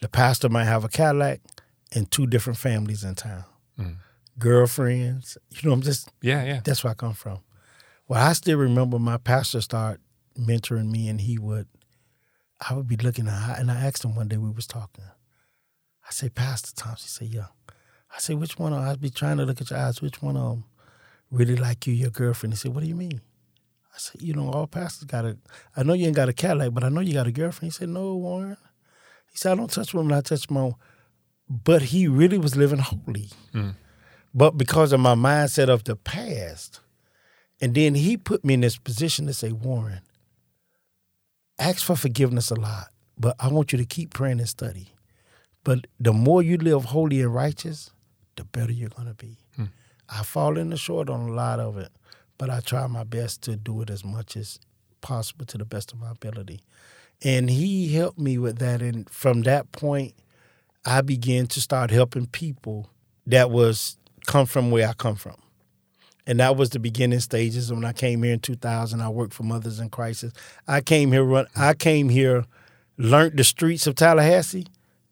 the 0.00 0.08
pastor 0.08 0.48
might 0.48 0.64
have 0.64 0.84
a 0.84 0.88
Cadillac 0.88 1.40
and 1.92 2.10
two 2.10 2.26
different 2.26 2.58
families 2.58 3.04
in 3.04 3.14
town. 3.14 3.44
Mm. 3.78 3.96
Girlfriends. 4.38 5.38
You 5.50 5.68
know, 5.68 5.72
I'm 5.74 5.82
just 5.82 6.08
Yeah, 6.22 6.44
yeah. 6.44 6.60
that's 6.64 6.82
where 6.84 6.90
I 6.92 6.94
come 6.94 7.14
from. 7.14 7.38
Well, 8.08 8.22
I 8.22 8.32
still 8.32 8.58
remember 8.58 8.98
my 8.98 9.16
pastor 9.18 9.60
started 9.60 10.00
mentoring 10.38 10.90
me, 10.90 11.08
and 11.08 11.20
he 11.20 11.38
would, 11.38 11.66
I 12.60 12.74
would 12.74 12.86
be 12.86 12.96
looking 12.96 13.26
at, 13.28 13.58
and 13.58 13.70
I 13.70 13.84
asked 13.86 14.04
him 14.04 14.14
one 14.14 14.28
day 14.28 14.36
we 14.36 14.50
was 14.50 14.66
talking. 14.66 15.04
I 16.06 16.10
say, 16.12 16.28
Pastor 16.28 16.72
Thompson. 16.74 17.06
He 17.26 17.30
said, 17.30 17.34
Yeah. 17.34 17.46
I 18.16 18.18
said, 18.18 18.40
which 18.40 18.58
one? 18.58 18.72
Of, 18.72 18.82
I'd 18.82 19.00
be 19.00 19.10
trying 19.10 19.36
to 19.36 19.44
look 19.44 19.60
at 19.60 19.68
your 19.68 19.78
eyes. 19.78 20.00
Which 20.00 20.22
one 20.22 20.38
of 20.38 20.50
them 20.50 20.64
really 21.30 21.54
like 21.54 21.86
you, 21.86 21.92
your 21.92 22.10
girlfriend? 22.10 22.54
He 22.54 22.56
said, 22.56 22.74
What 22.74 22.82
do 22.82 22.88
you 22.88 22.94
mean? 22.94 23.20
I 23.94 23.98
said, 23.98 24.22
You 24.22 24.32
know, 24.32 24.50
all 24.50 24.66
pastors 24.66 25.04
got 25.04 25.26
a. 25.26 25.36
I 25.76 25.82
know 25.82 25.92
you 25.92 26.06
ain't 26.06 26.16
got 26.16 26.30
a 26.30 26.32
Cadillac, 26.32 26.72
but 26.72 26.82
I 26.82 26.88
know 26.88 27.02
you 27.02 27.12
got 27.12 27.26
a 27.26 27.32
girlfriend. 27.32 27.72
He 27.72 27.76
said, 27.76 27.90
No, 27.90 28.16
Warren. 28.16 28.56
He 29.30 29.36
said, 29.36 29.52
I 29.52 29.54
don't 29.56 29.70
touch 29.70 29.92
women. 29.92 30.16
I 30.16 30.22
touch 30.22 30.48
my. 30.48 30.60
Own. 30.60 30.74
But 31.48 31.82
he 31.82 32.08
really 32.08 32.38
was 32.38 32.56
living 32.56 32.78
holy. 32.78 33.28
Hmm. 33.52 33.70
But 34.32 34.56
because 34.58 34.92
of 34.92 35.00
my 35.00 35.14
mindset 35.14 35.68
of 35.68 35.84
the 35.84 35.94
past, 35.94 36.80
and 37.60 37.74
then 37.74 37.94
he 37.94 38.16
put 38.16 38.44
me 38.44 38.54
in 38.54 38.62
this 38.62 38.78
position 38.78 39.26
to 39.26 39.34
say, 39.34 39.52
Warren, 39.52 40.00
ask 41.58 41.84
for 41.84 41.96
forgiveness 41.96 42.50
a 42.50 42.54
lot, 42.54 42.88
but 43.18 43.36
I 43.38 43.48
want 43.48 43.72
you 43.72 43.78
to 43.78 43.84
keep 43.84 44.12
praying 44.12 44.40
and 44.40 44.48
study. 44.48 44.88
But 45.64 45.86
the 46.00 46.12
more 46.12 46.42
you 46.42 46.56
live 46.58 46.86
holy 46.86 47.20
and 47.20 47.34
righteous, 47.34 47.90
the 48.36 48.44
better 48.44 48.72
you're 48.72 48.88
going 48.90 49.08
to 49.08 49.14
be. 49.14 49.38
Hmm. 49.56 49.64
I 50.08 50.22
fall 50.22 50.56
in 50.56 50.70
the 50.70 50.76
short 50.76 51.08
on 51.10 51.28
a 51.28 51.32
lot 51.32 51.58
of 51.58 51.76
it, 51.78 51.90
but 52.38 52.50
I 52.50 52.60
try 52.60 52.86
my 52.86 53.04
best 53.04 53.42
to 53.42 53.56
do 53.56 53.82
it 53.82 53.90
as 53.90 54.04
much 54.04 54.36
as 54.36 54.60
possible 55.00 55.44
to 55.46 55.58
the 55.58 55.64
best 55.64 55.92
of 55.92 55.98
my 55.98 56.10
ability. 56.10 56.60
And 57.22 57.50
he 57.50 57.92
helped 57.94 58.18
me 58.18 58.38
with 58.38 58.58
that. 58.58 58.82
And 58.82 59.08
from 59.10 59.42
that 59.42 59.72
point, 59.72 60.14
I 60.84 61.00
began 61.00 61.46
to 61.48 61.60
start 61.60 61.90
helping 61.90 62.26
people 62.26 62.88
that 63.26 63.50
was 63.50 63.96
come 64.26 64.46
from 64.46 64.70
where 64.70 64.88
I 64.88 64.92
come 64.92 65.16
from. 65.16 65.36
And 66.26 66.40
that 66.40 66.56
was 66.56 66.70
the 66.70 66.78
beginning 66.78 67.20
stages. 67.20 67.72
When 67.72 67.84
I 67.84 67.92
came 67.92 68.22
here 68.22 68.32
in 68.32 68.40
2000, 68.40 69.00
I 69.00 69.08
worked 69.08 69.32
for 69.32 69.44
Mothers 69.44 69.78
in 69.78 69.90
Crisis. 69.90 70.32
I 70.66 70.80
came 70.80 71.12
here 71.12 71.22
run. 71.22 71.46
I 71.54 71.74
came 71.74 72.08
here, 72.08 72.44
learned 72.98 73.36
the 73.38 73.44
streets 73.44 73.86
of 73.86 73.94
Tallahassee, 73.94 74.66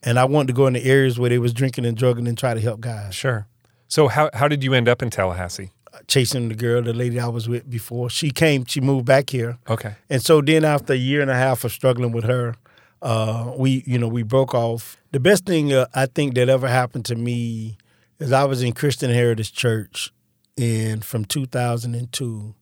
and 0.04 0.18
I 0.18 0.24
wanted 0.24 0.48
to 0.48 0.52
go 0.52 0.66
into 0.66 0.84
areas 0.84 1.18
where 1.18 1.30
they 1.30 1.38
was 1.38 1.52
drinking 1.52 1.86
and 1.86 1.96
drugging 1.96 2.28
and 2.28 2.36
try 2.36 2.54
to 2.54 2.60
help 2.60 2.80
guys. 2.80 3.14
Sure. 3.14 3.46
So 3.88 4.08
how 4.08 4.30
how 4.34 4.48
did 4.48 4.62
you 4.62 4.74
end 4.74 4.88
up 4.88 5.02
in 5.02 5.10
Tallahassee? 5.10 5.70
Chasing 6.08 6.48
the 6.48 6.54
girl, 6.54 6.82
the 6.82 6.92
lady 6.92 7.20
I 7.20 7.28
was 7.28 7.48
with 7.48 7.70
before. 7.70 8.10
She 8.10 8.30
came. 8.30 8.64
She 8.64 8.80
moved 8.80 9.06
back 9.06 9.30
here. 9.30 9.58
Okay. 9.68 9.94
And 10.10 10.20
so 10.20 10.40
then 10.40 10.64
after 10.64 10.92
a 10.92 10.96
year 10.96 11.22
and 11.22 11.30
a 11.30 11.36
half 11.36 11.62
of 11.64 11.72
struggling 11.72 12.10
with 12.10 12.24
her, 12.24 12.56
uh, 13.00 13.52
we 13.56 13.84
you 13.86 13.98
know 13.98 14.08
we 14.08 14.22
broke 14.22 14.54
off. 14.54 14.96
The 15.12 15.20
best 15.20 15.46
thing 15.46 15.72
uh, 15.72 15.86
I 15.94 16.06
think 16.06 16.34
that 16.34 16.48
ever 16.48 16.68
happened 16.68 17.04
to 17.06 17.14
me 17.14 17.78
is 18.18 18.32
I 18.32 18.44
was 18.44 18.62
in 18.62 18.72
Christian 18.72 19.10
Heritage 19.10 19.52
Church, 19.52 20.12
and 20.58 21.04
from 21.04 21.24
2002 21.24 22.54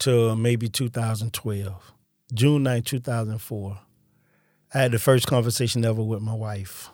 to 0.00 0.36
maybe 0.36 0.68
2012, 0.68 1.92
June 2.34 2.62
9, 2.64 2.82
2004, 2.82 3.78
I 4.74 4.78
had 4.78 4.92
the 4.92 4.98
first 4.98 5.26
conversation 5.26 5.84
ever 5.84 6.02
with 6.02 6.22
my 6.22 6.34
wife, 6.34 6.90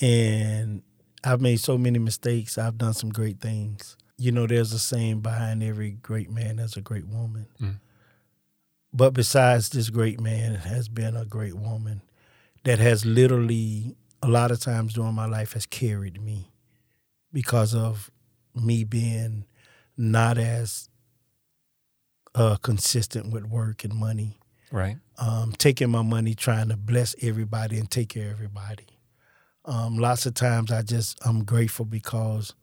and 0.00 0.82
I've 1.22 1.40
made 1.40 1.60
so 1.60 1.78
many 1.78 1.98
mistakes. 1.98 2.58
I've 2.58 2.78
done 2.78 2.94
some 2.94 3.10
great 3.10 3.40
things. 3.40 3.96
You 4.18 4.32
know, 4.32 4.46
there's 4.46 4.72
a 4.72 4.78
saying 4.78 5.20
behind 5.20 5.62
every 5.62 5.92
great 5.92 6.30
man, 6.30 6.56
there's 6.56 6.76
a 6.76 6.80
great 6.80 7.06
woman. 7.06 7.46
Mm. 7.60 7.80
But 8.92 9.14
besides 9.14 9.70
this 9.70 9.90
great 9.90 10.20
man, 10.20 10.56
has 10.56 10.88
been 10.88 11.16
a 11.16 11.24
great 11.24 11.54
woman 11.54 12.02
that 12.64 12.78
has 12.78 13.06
literally, 13.06 13.96
a 14.22 14.28
lot 14.28 14.50
of 14.50 14.60
times 14.60 14.94
during 14.94 15.14
my 15.14 15.26
life, 15.26 15.54
has 15.54 15.66
carried 15.66 16.20
me 16.20 16.52
because 17.32 17.74
of 17.74 18.10
me 18.54 18.84
being 18.84 19.44
not 19.96 20.36
as 20.36 20.88
uh, 22.34 22.56
consistent 22.56 23.32
with 23.32 23.44
work 23.44 23.84
and 23.84 23.94
money. 23.94 24.38
Right. 24.72 24.96
Um, 25.18 25.52
taking 25.56 25.90
my 25.90 26.02
money, 26.02 26.34
trying 26.34 26.70
to 26.70 26.76
bless 26.76 27.14
everybody 27.22 27.78
and 27.78 27.90
take 27.90 28.08
care 28.08 28.28
of 28.28 28.32
everybody. 28.32 28.86
Um, 29.64 29.98
lots 29.98 30.26
of 30.26 30.34
times 30.34 30.72
I 30.72 30.82
just 30.82 31.18
I'm 31.24 31.44
grateful 31.44 31.84
because 31.84 32.54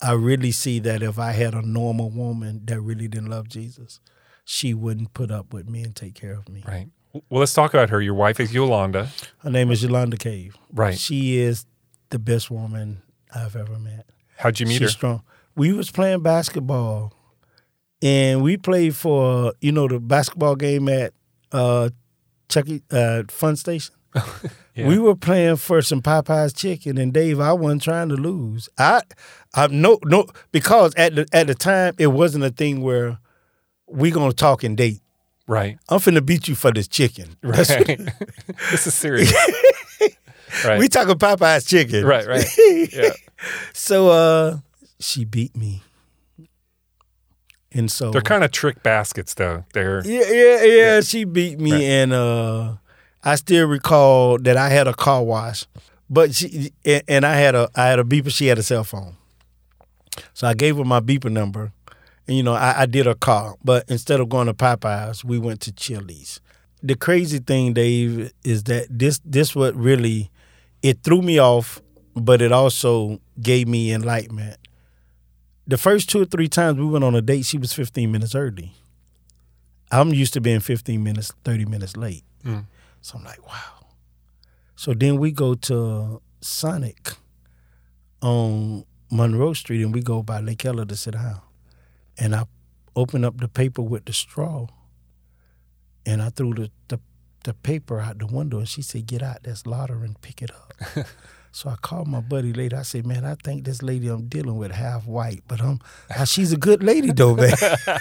I 0.00 0.12
really 0.12 0.52
see 0.52 0.78
that 0.80 1.02
if 1.02 1.18
I 1.18 1.32
had 1.32 1.54
a 1.54 1.62
normal 1.62 2.10
woman 2.10 2.60
that 2.66 2.80
really 2.80 3.08
didn't 3.08 3.30
love 3.30 3.48
Jesus, 3.48 3.98
she 4.44 4.74
wouldn't 4.74 5.14
put 5.14 5.30
up 5.30 5.52
with 5.52 5.68
me 5.68 5.82
and 5.82 5.96
take 5.96 6.14
care 6.14 6.34
of 6.34 6.48
me. 6.48 6.62
Right. 6.66 6.88
Well, 7.12 7.40
let's 7.40 7.54
talk 7.54 7.74
about 7.74 7.90
her. 7.90 8.00
Your 8.00 8.14
wife 8.14 8.38
is 8.40 8.52
Yolanda. 8.54 9.08
Her 9.38 9.50
name 9.50 9.70
is 9.70 9.82
Yolanda 9.82 10.16
Cave. 10.16 10.56
Right. 10.72 10.98
She 10.98 11.38
is 11.38 11.66
the 12.10 12.18
best 12.18 12.50
woman 12.50 13.02
I've 13.34 13.56
ever 13.56 13.78
met. 13.78 14.06
How'd 14.36 14.60
you 14.60 14.66
meet 14.66 14.74
She's 14.74 14.82
her? 14.82 14.88
strong. 14.88 15.22
We 15.54 15.72
was 15.72 15.90
playing 15.90 16.22
basketball, 16.22 17.12
and 18.00 18.42
we 18.42 18.56
played 18.56 18.96
for 18.96 19.52
you 19.60 19.72
know 19.72 19.88
the 19.88 20.00
basketball 20.00 20.56
game 20.56 20.88
at 20.88 21.12
uh, 21.52 21.90
Chucky 22.48 22.82
uh, 22.90 23.24
Fun 23.28 23.56
Station. 23.56 23.94
Yeah. 24.74 24.88
We 24.88 24.98
were 24.98 25.14
playing 25.14 25.56
for 25.56 25.82
some 25.82 26.00
Popeyes 26.00 26.56
chicken, 26.56 26.96
and 26.96 27.12
Dave, 27.12 27.40
I 27.40 27.52
wasn't 27.52 27.82
trying 27.82 28.08
to 28.08 28.14
lose. 28.14 28.70
I, 28.78 29.02
I 29.54 29.66
no 29.66 29.98
no 30.02 30.24
because 30.50 30.94
at 30.94 31.14
the 31.14 31.26
at 31.30 31.46
the 31.46 31.54
time 31.54 31.94
it 31.98 32.06
wasn't 32.06 32.44
a 32.44 32.48
thing 32.50 32.80
where 32.80 33.18
we 33.86 34.10
gonna 34.10 34.32
talk 34.32 34.64
and 34.64 34.74
date. 34.74 35.02
Right. 35.46 35.76
I'm 35.90 35.98
finna 35.98 36.24
beat 36.24 36.48
you 36.48 36.54
for 36.54 36.72
this 36.72 36.88
chicken. 36.88 37.36
Right. 37.42 37.68
This 38.70 38.86
is 38.86 38.94
serious. 38.94 39.30
right. 40.64 40.78
We 40.78 40.88
talking 40.88 41.16
Popeyes 41.16 41.68
chicken. 41.68 42.06
right. 42.06 42.26
Right. 42.26 42.46
Yeah. 42.90 43.10
So 43.74 44.08
uh 44.08 44.58
she 45.00 45.26
beat 45.26 45.54
me. 45.54 45.82
And 47.74 47.90
so 47.90 48.10
They're 48.10 48.20
kind 48.20 48.44
of 48.44 48.50
trick 48.50 48.82
baskets, 48.82 49.34
though. 49.34 49.64
They're 49.72 50.02
Yeah, 50.06 50.30
yeah, 50.30 50.62
yeah. 50.64 51.00
She 51.00 51.24
beat 51.24 51.58
me, 51.58 51.72
Right. 51.72 51.82
and 51.82 52.12
uh, 52.12 52.74
I 53.24 53.36
still 53.36 53.66
recall 53.66 54.38
that 54.38 54.56
I 54.56 54.68
had 54.68 54.86
a 54.88 54.94
car 54.94 55.22
wash, 55.22 55.66
but 56.10 56.34
she 56.34 56.72
and, 56.84 57.24
I 57.24 57.34
had 57.36 57.54
a 57.54 57.68
I 57.74 57.86
had 57.86 57.98
a 57.98 58.04
beeper. 58.04 58.30
She 58.30 58.46
had 58.46 58.58
a 58.58 58.62
cell 58.62 58.84
phone, 58.84 59.16
so 60.34 60.46
I 60.46 60.54
gave 60.54 60.76
her 60.76 60.84
my 60.84 61.00
beeper 61.00 61.30
number, 61.30 61.72
and 62.26 62.36
you 62.36 62.42
know 62.42 62.52
I, 62.54 62.82
I 62.82 62.86
did 62.86 63.06
her 63.06 63.14
car. 63.14 63.56
But 63.64 63.84
instead 63.88 64.20
of 64.20 64.28
going 64.28 64.48
to 64.48 64.54
Popeyes, 64.54 65.24
we 65.24 65.38
went 65.38 65.60
to 65.62 65.72
Chili's. 65.72 66.40
The 66.82 66.96
crazy 66.96 67.38
thing, 67.38 67.72
Dave, 67.74 68.32
is 68.44 68.64
that 68.64 68.86
this 68.90 69.20
this 69.24 69.54
what 69.54 69.74
really 69.76 70.30
it 70.82 71.02
threw 71.04 71.22
me 71.22 71.38
off, 71.38 71.80
but 72.16 72.42
it 72.42 72.50
also 72.52 73.20
gave 73.40 73.68
me 73.68 73.92
enlightenment. 73.92 74.58
The 75.66 75.78
first 75.78 76.08
two 76.08 76.22
or 76.22 76.24
three 76.24 76.48
times 76.48 76.78
we 76.78 76.86
went 76.86 77.04
on 77.04 77.14
a 77.14 77.22
date, 77.22 77.46
she 77.46 77.58
was 77.58 77.72
15 77.72 78.10
minutes 78.10 78.34
early. 78.34 78.72
I'm 79.90 80.12
used 80.12 80.32
to 80.34 80.40
being 80.40 80.60
15 80.60 81.02
minutes, 81.02 81.32
30 81.44 81.66
minutes 81.66 81.96
late. 81.96 82.24
Mm. 82.44 82.66
So 83.00 83.18
I'm 83.18 83.24
like, 83.24 83.46
wow. 83.46 83.86
So 84.74 84.94
then 84.94 85.18
we 85.18 85.30
go 85.30 85.54
to 85.54 86.20
Sonic 86.40 87.12
on 88.20 88.84
Monroe 89.10 89.52
Street 89.52 89.82
and 89.82 89.94
we 89.94 90.02
go 90.02 90.22
by 90.22 90.40
Lake 90.40 90.64
Ella 90.64 90.86
to 90.86 90.96
sit 90.96 91.12
down. 91.12 91.40
And 92.18 92.34
I 92.34 92.44
open 92.96 93.24
up 93.24 93.38
the 93.38 93.48
paper 93.48 93.82
with 93.82 94.06
the 94.06 94.12
straw 94.12 94.66
and 96.04 96.22
I 96.22 96.30
threw 96.30 96.54
the, 96.54 96.70
the, 96.88 96.98
the 97.44 97.54
paper 97.54 98.00
out 98.00 98.18
the 98.18 98.26
window 98.26 98.58
and 98.58 98.68
she 98.68 98.82
said, 98.82 99.06
Get 99.06 99.22
out, 99.22 99.44
that's 99.44 99.66
lottery 99.66 100.06
and 100.06 100.20
pick 100.20 100.42
it 100.42 100.50
up. 100.50 100.74
so 101.52 101.68
I 101.68 101.76
called 101.76 102.08
my 102.08 102.20
buddy 102.20 102.52
later. 102.54 102.78
I 102.78 102.82
said, 102.82 103.06
Man, 103.06 103.24
I 103.26 103.34
think 103.34 103.64
this 103.64 103.82
lady 103.82 104.08
I'm 104.08 104.26
dealing 104.26 104.56
with 104.56 104.72
half 104.72 105.06
white, 105.06 105.42
but 105.46 105.60
um, 105.60 105.80
she's 106.24 106.52
a 106.52 106.56
good 106.56 106.82
lady 106.82 107.12
though, 107.12 107.34
man. 107.36 107.52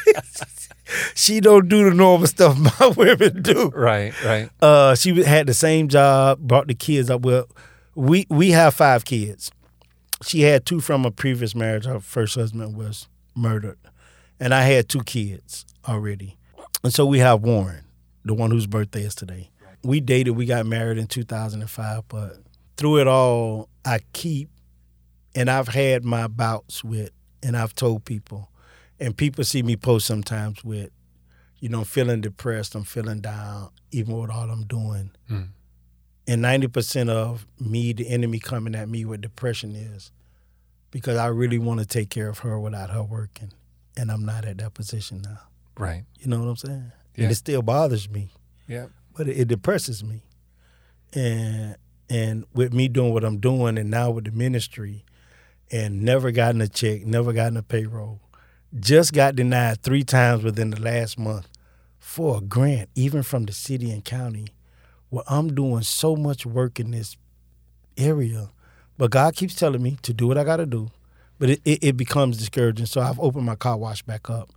she 1.15 1.41
don't 1.41 1.67
do 1.67 1.89
the 1.89 1.95
normal 1.95 2.27
stuff 2.27 2.57
my 2.79 2.87
women 2.87 3.41
do. 3.41 3.69
right. 3.75 4.13
Right. 4.23 4.49
Uh, 4.61 4.95
she 4.95 5.21
had 5.23 5.47
the 5.47 5.53
same 5.53 5.89
job, 5.89 6.39
brought 6.39 6.67
the 6.67 6.73
kids 6.73 7.09
up. 7.09 7.21
Well, 7.21 7.47
we 7.93 8.25
we 8.29 8.51
have 8.51 8.73
five 8.73 9.03
kids. 9.03 9.51
She 10.23 10.41
had 10.41 10.65
two 10.65 10.79
from 10.79 11.05
a 11.05 11.11
previous 11.11 11.53
marriage. 11.53 11.85
Her 11.85 11.99
first 11.99 12.35
husband 12.35 12.77
was 12.77 13.07
murdered, 13.35 13.79
and 14.39 14.53
I 14.53 14.61
had 14.63 14.87
two 14.87 15.03
kids 15.03 15.65
already. 15.87 16.37
And 16.83 16.93
so 16.93 17.05
we 17.05 17.19
have 17.19 17.41
Warren, 17.41 17.83
the 18.23 18.33
one 18.33 18.51
whose 18.51 18.67
birthday 18.67 19.01
is 19.03 19.15
today. 19.15 19.49
We 19.83 19.99
dated. 19.99 20.37
We 20.37 20.45
got 20.45 20.65
married 20.65 20.99
in 20.99 21.07
2005, 21.07 22.03
but 22.07 22.37
through 22.77 22.99
it 22.99 23.07
all, 23.07 23.69
I 23.85 23.99
keep, 24.13 24.49
and 25.35 25.49
I've 25.49 25.67
had 25.67 26.03
my 26.03 26.27
bouts 26.27 26.83
with, 26.83 27.11
and 27.43 27.55
I've 27.57 27.75
told 27.75 28.05
people, 28.05 28.49
and 28.99 29.15
people 29.15 29.43
see 29.43 29.63
me 29.63 29.75
post 29.75 30.05
sometimes 30.05 30.63
with, 30.63 30.89
you 31.59 31.69
know, 31.69 31.79
I'm 31.79 31.85
feeling 31.85 32.21
depressed, 32.21 32.75
I'm 32.75 32.83
feeling 32.83 33.21
down, 33.21 33.69
even 33.91 34.17
with 34.19 34.29
all 34.31 34.49
I'm 34.49 34.63
doing. 34.65 35.11
Mm. 35.29 35.49
And 36.27 36.43
90% 36.43 37.09
of 37.09 37.45
me, 37.59 37.93
the 37.93 38.07
enemy 38.09 38.39
coming 38.39 38.75
at 38.75 38.87
me 38.89 39.05
with 39.05 39.21
depression 39.21 39.75
is 39.75 40.11
because 40.91 41.17
I 41.17 41.27
really 41.27 41.59
want 41.59 41.79
to 41.79 41.85
take 41.85 42.09
care 42.09 42.29
of 42.29 42.39
her 42.39 42.59
without 42.59 42.89
her 42.91 43.03
working. 43.03 43.53
And 43.97 44.11
I'm 44.11 44.25
not 44.25 44.45
at 44.45 44.57
that 44.59 44.73
position 44.73 45.21
now. 45.21 45.39
Right. 45.77 46.03
You 46.19 46.27
know 46.27 46.39
what 46.39 46.47
I'm 46.47 46.55
saying? 46.57 46.91
Yeah. 47.15 47.23
And 47.23 47.31
it 47.31 47.35
still 47.35 47.61
bothers 47.61 48.09
me, 48.09 48.29
Yeah. 48.67 48.87
but 49.17 49.27
it, 49.27 49.39
it 49.39 49.47
depresses 49.47 50.03
me. 50.03 50.21
And 51.13 51.75
and 52.11 52.45
with 52.53 52.73
me 52.73 52.89
doing 52.89 53.13
what 53.13 53.23
I'm 53.23 53.37
doing 53.37 53.77
and 53.77 53.89
now 53.89 54.11
with 54.11 54.25
the 54.25 54.31
ministry 54.31 55.05
and 55.71 56.01
never 56.01 56.31
gotten 56.31 56.59
a 56.59 56.67
check, 56.67 57.05
never 57.05 57.31
gotten 57.31 57.55
a 57.55 57.63
payroll, 57.63 58.19
just 58.77 59.13
got 59.13 59.37
denied 59.37 59.81
three 59.81 60.03
times 60.03 60.43
within 60.43 60.71
the 60.71 60.81
last 60.81 61.17
month 61.17 61.47
for 61.99 62.39
a 62.39 62.41
grant, 62.41 62.89
even 62.95 63.23
from 63.23 63.45
the 63.45 63.53
city 63.53 63.91
and 63.91 64.03
county, 64.03 64.47
where 65.09 65.23
I'm 65.29 65.55
doing 65.55 65.83
so 65.83 66.17
much 66.17 66.45
work 66.45 66.81
in 66.81 66.91
this 66.91 67.15
area. 67.97 68.49
But 68.97 69.11
God 69.11 69.33
keeps 69.33 69.55
telling 69.55 69.81
me 69.81 69.97
to 70.01 70.13
do 70.13 70.27
what 70.27 70.37
I 70.37 70.43
got 70.43 70.57
to 70.57 70.65
do. 70.65 70.91
But 71.39 71.51
it, 71.51 71.61
it, 71.63 71.79
it 71.81 71.97
becomes 71.97 72.37
discouraging. 72.37 72.87
So 72.87 72.99
I've 72.99 73.19
opened 73.21 73.45
my 73.45 73.55
car 73.55 73.77
wash 73.77 74.03
back 74.03 74.29
up. 74.29 74.51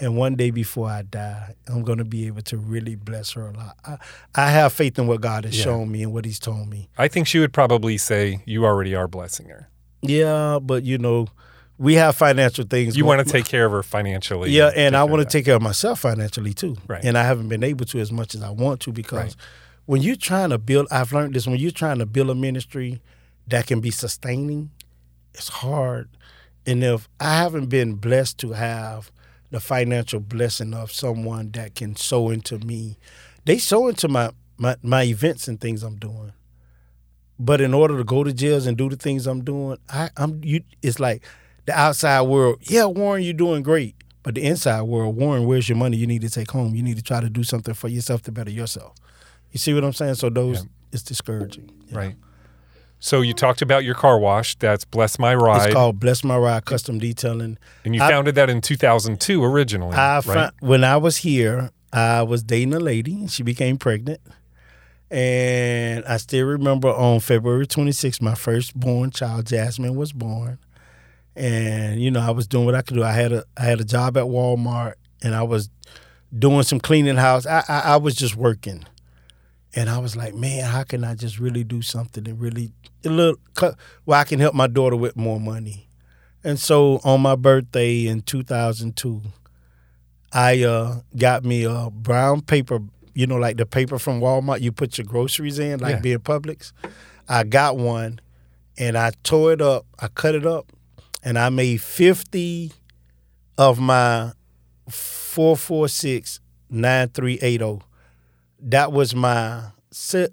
And 0.00 0.16
one 0.16 0.34
day 0.34 0.50
before 0.50 0.88
I 0.90 1.02
die, 1.02 1.54
I'm 1.68 1.82
going 1.84 1.98
to 1.98 2.04
be 2.04 2.26
able 2.26 2.42
to 2.42 2.56
really 2.56 2.96
bless 2.96 3.32
her 3.32 3.48
a 3.48 3.52
lot. 3.52 3.76
I, 3.84 3.98
I 4.34 4.50
have 4.50 4.72
faith 4.72 4.98
in 4.98 5.06
what 5.06 5.20
God 5.20 5.44
has 5.44 5.56
Yeah. 5.56 5.64
shown 5.64 5.90
me 5.92 6.02
and 6.02 6.12
what 6.12 6.24
He's 6.24 6.40
told 6.40 6.68
me. 6.68 6.88
I 6.98 7.06
think 7.08 7.26
she 7.28 7.38
would 7.38 7.52
probably 7.52 7.96
say 7.96 8.42
you 8.44 8.64
already 8.64 8.94
are 8.94 9.06
blessing 9.06 9.48
her. 9.50 9.68
Yeah, 10.02 10.58
but 10.60 10.82
you 10.82 10.98
know, 10.98 11.28
we 11.78 11.94
have 11.94 12.16
financial 12.16 12.64
things. 12.64 12.96
You 12.96 13.04
want 13.04 13.24
to 13.26 13.32
take 13.32 13.44
care 13.46 13.66
of 13.66 13.72
her 13.72 13.82
financially. 13.84 14.50
Yeah, 14.50 14.70
and 14.74 14.96
I 14.96 15.04
want 15.04 15.22
to 15.22 15.28
take 15.28 15.44
care 15.44 15.54
of 15.56 15.62
myself 15.62 16.00
financially 16.00 16.54
too. 16.54 16.76
Right. 16.88 17.04
And 17.04 17.16
I 17.16 17.22
haven't 17.22 17.48
been 17.48 17.62
able 17.62 17.84
to 17.86 18.00
as 18.00 18.10
much 18.10 18.34
as 18.34 18.42
I 18.42 18.50
want 18.50 18.80
to 18.80 18.92
because 18.92 19.12
Right. 19.18 19.36
when 19.86 20.02
you're 20.02 20.16
trying 20.16 20.50
to 20.50 20.58
build, 20.58 20.88
I've 20.90 21.12
learned 21.12 21.34
this, 21.34 21.46
when 21.46 21.56
you're 21.58 21.70
trying 21.70 21.98
to 22.00 22.06
build 22.06 22.30
a 22.30 22.34
ministry 22.34 23.00
that 23.46 23.66
can 23.68 23.80
be 23.80 23.90
sustaining, 23.92 24.70
it's 25.34 25.48
hard. 25.48 26.08
And 26.66 26.82
if 26.82 27.08
I 27.20 27.36
haven't 27.36 27.66
been 27.66 27.94
blessed 27.94 28.38
to 28.38 28.52
have 28.52 29.10
the 29.54 29.60
financial 29.60 30.18
blessing 30.18 30.74
of 30.74 30.90
someone 30.90 31.48
that 31.52 31.76
can 31.76 31.94
sow 31.94 32.30
into 32.30 32.58
me, 32.58 32.98
they 33.44 33.56
so 33.56 33.86
into 33.86 34.08
my 34.08 34.30
my 34.58 34.74
my 34.82 35.04
events 35.04 35.46
and 35.46 35.60
things 35.60 35.84
I'm 35.84 35.94
doing. 35.94 36.32
But 37.38 37.60
in 37.60 37.72
order 37.72 37.96
to 37.96 38.02
go 38.04 38.24
to 38.24 38.32
jails 38.32 38.66
and 38.66 38.76
do 38.76 38.88
the 38.88 38.96
things 38.96 39.28
I'm 39.28 39.44
doing, 39.44 39.78
I, 39.88 40.10
I'm 40.16 40.40
you. 40.42 40.62
It's 40.82 40.98
like 40.98 41.24
the 41.66 41.72
outside 41.78 42.22
world. 42.22 42.58
Yeah, 42.62 42.86
Warren, 42.86 43.22
you're 43.22 43.32
doing 43.32 43.62
great. 43.62 43.94
But 44.24 44.34
the 44.34 44.42
inside 44.42 44.82
world, 44.82 45.14
Warren, 45.16 45.44
where's 45.46 45.68
your 45.68 45.78
money? 45.78 45.98
You 45.98 46.06
need 46.08 46.22
to 46.22 46.30
take 46.30 46.50
home. 46.50 46.74
You 46.74 46.82
need 46.82 46.96
to 46.96 47.02
try 47.02 47.20
to 47.20 47.30
do 47.30 47.44
something 47.44 47.74
for 47.74 47.86
yourself 47.88 48.22
to 48.22 48.32
better 48.32 48.50
yourself. 48.50 48.94
You 49.52 49.58
see 49.58 49.72
what 49.72 49.84
I'm 49.84 49.92
saying? 49.92 50.14
So 50.16 50.30
those 50.30 50.60
Yeah. 50.62 50.68
it's 50.92 51.02
discouraging. 51.02 51.70
Right. 51.92 52.16
So 53.04 53.20
you 53.20 53.34
talked 53.34 53.60
about 53.60 53.84
your 53.84 53.94
car 53.94 54.18
wash. 54.18 54.54
That's 54.54 54.86
Bless 54.86 55.18
My 55.18 55.34
Ride. 55.34 55.66
It's 55.66 55.74
called 55.74 56.00
Bless 56.00 56.24
My 56.24 56.38
Ride 56.38 56.64
Custom 56.64 56.98
Detailing. 56.98 57.58
and 57.84 57.94
you 57.94 58.02
I- 58.02 58.08
founded 58.08 58.34
that 58.36 58.48
in 58.48 58.62
2002 58.62 59.44
originally. 59.44 59.94
I 59.94 60.14
right? 60.14 60.24
found, 60.24 60.52
when 60.60 60.84
I 60.84 60.96
was 60.96 61.18
here, 61.18 61.68
I 61.92 62.22
was 62.22 62.42
dating 62.42 62.72
a 62.72 62.80
lady. 62.80 63.12
and 63.12 63.30
She 63.30 63.42
became 63.42 63.76
pregnant, 63.76 64.22
and 65.10 66.02
I 66.06 66.16
still 66.16 66.46
remember 66.46 66.88
on 66.88 67.20
February 67.20 67.66
26th, 67.66 68.22
my 68.22 68.34
firstborn 68.34 69.10
child, 69.10 69.48
Jasmine, 69.48 69.96
was 69.96 70.14
born. 70.14 70.58
And 71.36 72.00
you 72.00 72.10
know, 72.10 72.20
I 72.20 72.30
was 72.30 72.46
doing 72.46 72.64
what 72.64 72.74
I 72.74 72.80
could 72.80 72.94
do. 72.96 73.04
I 73.04 73.12
had 73.12 73.32
a 73.32 73.44
I 73.58 73.64
had 73.64 73.82
a 73.82 73.84
job 73.84 74.16
at 74.16 74.24
Walmart, 74.24 74.94
and 75.22 75.34
I 75.34 75.42
was 75.42 75.68
doing 76.36 76.62
some 76.62 76.80
cleaning 76.80 77.16
house. 77.16 77.44
I 77.44 77.64
I, 77.68 77.80
I 77.80 77.96
was 77.98 78.14
just 78.14 78.34
working, 78.34 78.86
and 79.76 79.90
I 79.90 79.98
was 79.98 80.14
like, 80.16 80.34
man, 80.34 80.64
how 80.64 80.84
can 80.84 81.04
I 81.04 81.14
just 81.14 81.38
really 81.38 81.64
do 81.64 81.82
something 81.82 82.26
and 82.28 82.40
really 82.40 82.72
a 83.04 83.08
little 83.08 83.36
where 84.04 84.18
I 84.18 84.24
can 84.24 84.40
help 84.40 84.54
my 84.54 84.66
daughter 84.66 84.96
with 84.96 85.16
more 85.16 85.40
money. 85.40 85.88
And 86.42 86.58
so 86.58 87.00
on 87.04 87.20
my 87.22 87.36
birthday 87.36 88.06
in 88.06 88.20
2002. 88.22 89.22
I 90.32 90.62
uh, 90.64 91.00
got 91.16 91.44
me 91.44 91.62
a 91.64 91.90
brown 91.92 92.40
paper, 92.40 92.80
you 93.14 93.26
know, 93.26 93.36
like 93.36 93.56
the 93.56 93.66
paper 93.66 93.98
from 94.00 94.20
Walmart 94.20 94.60
you 94.60 94.72
put 94.72 94.98
your 94.98 95.04
groceries 95.06 95.58
in, 95.60 95.78
like 95.78 95.96
Yeah. 95.96 96.00
being 96.00 96.18
Publix. 96.18 96.72
I 97.28 97.44
got 97.44 97.76
one 97.76 98.20
and 98.76 98.98
I 98.98 99.12
tore 99.22 99.52
it 99.52 99.62
up, 99.62 99.86
I 100.00 100.08
cut 100.08 100.34
it 100.34 100.44
up, 100.44 100.72
and 101.22 101.38
I 101.38 101.50
made 101.50 101.80
50 101.80 102.72
of 103.56 103.78
my 103.78 104.32
446 104.88 106.40
9380. 106.68 107.84
That 108.64 108.92
was 108.92 109.14
my 109.14 109.64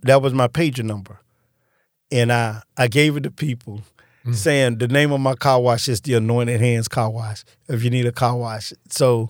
that 0.02 0.22
was 0.22 0.34
my 0.34 0.48
pager 0.48 0.84
number. 0.84 1.20
And 2.12 2.32
I 2.32 2.62
I 2.78 2.88
gave 2.88 3.18
it 3.18 3.24
to 3.24 3.32
people 3.32 3.82
saying 4.34 4.78
the 4.78 4.88
name 4.88 5.12
of 5.12 5.20
my 5.20 5.34
car 5.36 5.60
wash 5.60 5.88
is 5.88 6.02
the 6.02 6.14
Anointed 6.14 6.60
Hands 6.62 6.88
Car 6.88 7.10
Wash. 7.10 7.44
If 7.68 7.84
you 7.84 7.90
need 7.90 8.06
a 8.06 8.12
car 8.12 8.38
wash, 8.38 8.72
so 8.90 9.30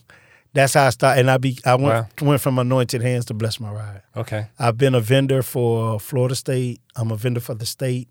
that's 0.53 0.73
how 0.73 0.87
I 0.87 0.89
started. 0.89 1.21
And 1.21 1.31
I 1.31 1.37
be 1.37 1.57
I 1.65 1.75
went 1.75 1.87
Wow. 2.21 2.27
went 2.29 2.41
from 2.41 2.59
Anointed 2.59 3.01
Hands 3.01 3.23
to 3.25 3.33
Bless 3.33 3.59
My 3.59 3.71
Ride. 3.71 4.01
Okay. 4.17 4.47
I've 4.59 4.77
been 4.77 4.93
a 4.93 4.99
vendor 4.99 5.41
for 5.43 5.99
Florida 5.99 6.35
State. 6.35 6.81
I'm 6.95 7.09
a 7.11 7.15
vendor 7.15 7.39
for 7.39 7.55
the 7.55 7.65
state. 7.65 8.09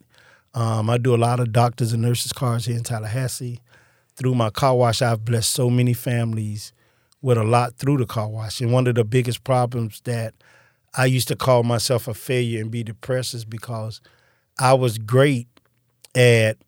Um, 0.55 0.88
I 0.91 0.97
do 0.99 1.14
a 1.14 1.18
lot 1.18 1.38
of 1.38 1.53
doctors 1.53 1.93
and 1.93 2.03
nurses 2.03 2.32
cars 2.32 2.64
here 2.66 2.76
in 2.76 2.82
Tallahassee. 2.82 3.61
Through 4.16 4.34
my 4.34 4.51
car 4.51 4.74
wash, 4.74 5.03
I've 5.03 5.24
blessed 5.24 5.51
so 5.53 5.70
many 5.70 5.93
families 5.93 6.72
with 7.22 7.36
a 7.38 7.45
lot 7.45 7.74
through 7.76 7.99
the 7.99 8.07
car 8.07 8.28
wash. 8.28 8.61
And 8.61 8.72
one 8.72 8.86
of 8.86 8.95
the 8.95 9.05
biggest 9.05 9.45
problems 9.45 10.01
that 10.05 10.34
I 10.95 11.07
used 11.07 11.28
to 11.28 11.36
call 11.36 11.62
myself 11.62 12.09
a 12.09 12.14
failure 12.14 12.61
and 12.61 12.70
be 12.70 12.82
depressed 12.82 13.34
is 13.34 13.45
because 13.45 14.01
I 14.59 14.74
was 14.74 14.99
great 14.99 15.47
at 16.14 16.59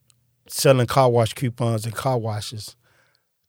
selling 0.47 0.87
car 0.87 1.11
wash 1.11 1.33
coupons 1.35 1.85
and 1.85 1.95
car 1.95 2.19
washes 2.19 2.77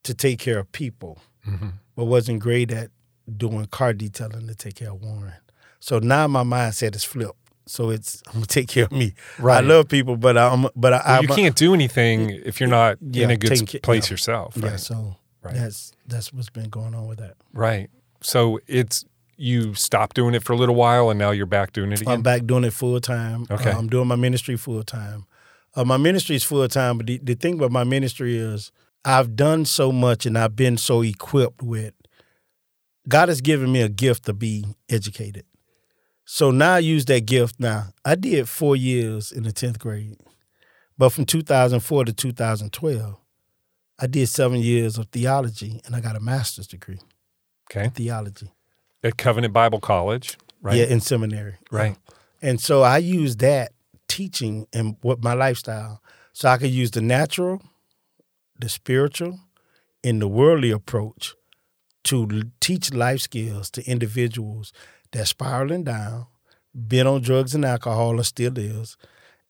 to 0.04 0.14
take 0.14 0.40
care 0.40 0.60
of 0.60 0.72
people, 0.72 1.20
mm-hmm. 1.48 1.70
but 1.96 2.06
wasn't 2.06 2.40
great 2.40 2.72
at 2.72 2.90
doing 3.38 3.66
car 3.68 3.94
detailing 3.94 4.48
to 4.48 4.56
take 4.56 4.76
care 4.76 4.92
of 4.92 5.02
Warren. 5.02 5.34
So 5.80 6.00
now 6.00 6.28
my 6.28 6.44
mindset 6.44 6.96
is 6.96 7.04
flipped. 7.04 7.38
So 7.66 7.90
it's 7.92 8.22
I'm 8.28 8.34
gonna 8.34 8.46
take 8.48 8.68
care 8.68 8.86
of 8.86 8.92
me. 8.92 9.14
I 9.42 9.62
love 9.62 9.88
people, 9.88 10.18
but 10.18 10.38
I'm 10.38 10.68
but 10.76 10.94
I, 10.94 10.98
Well, 10.98 11.18
I'm 11.20 11.22
you 11.24 11.28
can't 11.30 11.56
do 11.56 11.74
anything 11.74 12.32
if 12.32 12.60
you're 12.60 12.70
not 12.70 12.98
Yeah, 13.02 13.26
in 13.26 13.32
a 13.32 13.38
good 13.38 13.50
taking 13.50 13.68
s- 13.68 13.72
ca- 13.74 13.80
place 13.80 14.08
yeah. 14.08 14.14
yourself. 14.14 14.58
Yeah, 14.58 14.76
so 14.78 15.16
Right. 15.42 15.56
that's 15.56 15.92
that's 16.08 16.34
what's 16.34 16.50
been 16.50 16.70
going 16.70 16.94
on 16.96 17.08
with 17.08 17.20
that. 17.20 17.36
Right. 17.54 17.90
So 18.22 18.60
it's 18.68 19.06
you 19.38 19.74
stopped 19.74 20.16
doing 20.16 20.34
it 20.36 20.44
for 20.44 20.54
a 20.54 20.56
little 20.56 20.76
while 20.76 21.10
and 21.10 21.20
now 21.20 21.32
you're 21.32 21.46
back 21.46 21.74
doing 21.74 21.92
it 21.92 22.02
again. 22.02 22.14
I'm 22.14 22.22
back 22.22 22.46
doing 22.46 22.64
it 22.64 22.74
full 22.74 23.00
time. 23.00 23.46
Okay. 23.50 23.72
Uh, 23.72 23.78
I'm 23.78 23.88
doing 23.88 24.08
my 24.08 24.16
ministry 24.16 24.58
full 24.58 24.84
time. 24.84 25.26
Uh, 25.76 25.84
my 25.84 25.98
ministry 25.98 26.36
is 26.36 26.44
full 26.44 26.68
time, 26.68 26.98
but 26.98 27.08
the, 27.08 27.20
the 27.24 27.36
thing 27.36 27.56
about 27.56 27.72
my 27.72 27.84
ministry 27.84 28.38
is 28.38 28.72
I've 29.06 29.36
done 29.36 29.66
so 29.66 29.92
much 29.92 30.26
and 30.26 30.38
I've 30.38 30.56
been 30.56 30.78
so 30.78 31.02
equipped 31.02 31.62
with. 31.62 31.94
God 33.08 33.30
has 33.30 33.42
given 33.42 33.72
me 33.72 33.82
a 33.82 33.90
gift 33.90 34.26
to 34.26 34.34
be 34.34 34.66
educated. 34.88 35.46
So 36.26 36.52
now 36.52 36.76
I 36.76 36.80
use 36.80 37.06
that 37.06 37.26
gift 37.26 37.60
now. 37.60 37.88
I 38.06 38.16
did 38.16 38.48
four 38.48 38.76
years 38.76 39.32
in 39.32 39.44
the 39.44 39.52
10th 39.52 39.80
grade, 39.80 40.18
but 40.98 41.10
from 41.10 41.26
2004 41.26 42.06
to 42.06 42.14
2012, 42.14 43.20
I 44.00 44.08
did 44.08 44.30
seven 44.30 44.60
years 44.60 44.98
of 44.98 45.08
theology 45.08 45.82
and 45.86 45.96
I 45.96 46.00
got 46.00 46.16
a 46.16 46.22
master's 46.22 46.68
degree 46.68 47.00
okay. 47.70 47.86
in 47.86 47.92
theology. 47.92 48.52
At 49.04 49.18
Covenant 49.18 49.54
Bible 49.54 49.80
College. 49.80 50.38
Right. 50.62 50.78
Yeah, 50.78 50.86
in 50.86 51.02
seminary. 51.02 51.56
Right. 51.72 51.98
And 52.42 52.60
so 52.60 52.84
I 52.84 52.98
use 52.98 53.38
that 53.38 53.74
teaching 54.08 54.68
and 54.74 54.96
what 55.02 55.24
my 55.24 55.34
lifestyle. 55.34 56.02
So 56.32 56.50
I 56.50 56.58
could 56.58 56.72
use 56.72 56.92
the 56.92 57.02
natural, 57.02 57.62
the 58.60 58.70
spiritual, 58.70 59.40
and 60.04 60.22
the 60.22 60.28
worldly 60.28 60.72
approach 60.72 61.36
to 62.06 62.44
teach 62.60 62.94
life 62.94 63.22
skills 63.22 63.70
to 63.72 63.90
individuals 63.90 64.74
that's 65.12 65.30
spiraling 65.30 65.84
down, 65.84 66.28
been 66.76 67.08
on 67.08 67.22
drugs 67.22 67.56
and 67.56 67.64
alcohol 67.64 68.20
or 68.20 68.24
still 68.24 68.58
is, 68.58 68.98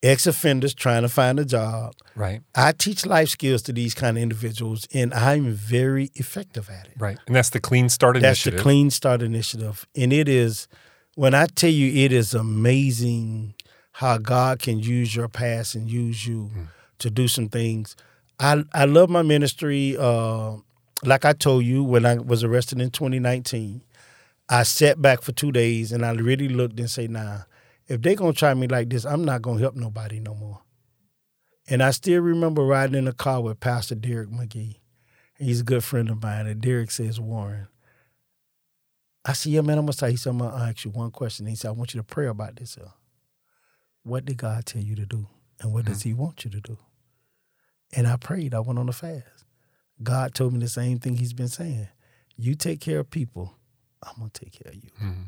ex 0.03 0.27
offenders 0.27 0.73
trying 0.75 1.01
to 1.01 1.09
find 1.09 1.39
a 1.39 1.45
job. 1.45 1.93
Right. 2.15 2.41
I 2.53 2.73
teach 2.73 3.05
life 3.05 3.29
skills 3.29 3.61
to 3.63 3.73
these 3.73 3.93
kind 3.95 4.17
of 4.17 4.21
individuals, 4.23 4.87
and 4.93 5.13
I'm 5.13 5.51
very 5.53 6.11
effective 6.15 6.69
at 6.69 6.87
it. 6.87 6.93
Right. 6.99 7.17
And 7.25 7.35
that's 7.35 7.49
the 7.49 7.59
Clean 7.59 7.89
Start 7.89 8.15
That's 8.15 8.23
Initiative. 8.23 8.53
That's 8.53 8.59
the 8.59 8.63
Clean 8.63 8.89
Start 8.91 9.21
Initiative. 9.21 9.87
And 9.95 10.13
it 10.13 10.27
is, 10.29 10.67
when 11.15 11.33
I 11.33 11.47
tell 11.47 11.71
you, 11.71 12.05
it 12.05 12.11
is 12.11 12.33
amazing 12.33 13.55
how 13.93 14.17
God 14.17 14.59
can 14.59 14.79
use 14.79 15.15
your 15.15 15.27
past 15.27 15.75
and 15.75 15.89
use 15.89 16.27
you 16.27 16.47
Hmm. 16.53 16.63
to 16.99 17.09
do 17.09 17.27
some 17.27 17.47
things. 17.49 17.95
I, 18.39 18.63
I 18.73 18.85
love 18.85 19.09
my 19.09 19.21
ministry. 19.21 19.95
Uh, 19.97 20.57
like 21.03 21.25
I 21.25 21.33
told 21.33 21.63
you, 21.65 21.83
when 21.83 22.05
I 22.05 22.15
was 22.15 22.43
arrested 22.43 22.81
in 22.81 22.89
2019, 22.89 23.81
I 24.49 24.63
sat 24.63 25.01
back 25.01 25.21
for 25.21 25.31
two 25.31 25.51
days 25.51 25.91
and 25.91 26.05
I 26.05 26.11
really 26.11 26.49
looked 26.49 26.79
and 26.79 26.89
say, 26.89 27.07
nah, 27.07 27.41
if 27.87 28.01
they 28.01 28.15
going 28.15 28.33
to 28.33 28.39
try 28.39 28.53
me 28.53 28.67
like 28.67 28.89
this, 28.89 29.05
I'm 29.05 29.25
not 29.25 29.41
going 29.41 29.57
to 29.57 29.63
help 29.63 29.75
nobody 29.75 30.19
no 30.19 30.33
more. 30.33 30.61
And 31.67 31.81
I 31.81 31.91
still 31.91 32.21
remember 32.21 32.63
riding 32.63 32.95
in 32.95 33.07
a 33.07 33.13
car 33.13 33.41
with 33.41 33.59
Pastor 33.59 33.95
Derek 33.95 34.29
McGee. 34.29 34.77
He's 35.37 35.61
a 35.61 35.65
good 35.65 35.83
friend 35.83 36.09
of 36.09 36.21
mine. 36.21 36.47
And 36.47 36.61
Derek 36.61 36.91
says, 36.91 37.19
Warren, 37.19 37.67
I 39.25 39.33
see 39.33 39.51
yeah, 39.51 39.61
man, 39.61 39.77
I'm 39.77 39.85
gonna 39.85 39.93
say. 39.93 40.11
He 40.11 40.17
said, 40.17 40.31
I'm 40.31 40.39
gonna 40.39 40.63
ask 40.65 40.83
you 40.83 40.91
one 40.91 41.11
question. 41.11 41.45
He 41.45 41.55
said, 41.55 41.69
I 41.69 41.71
want 41.71 41.93
you 41.93 42.01
to 42.01 42.05
pray 42.05 42.27
about 42.27 42.57
this. 42.57 42.77
What 44.03 44.25
did 44.25 44.37
God 44.37 44.65
tell 44.65 44.81
you 44.81 44.95
to 44.95 45.05
do? 45.05 45.27
And 45.61 45.73
what 45.73 45.85
does 45.85 46.01
mm. 46.01 46.03
He 46.03 46.13
want 46.13 46.43
you 46.43 46.51
to 46.51 46.59
do? 46.59 46.77
And 47.95 48.05
I 48.05 48.17
prayed. 48.17 48.53
I 48.53 48.59
went 48.59 48.79
on 48.79 48.89
a 48.89 48.93
fast. 48.93 49.45
God 50.01 50.33
told 50.33 50.53
me 50.53 50.59
the 50.59 50.67
same 50.67 50.99
thing 50.99 51.15
He's 51.15 51.33
been 51.33 51.47
saying. 51.47 51.87
You 52.35 52.55
take 52.55 52.81
care 52.81 52.99
of 52.99 53.09
people, 53.09 53.55
I'm 54.01 54.17
gonna 54.17 54.29
take 54.33 54.51
care 54.51 54.73
of 54.73 54.75
you. 54.75 54.89
Mm. 55.01 55.25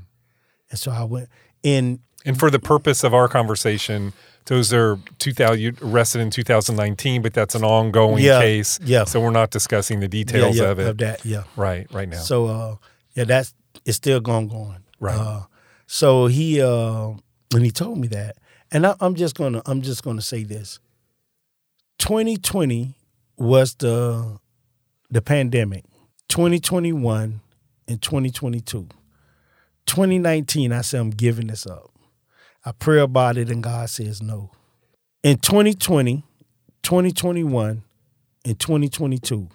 And 0.69 0.79
so 0.79 0.91
I 0.91 1.03
went 1.03 1.29
in. 1.65 1.99
And 2.25 2.39
for 2.39 2.49
the 2.49 2.59
purpose 2.59 3.03
of 3.03 3.13
our 3.13 3.27
conversation, 3.27 4.13
those 4.45 4.71
are 4.73 4.97
2000 5.19 5.59
you 5.59 5.73
arrested 5.81 6.21
in 6.21 6.29
2019, 6.29 7.21
but 7.21 7.33
that's 7.33 7.55
an 7.55 7.63
ongoing 7.63 8.23
Yeah, 8.23 8.39
case. 8.39 8.79
yeah. 8.83 9.03
So 9.03 9.19
we're 9.19 9.31
not 9.31 9.51
discussing 9.51 9.99
the 9.99 10.07
details 10.07 10.57
yeah, 10.57 10.69
of 10.69 10.79
it. 10.79 10.87
Of 10.87 10.97
that, 10.99 11.25
yeah. 11.25 11.43
Right, 11.55 11.91
right 11.91 12.07
now. 12.09 12.19
So 12.19 12.45
uh, 12.47 12.75
yeah, 13.15 13.25
that's 13.25 13.53
it's 13.85 13.97
still 13.97 14.19
going 14.21 14.47
going. 14.47 14.83
Right. 14.99 15.15
Uh, 15.15 15.41
so 15.87 16.27
he 16.27 16.61
uh, 16.61 17.11
and 17.53 17.63
he 17.63 17.71
told 17.71 17.97
me 17.99 18.07
that, 18.09 18.37
and 18.71 18.85
I, 18.87 18.95
I'm 18.99 19.15
just 19.15 19.35
gonna 19.35 19.61
I'm 19.65 19.81
just 19.81 20.03
gonna 20.03 20.21
say 20.21 20.43
this. 20.43 20.79
2020 21.99 22.95
was 23.37 23.75
the 23.75 24.39
the 25.09 25.21
pandemic. 25.21 25.85
2021 26.29 27.41
and 27.87 28.01
2022. 28.01 28.87
2019, 29.85 30.71
I 30.71 30.81
said 30.81 31.01
I'm 31.01 31.09
giving 31.09 31.47
this 31.47 31.65
up. 31.65 31.91
I 32.65 32.71
pray 32.71 32.99
about 32.99 33.37
it, 33.37 33.49
and 33.49 33.63
God 33.63 33.89
says 33.89 34.21
no. 34.21 34.51
In 35.23 35.37
2020, 35.37 36.23
2021, 36.83 37.83
and 38.45 38.59
2022 38.59 39.49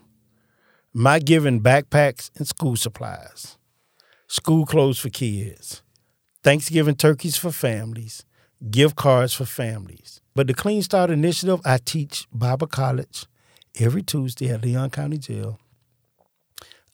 my 0.93 1.21
giving 1.21 1.61
backpacks 1.61 2.31
and 2.37 2.49
school 2.49 2.75
supplies, 2.75 3.57
school 4.27 4.67
clothes 4.67 4.99
for 4.99 5.09
kids, 5.09 5.83
Thanksgiving 6.43 6.97
turkeys 6.97 7.37
for 7.37 7.53
families, 7.53 8.25
gift 8.71 8.97
cards 8.97 9.33
for 9.33 9.45
families. 9.45 10.21
But 10.35 10.49
the 10.49 10.55
Clean 10.55 10.83
Start 10.83 11.11
Initiative, 11.11 11.61
I 11.65 11.79
teach 11.79 12.27
Bible 12.33 12.67
College 12.67 13.27
every 13.79 14.03
Tuesday 14.03 14.51
at 14.51 14.65
Leon 14.65 14.91
County 14.91 15.19
Jail. 15.19 15.61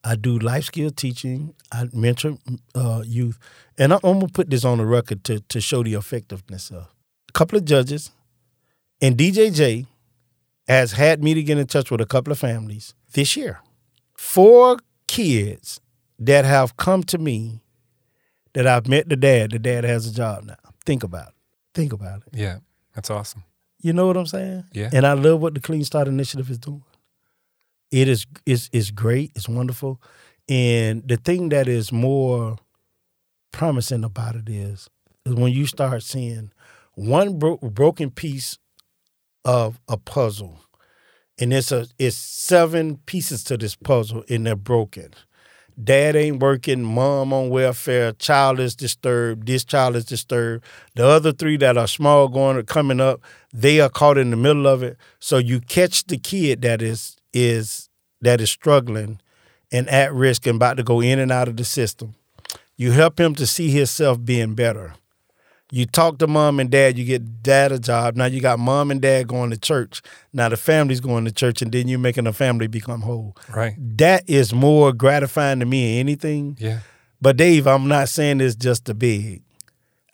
I 0.05 0.17
do 0.17 0.39
life 0.39 0.65
skill 0.65 0.91
teaching. 0.91 1.55
I 1.73 1.89
mentor 1.93 2.39
uh, 2.75 3.03
youth, 3.05 3.39
and 3.79 3.93
I, 3.93 3.97
I'm 4.05 4.21
gonna 4.21 4.29
put 4.29 4.51
this 4.51 4.65
on 4.65 4.79
the 4.79 4.87
record 4.87 5.25
to 5.25 5.41
to 5.41 5.61
show 5.61 5.83
the 5.83 5.95
effectiveness 5.95 6.71
of 6.71 6.89
a 7.29 7.33
couple 7.33 7.59
of 7.59 7.65
judges, 7.65 8.11
and 9.01 9.17
DJJ 9.17 9.87
has 10.69 10.93
had 10.93 11.23
me 11.23 11.35
to 11.35 11.43
get 11.43 11.59
in 11.59 11.67
touch 11.67 11.91
with 11.91 12.01
a 12.01 12.07
couple 12.07 12.33
of 12.33 12.39
families 12.39 12.95
this 13.13 13.37
year. 13.37 13.61
Four 14.17 14.79
kids 15.07 15.81
that 16.19 16.45
have 16.45 16.77
come 16.77 17.03
to 17.05 17.19
me 17.19 17.61
that 18.55 18.67
I've 18.67 18.89
met 18.89 19.09
the 19.09 19.17
dad. 19.17 19.51
The 19.53 19.59
dad 19.59 19.85
has 19.85 20.07
a 20.07 20.13
job 20.15 20.45
now. 20.45 20.57
Think 20.85 21.03
about 21.03 21.29
it. 21.29 21.35
Think 21.75 21.93
about 21.93 22.23
it. 22.23 22.29
Yeah, 22.33 22.59
that's 22.95 23.11
awesome. 23.11 23.45
You 23.83 23.93
know 23.93 24.07
what 24.07 24.17
I'm 24.17 24.27
saying? 24.27 24.65
Yeah. 24.73 24.91
And 24.93 25.07
I 25.07 25.13
love 25.13 25.41
what 25.41 25.55
the 25.55 25.61
Clean 25.61 25.85
Start 25.85 26.09
Initiative 26.09 26.51
is 26.51 26.59
doing. 26.59 26.83
It 27.97 28.09
is 28.09 28.27
is 28.45 28.69
is 28.75 28.91
great. 28.91 29.33
It's 29.35 29.49
wonderful. 29.49 30.03
And 30.51 31.03
the 31.09 31.17
thing 31.17 31.49
that 31.49 31.67
is 31.67 31.91
more 31.93 32.59
promising 33.53 34.05
about 34.05 34.37
it 34.37 34.51
is 34.51 34.91
is 35.25 35.35
when 35.35 35.53
you 35.53 35.67
start 35.67 36.03
seeing 36.03 36.53
one 36.95 37.39
bro- 37.39 37.57
broken 37.57 38.11
piece 38.11 38.59
of 39.47 39.81
a 39.89 39.97
puzzle, 39.97 40.61
and 41.39 41.55
it's 41.55 41.73
a 41.73 41.87
it's 41.99 42.17
seven 42.17 42.99
pieces 43.07 43.45
to 43.45 43.57
this 43.57 43.77
puzzle, 43.77 44.25
and 44.29 44.47
they're 44.47 44.57
broken. 44.57 45.11
Dad 45.83 46.17
ain't 46.17 46.41
working, 46.41 46.83
mom 46.83 47.33
on 47.35 47.51
welfare, 47.51 48.13
child 48.13 48.61
is 48.61 48.75
disturbed, 48.75 49.47
this 49.47 49.65
child 49.65 49.95
is 49.97 50.07
disturbed. 50.07 50.65
The 50.95 51.07
other 51.07 51.33
three 51.33 51.59
that 51.59 51.77
are 51.77 51.87
small 51.87 52.29
going 52.29 52.65
coming 52.65 53.01
up, 53.01 53.21
they 53.53 53.81
are 53.81 53.91
caught 53.91 54.17
in 54.19 54.31
the 54.31 54.37
middle 54.37 54.67
of 54.67 54.83
it. 54.83 54.97
So 55.21 55.39
you 55.39 55.61
catch 55.61 56.07
the 56.07 56.19
kid 56.19 56.63
that 56.63 56.81
is 56.81 57.17
is 57.35 57.86
that 58.27 58.41
is 58.41 58.51
struggling 58.51 59.21
and 59.71 59.89
at 59.89 60.13
risk 60.13 60.47
and 60.47 60.57
about 60.57 60.77
to 60.77 60.83
go 60.83 61.01
in 61.01 61.19
and 61.19 61.31
out 61.31 61.47
of 61.49 61.57
the 61.57 61.65
system. 61.65 62.17
You 62.77 62.91
help 62.91 63.21
him 63.21 63.35
to 63.37 63.47
see 63.47 63.71
himself 63.71 64.23
being 64.25 64.55
better. 64.55 64.95
You 65.71 65.87
talk 65.87 66.19
to 66.19 66.27
mom 66.27 66.61
and 66.61 66.71
dad, 66.71 66.99
you 66.99 67.05
get 67.05 67.43
dad 67.43 67.73
a 67.73 67.79
job. 67.79 68.17
Now 68.17 68.27
you 68.27 68.41
got 68.41 68.59
mom 68.59 68.91
and 68.91 69.01
dad 69.01 69.27
going 69.29 69.51
to 69.51 69.57
church. 69.57 70.03
Now 70.33 70.49
the 70.49 70.57
family's 70.57 71.01
going 71.01 71.25
to 71.25 71.33
church, 71.33 71.63
and 71.63 71.73
then 71.73 71.89
you're 71.89 71.99
making 71.99 72.27
a 72.27 72.33
family 72.33 72.67
become 72.67 73.03
whole. 73.03 73.37
Right. 73.55 73.75
That 73.79 74.29
is 74.29 74.53
more 74.53 74.93
gratifying 74.93 75.61
to 75.61 75.67
me 75.67 75.93
than 75.93 76.01
anything. 76.01 76.57
Yeah. 76.61 76.81
But 77.21 77.37
Dave, 77.37 77.67
I'm 77.67 77.89
not 77.89 78.09
saying 78.09 78.39
this 78.39 78.55
just 78.55 78.85
to 78.85 78.95
big. 78.95 79.43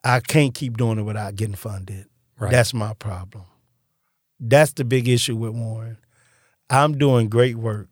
I 0.04 0.20
can't 0.20 0.54
keep 0.54 0.76
doing 0.76 0.98
it 0.98 1.02
without 1.02 1.36
getting 1.36 1.54
funded. 1.54 2.06
Right. 2.38 2.50
That's 2.50 2.72
my 2.72 2.94
problem. 2.94 3.44
That's 4.40 4.72
the 4.72 4.84
big 4.84 5.08
issue 5.08 5.36
with 5.36 5.52
Warren. 5.52 5.98
I'm 6.70 6.96
doing 6.96 7.28
great 7.28 7.56
work, 7.56 7.88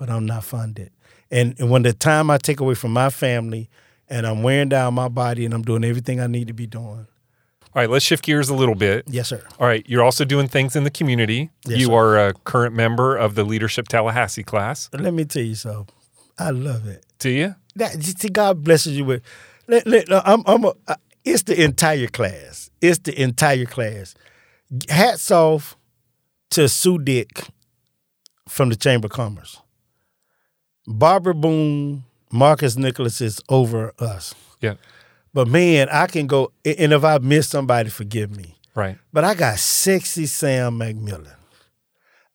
but 0.00 0.08
I'm 0.08 0.24
not 0.24 0.44
funded. 0.44 0.90
And, 1.30 1.54
and 1.60 1.68
when 1.70 1.82
the 1.82 1.92
time 1.92 2.30
I 2.30 2.38
take 2.38 2.58
away 2.58 2.74
from 2.74 2.90
my 2.94 3.10
family 3.10 3.68
and 4.08 4.26
I'm 4.26 4.42
wearing 4.42 4.70
down 4.70 4.94
my 4.94 5.08
body 5.08 5.44
and 5.44 5.52
I'm 5.52 5.60
doing 5.60 5.84
everything 5.84 6.18
I 6.20 6.26
need 6.26 6.48
to 6.48 6.54
be 6.54 6.66
doing. 6.66 7.06
All 7.06 7.82
right, 7.82 7.90
let's 7.90 8.04
shift 8.04 8.24
gears 8.24 8.48
a 8.48 8.54
little 8.54 8.74
bit. 8.74 9.04
Yes, 9.08 9.28
sir. 9.28 9.44
All 9.60 9.66
right, 9.66 9.84
you're 9.86 10.02
also 10.02 10.24
doing 10.24 10.48
things 10.48 10.74
in 10.74 10.84
the 10.84 10.90
community. 10.90 11.50
Yes, 11.66 11.78
you 11.78 11.86
sir. 11.88 11.92
are 11.92 12.28
a 12.28 12.32
current 12.32 12.74
member 12.74 13.14
of 13.14 13.34
the 13.34 13.44
Leadership 13.44 13.88
Tallahassee 13.88 14.42
class. 14.42 14.88
Let 14.94 15.12
me 15.12 15.26
tell 15.26 15.42
you 15.42 15.54
something. 15.54 15.94
I 16.38 16.50
love 16.50 16.88
it. 16.88 17.04
Do 17.18 17.28
you? 17.28 17.54
That 17.76 18.02
see, 18.02 18.30
God 18.30 18.64
blesses 18.64 18.96
you 18.96 19.04
with. 19.04 19.22
Let, 19.68 19.86
let, 19.86 20.10
I'm, 20.26 20.42
I'm 20.46 20.64
a, 20.64 20.72
I- 20.88 20.96
it's 21.26 21.42
the 21.42 21.62
entire 21.62 22.06
class. 22.06 22.70
It's 22.80 22.98
the 23.00 23.22
entire 23.22 23.66
class. 23.66 24.14
Hats 24.88 25.30
off 25.30 25.76
to 26.52 26.68
Sue 26.70 26.98
Dick 26.98 27.48
from 28.48 28.70
the 28.70 28.76
Chamber 28.76 29.06
of 29.06 29.12
Commerce. 29.12 29.60
Barbara 30.86 31.34
Boone, 31.34 32.04
Marcus 32.32 32.76
Nicholas 32.76 33.20
is 33.20 33.40
over 33.48 33.92
us. 33.98 34.34
Yeah. 34.60 34.74
But 35.32 35.46
man, 35.48 35.88
I 35.90 36.06
can 36.06 36.26
go, 36.26 36.52
and 36.64 36.92
if 36.92 37.04
I 37.04 37.18
miss 37.18 37.48
somebody, 37.48 37.88
forgive 37.90 38.36
me. 38.36 38.56
Right. 38.74 38.98
But 39.12 39.24
I 39.24 39.34
got 39.34 39.58
sexy 39.58 40.26
Sam 40.26 40.78
McMillan. 40.78 41.34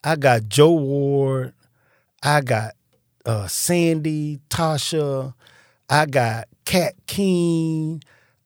I 0.04 0.16
got 0.16 0.48
Joe 0.48 0.72
Ward. 0.74 1.54
I 2.24 2.42
got 2.42 2.74
uh, 3.26 3.48
Sandy, 3.48 4.40
Tasha. 4.50 5.34
I 5.90 6.06
got 6.06 6.48
Kat 6.66 6.94
King. 7.08 8.02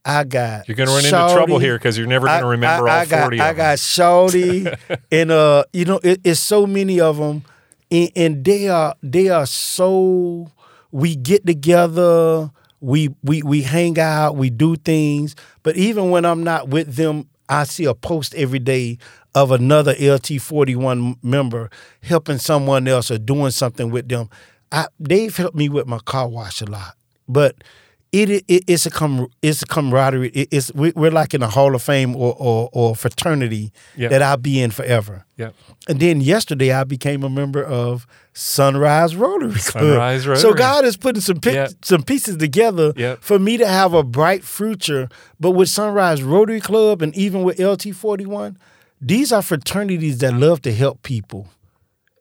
I 0.06 0.24
got 0.24 0.68
You're 0.68 0.76
going 0.76 0.88
to 0.88 0.96
run 0.96 1.04
into 1.06 1.34
trouble 1.36 1.60
here 1.60 1.78
because 1.78 1.98
you're 1.98 2.08
never 2.08 2.26
going 2.28 2.40
to 2.40 2.46
I- 2.48 2.50
remember 2.50 2.88
I, 2.88 2.92
all 2.96 3.00
I 3.02 3.06
got, 3.06 3.22
40 3.24 3.40
I 3.42 3.54
got. 3.54 3.78
Shawty, 3.78 4.80
and 5.12 5.32
uh, 5.32 5.66
you 5.74 5.86
know, 5.86 6.00
it, 6.04 6.22
it's 6.24 6.40
so 6.40 6.66
many 6.66 7.00
of 7.00 7.18
them, 7.18 7.44
and, 7.92 8.12
and 8.16 8.46
they 8.46 8.68
are 8.70 8.96
they 9.02 9.30
are 9.30 9.46
so. 9.46 10.52
We 10.92 11.16
get 11.16 11.46
together, 11.46 12.50
we 12.82 13.10
we 13.24 13.44
we 13.44 13.62
hang 13.62 14.00
out, 14.00 14.36
we 14.36 14.50
do 14.50 14.76
things, 14.76 15.36
but 15.62 15.78
even 15.78 16.10
when 16.10 16.26
I'm 16.26 16.44
not 16.44 16.70
with 16.70 16.96
them, 16.96 17.30
I 17.48 17.64
see 17.66 17.86
a 17.86 17.94
post 17.94 18.34
every 18.36 18.60
day 18.60 18.98
of 19.36 19.52
another 19.52 19.94
LT41 19.94 21.18
member 21.24 21.70
helping 22.02 22.40
someone 22.40 22.88
else 22.88 23.12
or 23.12 23.20
doing 23.20 23.52
something 23.52 23.92
with 23.92 24.10
them. 24.10 24.30
I, 24.72 24.88
they've 25.00 25.36
helped 25.36 25.56
me 25.56 25.70
with 25.70 25.88
my 25.88 26.00
car 26.00 26.28
wash 26.28 26.62
a 26.62 26.66
lot, 26.66 26.96
but 27.28 27.56
it, 28.12 28.30
it 28.48 28.64
it's 28.68 28.86
a 28.86 28.90
com, 28.90 29.28
it's 29.42 29.62
a 29.62 29.66
camaraderie. 29.66 30.30
It, 30.30 30.48
it's 30.52 30.74
we- 30.74 30.94
we're 30.96 31.12
like 31.12 31.34
in 31.34 31.44
a 31.44 31.48
Hall 31.50 31.76
of 31.76 31.82
Fame 31.84 32.16
or 32.16 32.36
or, 32.40 32.70
or 32.74 32.96
fraternity 32.96 33.72
Yeah. 33.96 34.10
that 34.10 34.22
I'll 34.22 34.38
be 34.38 34.60
in 34.62 34.72
forever. 34.72 35.26
Yeah. 35.38 35.52
And 35.88 36.00
then 36.00 36.20
yesterday 36.22 36.72
I 36.72 36.84
became 36.86 37.24
a 37.24 37.30
member 37.30 37.64
of 37.64 38.08
Sunrise 38.34 39.16
Rotary 39.16 39.52
Club. 39.60 39.84
Sunrise 39.84 40.28
Rotary. 40.28 40.42
So 40.42 40.54
God 40.54 40.86
is 40.86 40.98
putting 40.98 41.22
some 41.22 41.40
pic- 41.40 41.54
Yeah. 41.54 41.68
some 41.84 42.04
pieces 42.04 42.38
together 42.38 42.94
Yep. 42.96 43.20
for 43.22 43.38
me 43.40 43.58
to 43.58 43.68
have 43.68 43.94
a 43.94 44.04
bright 44.04 44.44
future. 44.44 45.08
But 45.40 45.52
with 45.52 45.70
Sunrise 45.70 46.24
Rotary 46.24 46.62
Club 46.62 47.02
and 47.02 47.16
even 47.16 47.44
with 47.44 47.60
LT 47.60 47.92
Forty 47.94 48.26
One, 48.26 48.58
these 49.02 49.32
are 49.32 49.42
fraternities 49.42 50.18
that 50.20 50.34
love 50.34 50.62
to 50.64 50.74
help 50.74 51.04
people 51.04 51.48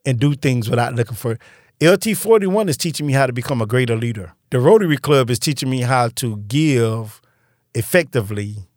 and 0.05 0.19
do 0.19 0.35
things 0.35 0.69
without 0.71 0.95
looking 0.95 1.17
for. 1.17 1.39
LT41 1.81 2.69
is 2.69 2.77
teaching 2.77 3.07
me 3.07 3.13
how 3.13 3.27
to 3.27 3.33
become 3.33 3.63
a 3.63 3.67
greater 3.67 3.97
leader. 3.97 4.35
The 4.51 4.59
Rotary 4.59 4.97
Club 4.97 5.31
is 5.31 5.39
teaching 5.39 5.71
me 5.71 5.83
how 5.83 6.09
to 6.17 6.39
give 6.39 7.21
effectively 7.75 8.69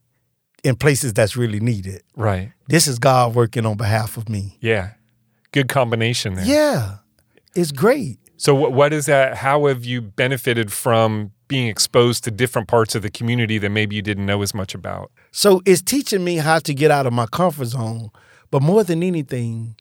in 0.63 0.75
places 0.75 1.13
that's 1.13 1.35
really 1.35 1.59
needed. 1.59 2.03
Right. 2.15 2.51
This 2.67 2.87
is 2.87 2.99
God 2.99 3.33
working 3.33 3.65
on 3.65 3.77
behalf 3.77 4.17
of 4.17 4.29
me. 4.29 4.57
Yeah. 4.61 4.91
Good 5.51 5.67
combination 5.67 6.35
there. 6.35 6.45
Yeah, 6.45 6.97
it's 7.55 7.71
great. 7.71 8.19
So 8.37 8.55
what 8.55 8.71
what 8.73 8.93
is 8.93 9.05
that 9.07 9.35
how 9.35 9.65
have 9.65 9.83
you 9.83 10.01
benefited 10.01 10.71
from 10.71 11.31
being 11.47 11.67
exposed 11.67 12.23
to 12.23 12.31
different 12.31 12.67
parts 12.67 12.95
of 12.95 13.01
the 13.01 13.09
community 13.11 13.57
that 13.57 13.69
maybe 13.69 13.95
you 13.95 14.01
didn't 14.01 14.25
know 14.25 14.41
as 14.41 14.53
much 14.53 14.73
about? 14.73 15.11
So 15.31 15.61
it's 15.65 15.81
teaching 15.81 16.23
me 16.23 16.37
how 16.37 16.59
to 16.59 16.73
get 16.73 16.89
out 16.89 17.05
of 17.05 17.13
my 17.13 17.25
comfort 17.25 17.65
zone. 17.65 18.11
But 18.49 18.61
more 18.61 18.83
than 18.83 19.03
anything, 19.03 19.75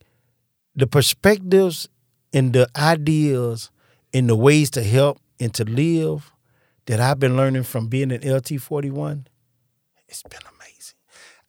the 0.75 0.87
perspectives 0.87 1.89
and 2.33 2.53
the 2.53 2.69
ideas 2.77 3.71
in 4.13 4.27
the 4.27 4.37
ways 4.37 4.71
to 4.71 4.83
help 4.83 5.19
and 5.39 5.53
to 5.55 5.65
live 5.65 6.33
that 6.87 7.01
I've 7.01 7.19
been 7.19 7.37
learning 7.37 7.63
from 7.65 7.89
being 7.89 8.11
in 8.11 8.21
LT41, 8.21 9.27
it's 10.09 10.23
been 10.25 10.41
amazing. 10.59 10.97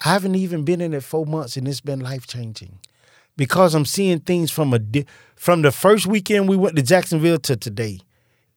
I 0.06 0.14
haven't 0.14 0.36
even 0.36 0.64
been 0.64 0.82
in 0.82 0.94
it 0.94 1.04
four 1.04 1.26
months 1.26 1.58
and 1.58 1.68
it's 1.68 1.82
been 1.82 2.00
life 2.00 2.28
changing 2.28 2.80
because 3.38 3.74
I'm 3.76 3.86
seeing 3.86 4.20
things 4.20 4.52
from 4.52 4.74
a 4.74 4.80
di- 4.80 5.06
from 5.36 5.62
the 5.62 5.72
first 5.72 6.06
weekend 6.08 6.48
we 6.50 6.58
went 6.58 6.76
to 6.76 6.82
Jacksonville 6.84 7.40
to 7.40 7.56
today. 7.56 8.00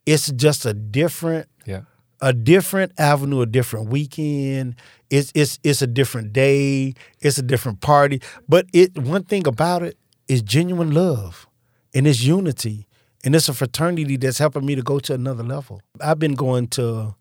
It's 0.06 0.30
just 0.32 0.66
a 0.66 0.74
different 0.74 1.48
Yeah. 1.66 1.82
a 2.20 2.32
different 2.32 2.92
avenue, 2.98 3.40
a 3.42 3.46
different 3.46 3.88
weekend. 3.88 4.76
It's 5.10 5.30
it's 5.34 5.58
it's 5.62 5.80
a 5.82 5.86
different 5.86 6.32
day. 6.32 6.94
It's 7.20 7.38
a 7.38 7.42
different 7.42 7.80
party. 7.80 8.20
But 8.48 8.66
it 8.72 8.96
one 8.98 9.24
thing 9.24 9.46
about 9.46 9.82
it 9.82 9.96
is 10.28 10.42
genuine 10.42 10.92
love, 10.92 11.46
and 11.94 12.06
it's 12.06 12.22
unity, 12.22 12.86
and 13.24 13.34
it's 13.34 13.48
a 13.48 13.54
fraternity 13.54 14.16
that's 14.16 14.38
helping 14.38 14.66
me 14.66 14.74
to 14.74 14.82
go 14.82 14.98
to 15.00 15.14
another 15.14 15.42
level. 15.44 15.80
I've 16.00 16.18
been 16.18 16.34
going 16.34 16.68
to 16.68 17.14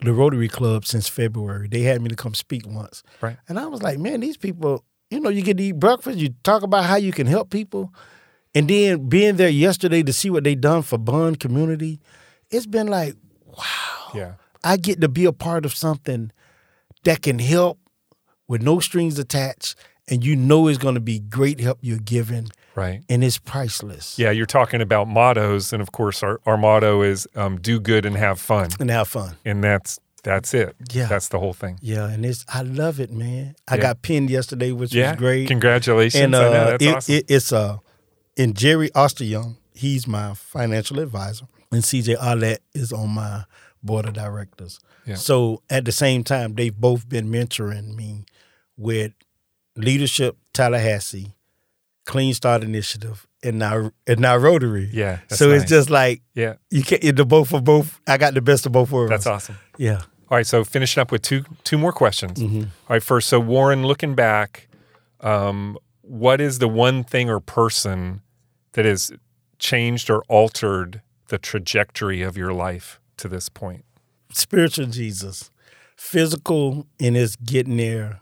the 0.00 0.12
Rotary 0.12 0.48
Club 0.48 0.84
since 0.84 1.08
February. 1.08 1.68
They 1.68 1.82
had 1.82 2.02
me 2.02 2.08
to 2.08 2.16
come 2.16 2.34
speak 2.34 2.66
once, 2.66 3.02
Right. 3.20 3.36
and 3.48 3.58
I 3.58 3.66
was 3.66 3.82
like, 3.82 3.98
man, 3.98 4.20
these 4.20 4.36
people. 4.36 4.84
You 5.10 5.20
know, 5.20 5.28
you 5.28 5.42
get 5.42 5.58
to 5.58 5.62
eat 5.62 5.72
breakfast. 5.78 6.18
You 6.18 6.30
talk 6.42 6.62
about 6.62 6.84
how 6.86 6.96
you 6.96 7.12
can 7.12 7.26
help 7.26 7.50
people, 7.50 7.92
and 8.54 8.66
then 8.68 9.10
being 9.10 9.36
there 9.36 9.50
yesterday 9.50 10.02
to 10.02 10.12
see 10.12 10.30
what 10.30 10.42
they 10.42 10.54
done 10.54 10.80
for 10.80 10.96
Bond 10.96 11.38
community, 11.38 12.00
it's 12.50 12.64
been 12.64 12.86
like, 12.86 13.14
wow. 13.44 14.10
Yeah. 14.14 14.32
I 14.64 14.78
get 14.78 15.02
to 15.02 15.08
be 15.10 15.26
a 15.26 15.32
part 15.32 15.66
of 15.66 15.74
something 15.74 16.32
that 17.04 17.20
can 17.20 17.38
help 17.40 17.78
with 18.48 18.62
no 18.62 18.80
strings 18.80 19.18
attached, 19.18 19.76
and 20.08 20.24
you 20.24 20.34
know 20.34 20.66
it's 20.68 20.78
going 20.78 20.94
to 20.94 21.00
be 21.00 21.18
great 21.18 21.60
help 21.60 21.78
you're 21.82 21.98
giving, 21.98 22.48
Right. 22.74 23.02
and 23.08 23.22
it's 23.22 23.38
priceless. 23.38 24.18
Yeah, 24.18 24.30
you're 24.30 24.46
talking 24.46 24.80
about 24.80 25.08
mottos, 25.08 25.72
and 25.72 25.82
of 25.82 25.92
course, 25.92 26.22
our, 26.22 26.40
our 26.46 26.56
motto 26.56 27.02
is 27.02 27.26
um, 27.36 27.58
"Do 27.60 27.78
good 27.80 28.06
and 28.06 28.16
have 28.16 28.40
fun," 28.40 28.70
and 28.80 28.90
have 28.90 29.08
fun. 29.08 29.36
and 29.44 29.62
that's 29.62 29.98
that's 30.24 30.54
it. 30.54 30.74
Yeah. 30.92 31.06
that's 31.06 31.28
the 31.28 31.38
whole 31.38 31.52
thing. 31.52 31.78
Yeah, 31.82 32.08
and 32.08 32.24
it's 32.24 32.44
I 32.48 32.62
love 32.62 33.00
it, 33.00 33.10
man. 33.12 33.56
I 33.68 33.74
Yeah. 33.76 33.82
got 33.82 34.02
pinned 34.02 34.30
yesterday, 34.30 34.72
which 34.72 34.94
Yeah, 34.94 35.10
was 35.10 35.18
great. 35.18 35.48
Congratulations! 35.48 36.22
and 36.22 36.34
I 36.36 36.38
know 36.40 36.52
uh, 36.52 36.70
that's 36.70 36.84
it, 36.84 36.94
awesome. 36.96 37.14
it, 37.16 37.24
it's 37.28 37.52
uh, 37.52 37.76
in 38.36 38.54
Jerry 38.54 38.88
Osteryoung. 38.90 39.56
he's 39.74 40.06
my 40.06 40.32
financial 40.34 40.98
advisor, 41.00 41.46
and 41.70 41.82
CJ 41.82 42.16
Arlett 42.16 42.62
is 42.74 42.92
on 42.92 43.10
my 43.10 43.44
board 43.82 44.06
of 44.06 44.12
directors. 44.14 44.78
Yeah. 45.06 45.16
So 45.16 45.62
at 45.68 45.84
the 45.84 45.90
same 45.92 46.22
time, 46.22 46.54
they've 46.54 46.74
both 46.74 47.08
been 47.08 47.28
mentoring 47.28 47.96
me 47.96 48.24
with 48.76 49.12
leadership 49.76 50.36
Tallahassee, 50.52 51.34
Clean 52.04 52.34
Start 52.34 52.62
Initiative, 52.64 53.26
and 53.42 53.58
now 53.58 53.90
and 54.06 54.20
now 54.20 54.36
Rotary. 54.36 54.90
Yeah. 54.92 55.20
so 55.28 55.50
it's 55.50 55.64
just 55.64 55.90
like 55.90 56.22
yeah, 56.34 56.54
you 56.70 56.82
can't 56.82 57.16
the 57.16 57.24
both 57.24 57.52
of 57.52 57.64
both. 57.64 58.00
I 58.06 58.16
got 58.18 58.34
the 58.34 58.42
best 58.42 58.66
of 58.66 58.72
both 58.72 58.90
worlds. 58.90 59.10
that's 59.10 59.26
awesome. 59.26 59.58
Yeah. 59.78 60.02
All 60.30 60.38
right, 60.38 60.46
so 60.46 60.64
finishing 60.64 61.00
up 61.00 61.12
with 61.12 61.20
two 61.20 61.44
two 61.62 61.76
more 61.76 61.92
questions. 61.92 62.38
Mm-hmm. 62.38 62.60
All 62.60 62.66
right, 62.88 63.02
first, 63.02 63.28
so 63.28 63.38
Warren, 63.38 63.86
looking 63.86 64.14
back, 64.14 64.66
um, 65.20 65.76
what 66.00 66.40
is 66.40 66.58
the 66.58 66.68
one 66.68 67.04
thing 67.04 67.28
or 67.28 67.38
person 67.38 68.22
that 68.72 68.86
has 68.86 69.12
changed 69.58 70.08
or 70.08 70.22
altered 70.28 71.02
the 71.28 71.36
trajectory 71.36 72.22
of 72.22 72.36
your 72.38 72.52
life 72.54 72.98
to 73.18 73.28
this 73.28 73.50
point? 73.50 73.84
Spiritual 74.32 74.86
Jesus, 74.86 75.50
physical, 75.96 76.86
and 76.98 77.14
it's 77.14 77.36
getting 77.36 77.76
there. 77.76 78.20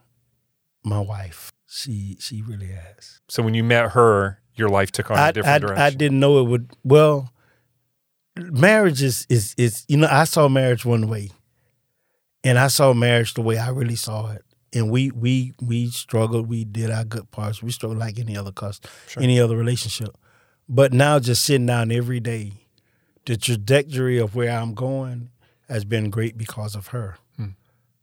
My 0.83 0.99
wife, 0.99 1.53
she 1.71 2.16
she 2.18 2.43
really 2.43 2.66
has. 2.66 3.21
So 3.29 3.43
when 3.45 3.55
you 3.55 3.62
met 3.62 3.93
her, 3.93 4.41
your 4.55 4.68
life 4.68 4.91
took 4.91 5.11
on 5.11 5.16
a 5.16 5.21
I, 5.21 5.31
different 5.31 5.55
I, 5.55 5.59
direction. 5.59 5.83
I 5.83 5.91
didn't 5.91 6.18
know 6.18 6.41
it 6.41 6.49
would. 6.49 6.73
Well, 6.83 7.33
marriage 8.37 9.03
is 9.03 9.25
is 9.31 9.55
is 9.57 9.85
you 9.89 9.97
know 9.97 10.09
I 10.11 10.25
saw 10.25 10.49
marriage 10.49 10.85
one 10.85 11.09
way, 11.09 11.31
and 12.43 12.59
I 12.59 12.66
saw 12.66 12.93
marriage 12.93 13.35
the 13.35 13.43
way 13.43 13.57
I 13.57 13.71
really 13.71 13.95
saw 13.95 14.33
it. 14.33 14.45
And 14.73 14.91
we 14.91 15.12
we 15.12 15.53
we 15.62 15.91
struggled. 15.91 16.49
We 16.49 16.64
did 16.64 16.91
our 16.91 17.05
good 17.05 17.31
parts. 17.31 17.62
We 17.62 17.71
struggled 17.71 18.01
like 18.01 18.18
any 18.18 18.37
other 18.37 18.53
cus 18.53 18.81
Sure. 19.07 19.23
any 19.23 19.39
other 19.39 19.57
relationship. 19.57 20.16
But 20.68 20.93
now, 20.93 21.21
just 21.21 21.45
sitting 21.45 21.66
down 21.66 21.93
every 21.93 22.21
day, 22.21 22.53
the 23.27 23.37
trajectory 23.37 24.18
of 24.18 24.35
where 24.35 24.51
I'm 24.51 24.75
going 24.75 25.31
has 25.68 25.85
been 25.85 26.11
great 26.11 26.37
because 26.37 26.75
of 26.75 26.89
her. 26.89 27.16
Hmm. 27.37 27.51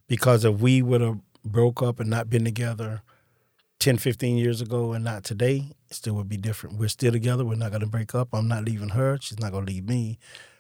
Because 0.08 0.46
if 0.46 0.60
we 0.60 0.82
would 0.82 1.02
have 1.02 1.20
broke 1.44 1.82
up 1.82 2.00
and 2.00 2.10
not 2.10 2.30
been 2.30 2.46
together 2.46 3.02
10, 3.80 3.98
15 3.98 4.38
years 4.38 4.62
ago 4.62 4.94
and 4.94 5.04
not 5.04 5.24
today, 5.24 5.66
it 5.90 5.96
still 5.96 6.16
would 6.16 6.30
be 6.30 6.38
different. 6.38 6.78
We're 6.78 6.90
still 6.90 7.12
together. 7.12 7.46
We're 7.46 7.56
not 7.56 7.72
going 7.72 7.82
to 7.82 7.88
break 7.88 8.16
up. 8.16 8.30
I'm 8.34 8.48
not 8.48 8.66
leaving 8.66 8.90
her. 8.90 9.18
She's 9.22 9.40
not 9.40 9.52
going 9.52 9.66
to 9.66 9.72
leave 9.72 9.88
me. 9.88 10.18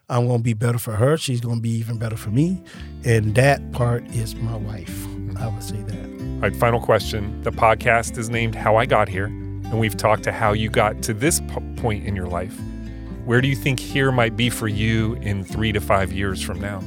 I'm 0.10 0.28
going 0.28 0.40
to 0.40 0.44
be 0.44 0.54
better 0.54 0.78
for 0.78 0.94
her. 0.94 1.18
She's 1.18 1.42
going 1.42 1.56
to 1.58 1.62
be 1.62 1.72
even 1.72 1.98
better 1.98 2.16
for 2.16 2.30
me. 2.30 2.64
And 3.04 3.36
that 3.36 3.72
part 3.74 4.06
is 4.16 4.36
my 4.36 4.56
wife. 4.56 5.06
I 5.40 5.48
would 5.48 5.64
say 5.64 5.82
that. 5.82 6.10
All 6.36 6.42
right, 6.42 6.56
final 6.56 6.80
question. 6.80 7.42
The 7.44 7.52
podcast 7.52 8.18
is 8.18 8.30
named 8.30 8.56
How 8.56 8.76
I 8.76 8.86
Got 8.86 9.10
Here, 9.10 9.26
and 9.26 9.80
we've 9.80 9.98
talked 9.98 10.24
to 10.24 10.32
how 10.32 10.54
you 10.54 10.70
got 10.70 11.02
to 11.04 11.14
this 11.14 11.42
po- 11.48 11.64
point 11.76 12.06
in 12.06 12.16
your 12.16 12.28
life. 12.28 12.58
Where 13.26 13.42
do 13.42 13.48
you 13.48 13.56
think 13.56 13.80
here 13.80 14.12
might 14.12 14.36
be 14.38 14.50
for 14.50 14.68
you 14.68 15.16
in 15.16 15.44
three 15.44 15.72
to 15.72 15.82
five 15.82 16.12
years 16.14 16.42
from 16.42 16.60
now? 16.62 16.82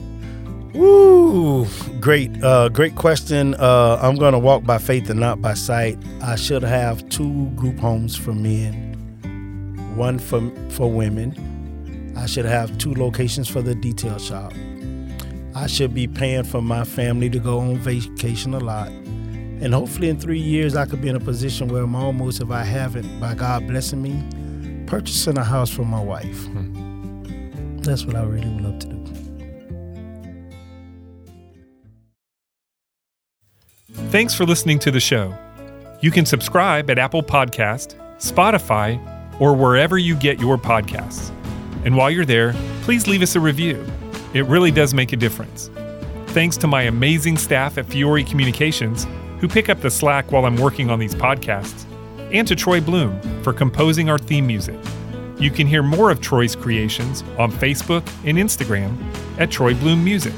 Woo! 0.75 1.66
Great, 2.01 2.43
uh, 2.43 2.68
great 2.68 2.95
question. 2.95 3.55
Uh, 3.55 3.99
I'm 4.01 4.16
going 4.16 4.33
to 4.33 4.39
walk 4.39 4.64
by 4.64 4.79
faith 4.79 5.11
and 5.11 5.18
not 5.21 5.43
by 5.43 5.55
sight. 5.55 5.99
I 6.23 6.37
should 6.37 6.62
have 6.62 7.09
two 7.09 7.47
group 7.51 7.79
homes 7.79 8.16
for 8.16 8.33
men, 8.33 9.95
one 9.97 10.18
for 10.18 10.41
for 10.71 10.91
women. 10.91 12.14
I 12.16 12.27
should 12.27 12.45
have 12.45 12.77
two 12.79 12.95
locations 12.95 13.49
for 13.49 13.62
the 13.62 13.75
detail 13.75 14.18
shop. 14.18 14.53
I 15.55 15.66
should 15.66 15.95
be 15.95 16.07
paying 16.07 16.45
for 16.45 16.62
my 16.62 16.85
family 16.85 17.29
to 17.31 17.39
go 17.39 17.59
on 17.59 17.77
vacation 17.77 18.55
a 18.55 18.61
lot. 18.61 18.89
And 18.89 19.75
hopefully, 19.75 20.09
in 20.09 20.18
three 20.18 20.39
years, 20.39 20.77
I 20.77 20.87
could 20.87 21.03
be 21.03 21.09
in 21.09 21.16
a 21.16 21.21
position 21.21 21.68
where 21.68 21.83
I'm 21.83 21.95
almost, 21.95 22.41
if 22.41 22.51
I 22.51 22.62
haven't, 22.62 23.21
by 23.21 23.35
God 23.35 23.66
blessing 23.66 24.01
me, 24.01 24.87
purchasing 24.87 25.37
a 25.37 25.45
house 25.45 25.71
for 25.71 25.85
my 25.85 26.01
wife. 26.01 26.47
That's 27.83 28.07
what 28.07 28.16
I 28.16 28.23
really 28.23 28.49
would 28.49 28.62
love 28.62 28.79
to 28.81 28.87
do. 28.89 28.99
Thanks 34.09 34.34
for 34.34 34.44
listening 34.44 34.78
to 34.80 34.90
the 34.90 34.98
show. 34.98 35.36
You 36.01 36.11
can 36.11 36.26
subscribe 36.26 36.90
at 36.90 36.98
Apple 36.98 37.22
Podcast, 37.22 37.94
Spotify, 38.16 38.98
or 39.40 39.55
wherever 39.55 39.98
you 39.98 40.16
get 40.16 40.40
your 40.40 40.57
podcasts. 40.57 41.30
And 41.84 41.96
while 41.96 42.11
you're 42.11 42.24
there, 42.24 42.55
please 42.82 43.07
leave 43.07 43.22
us 43.22 43.36
a 43.36 43.40
review. 43.40 43.86
It 44.34 44.46
really 44.46 44.70
does 44.70 44.94
make 44.94 45.12
a 45.12 45.16
difference. 45.16 45.70
Thanks 46.28 46.57
to 46.59 46.66
my 46.66 46.82
amazing 46.82 47.36
staff 47.36 47.78
at 47.78 47.86
Fiore 47.86 48.24
Communications, 48.24 49.07
who 49.38 49.48
pick 49.48 49.68
up 49.68 49.80
the 49.80 49.90
slack 49.90 50.32
while 50.32 50.44
I'm 50.44 50.57
working 50.57 50.90
on 50.90 50.98
these 50.98 51.14
podcasts, 51.14 51.84
and 52.32 52.48
to 52.48 52.57
Troy 52.57 52.80
Bloom 52.80 53.20
for 53.42 53.53
composing 53.53 54.11
our 54.11 54.18
theme 54.18 54.46
music. 54.46 54.78
You 55.38 55.51
can 55.51 55.66
hear 55.66 55.82
more 55.82 56.11
of 56.11 56.20
Troy's 56.20 56.55
creations 56.55 57.22
on 57.38 57.51
Facebook 57.53 58.07
and 58.24 58.38
Instagram 58.38 58.96
at 59.38 59.51
Troy 59.51 59.74
Bloom 59.74 60.05
Music. 60.05 60.34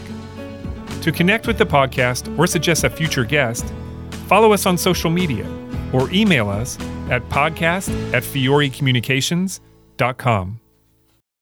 To 1.02 1.12
connect 1.12 1.46
with 1.48 1.58
the 1.58 1.66
podcast 1.66 2.38
or 2.38 2.46
suggest 2.46 2.84
a 2.84 2.90
future 2.90 3.24
guest, 3.24 3.72
follow 4.28 4.52
us 4.52 4.66
on 4.66 4.78
social 4.78 5.10
media 5.10 5.44
or 5.92 6.08
email 6.12 6.48
us 6.48 6.78
at 7.10 7.28
podcast 7.28 7.90
at 8.14 8.22
fiorecommunications.com. 8.22 10.61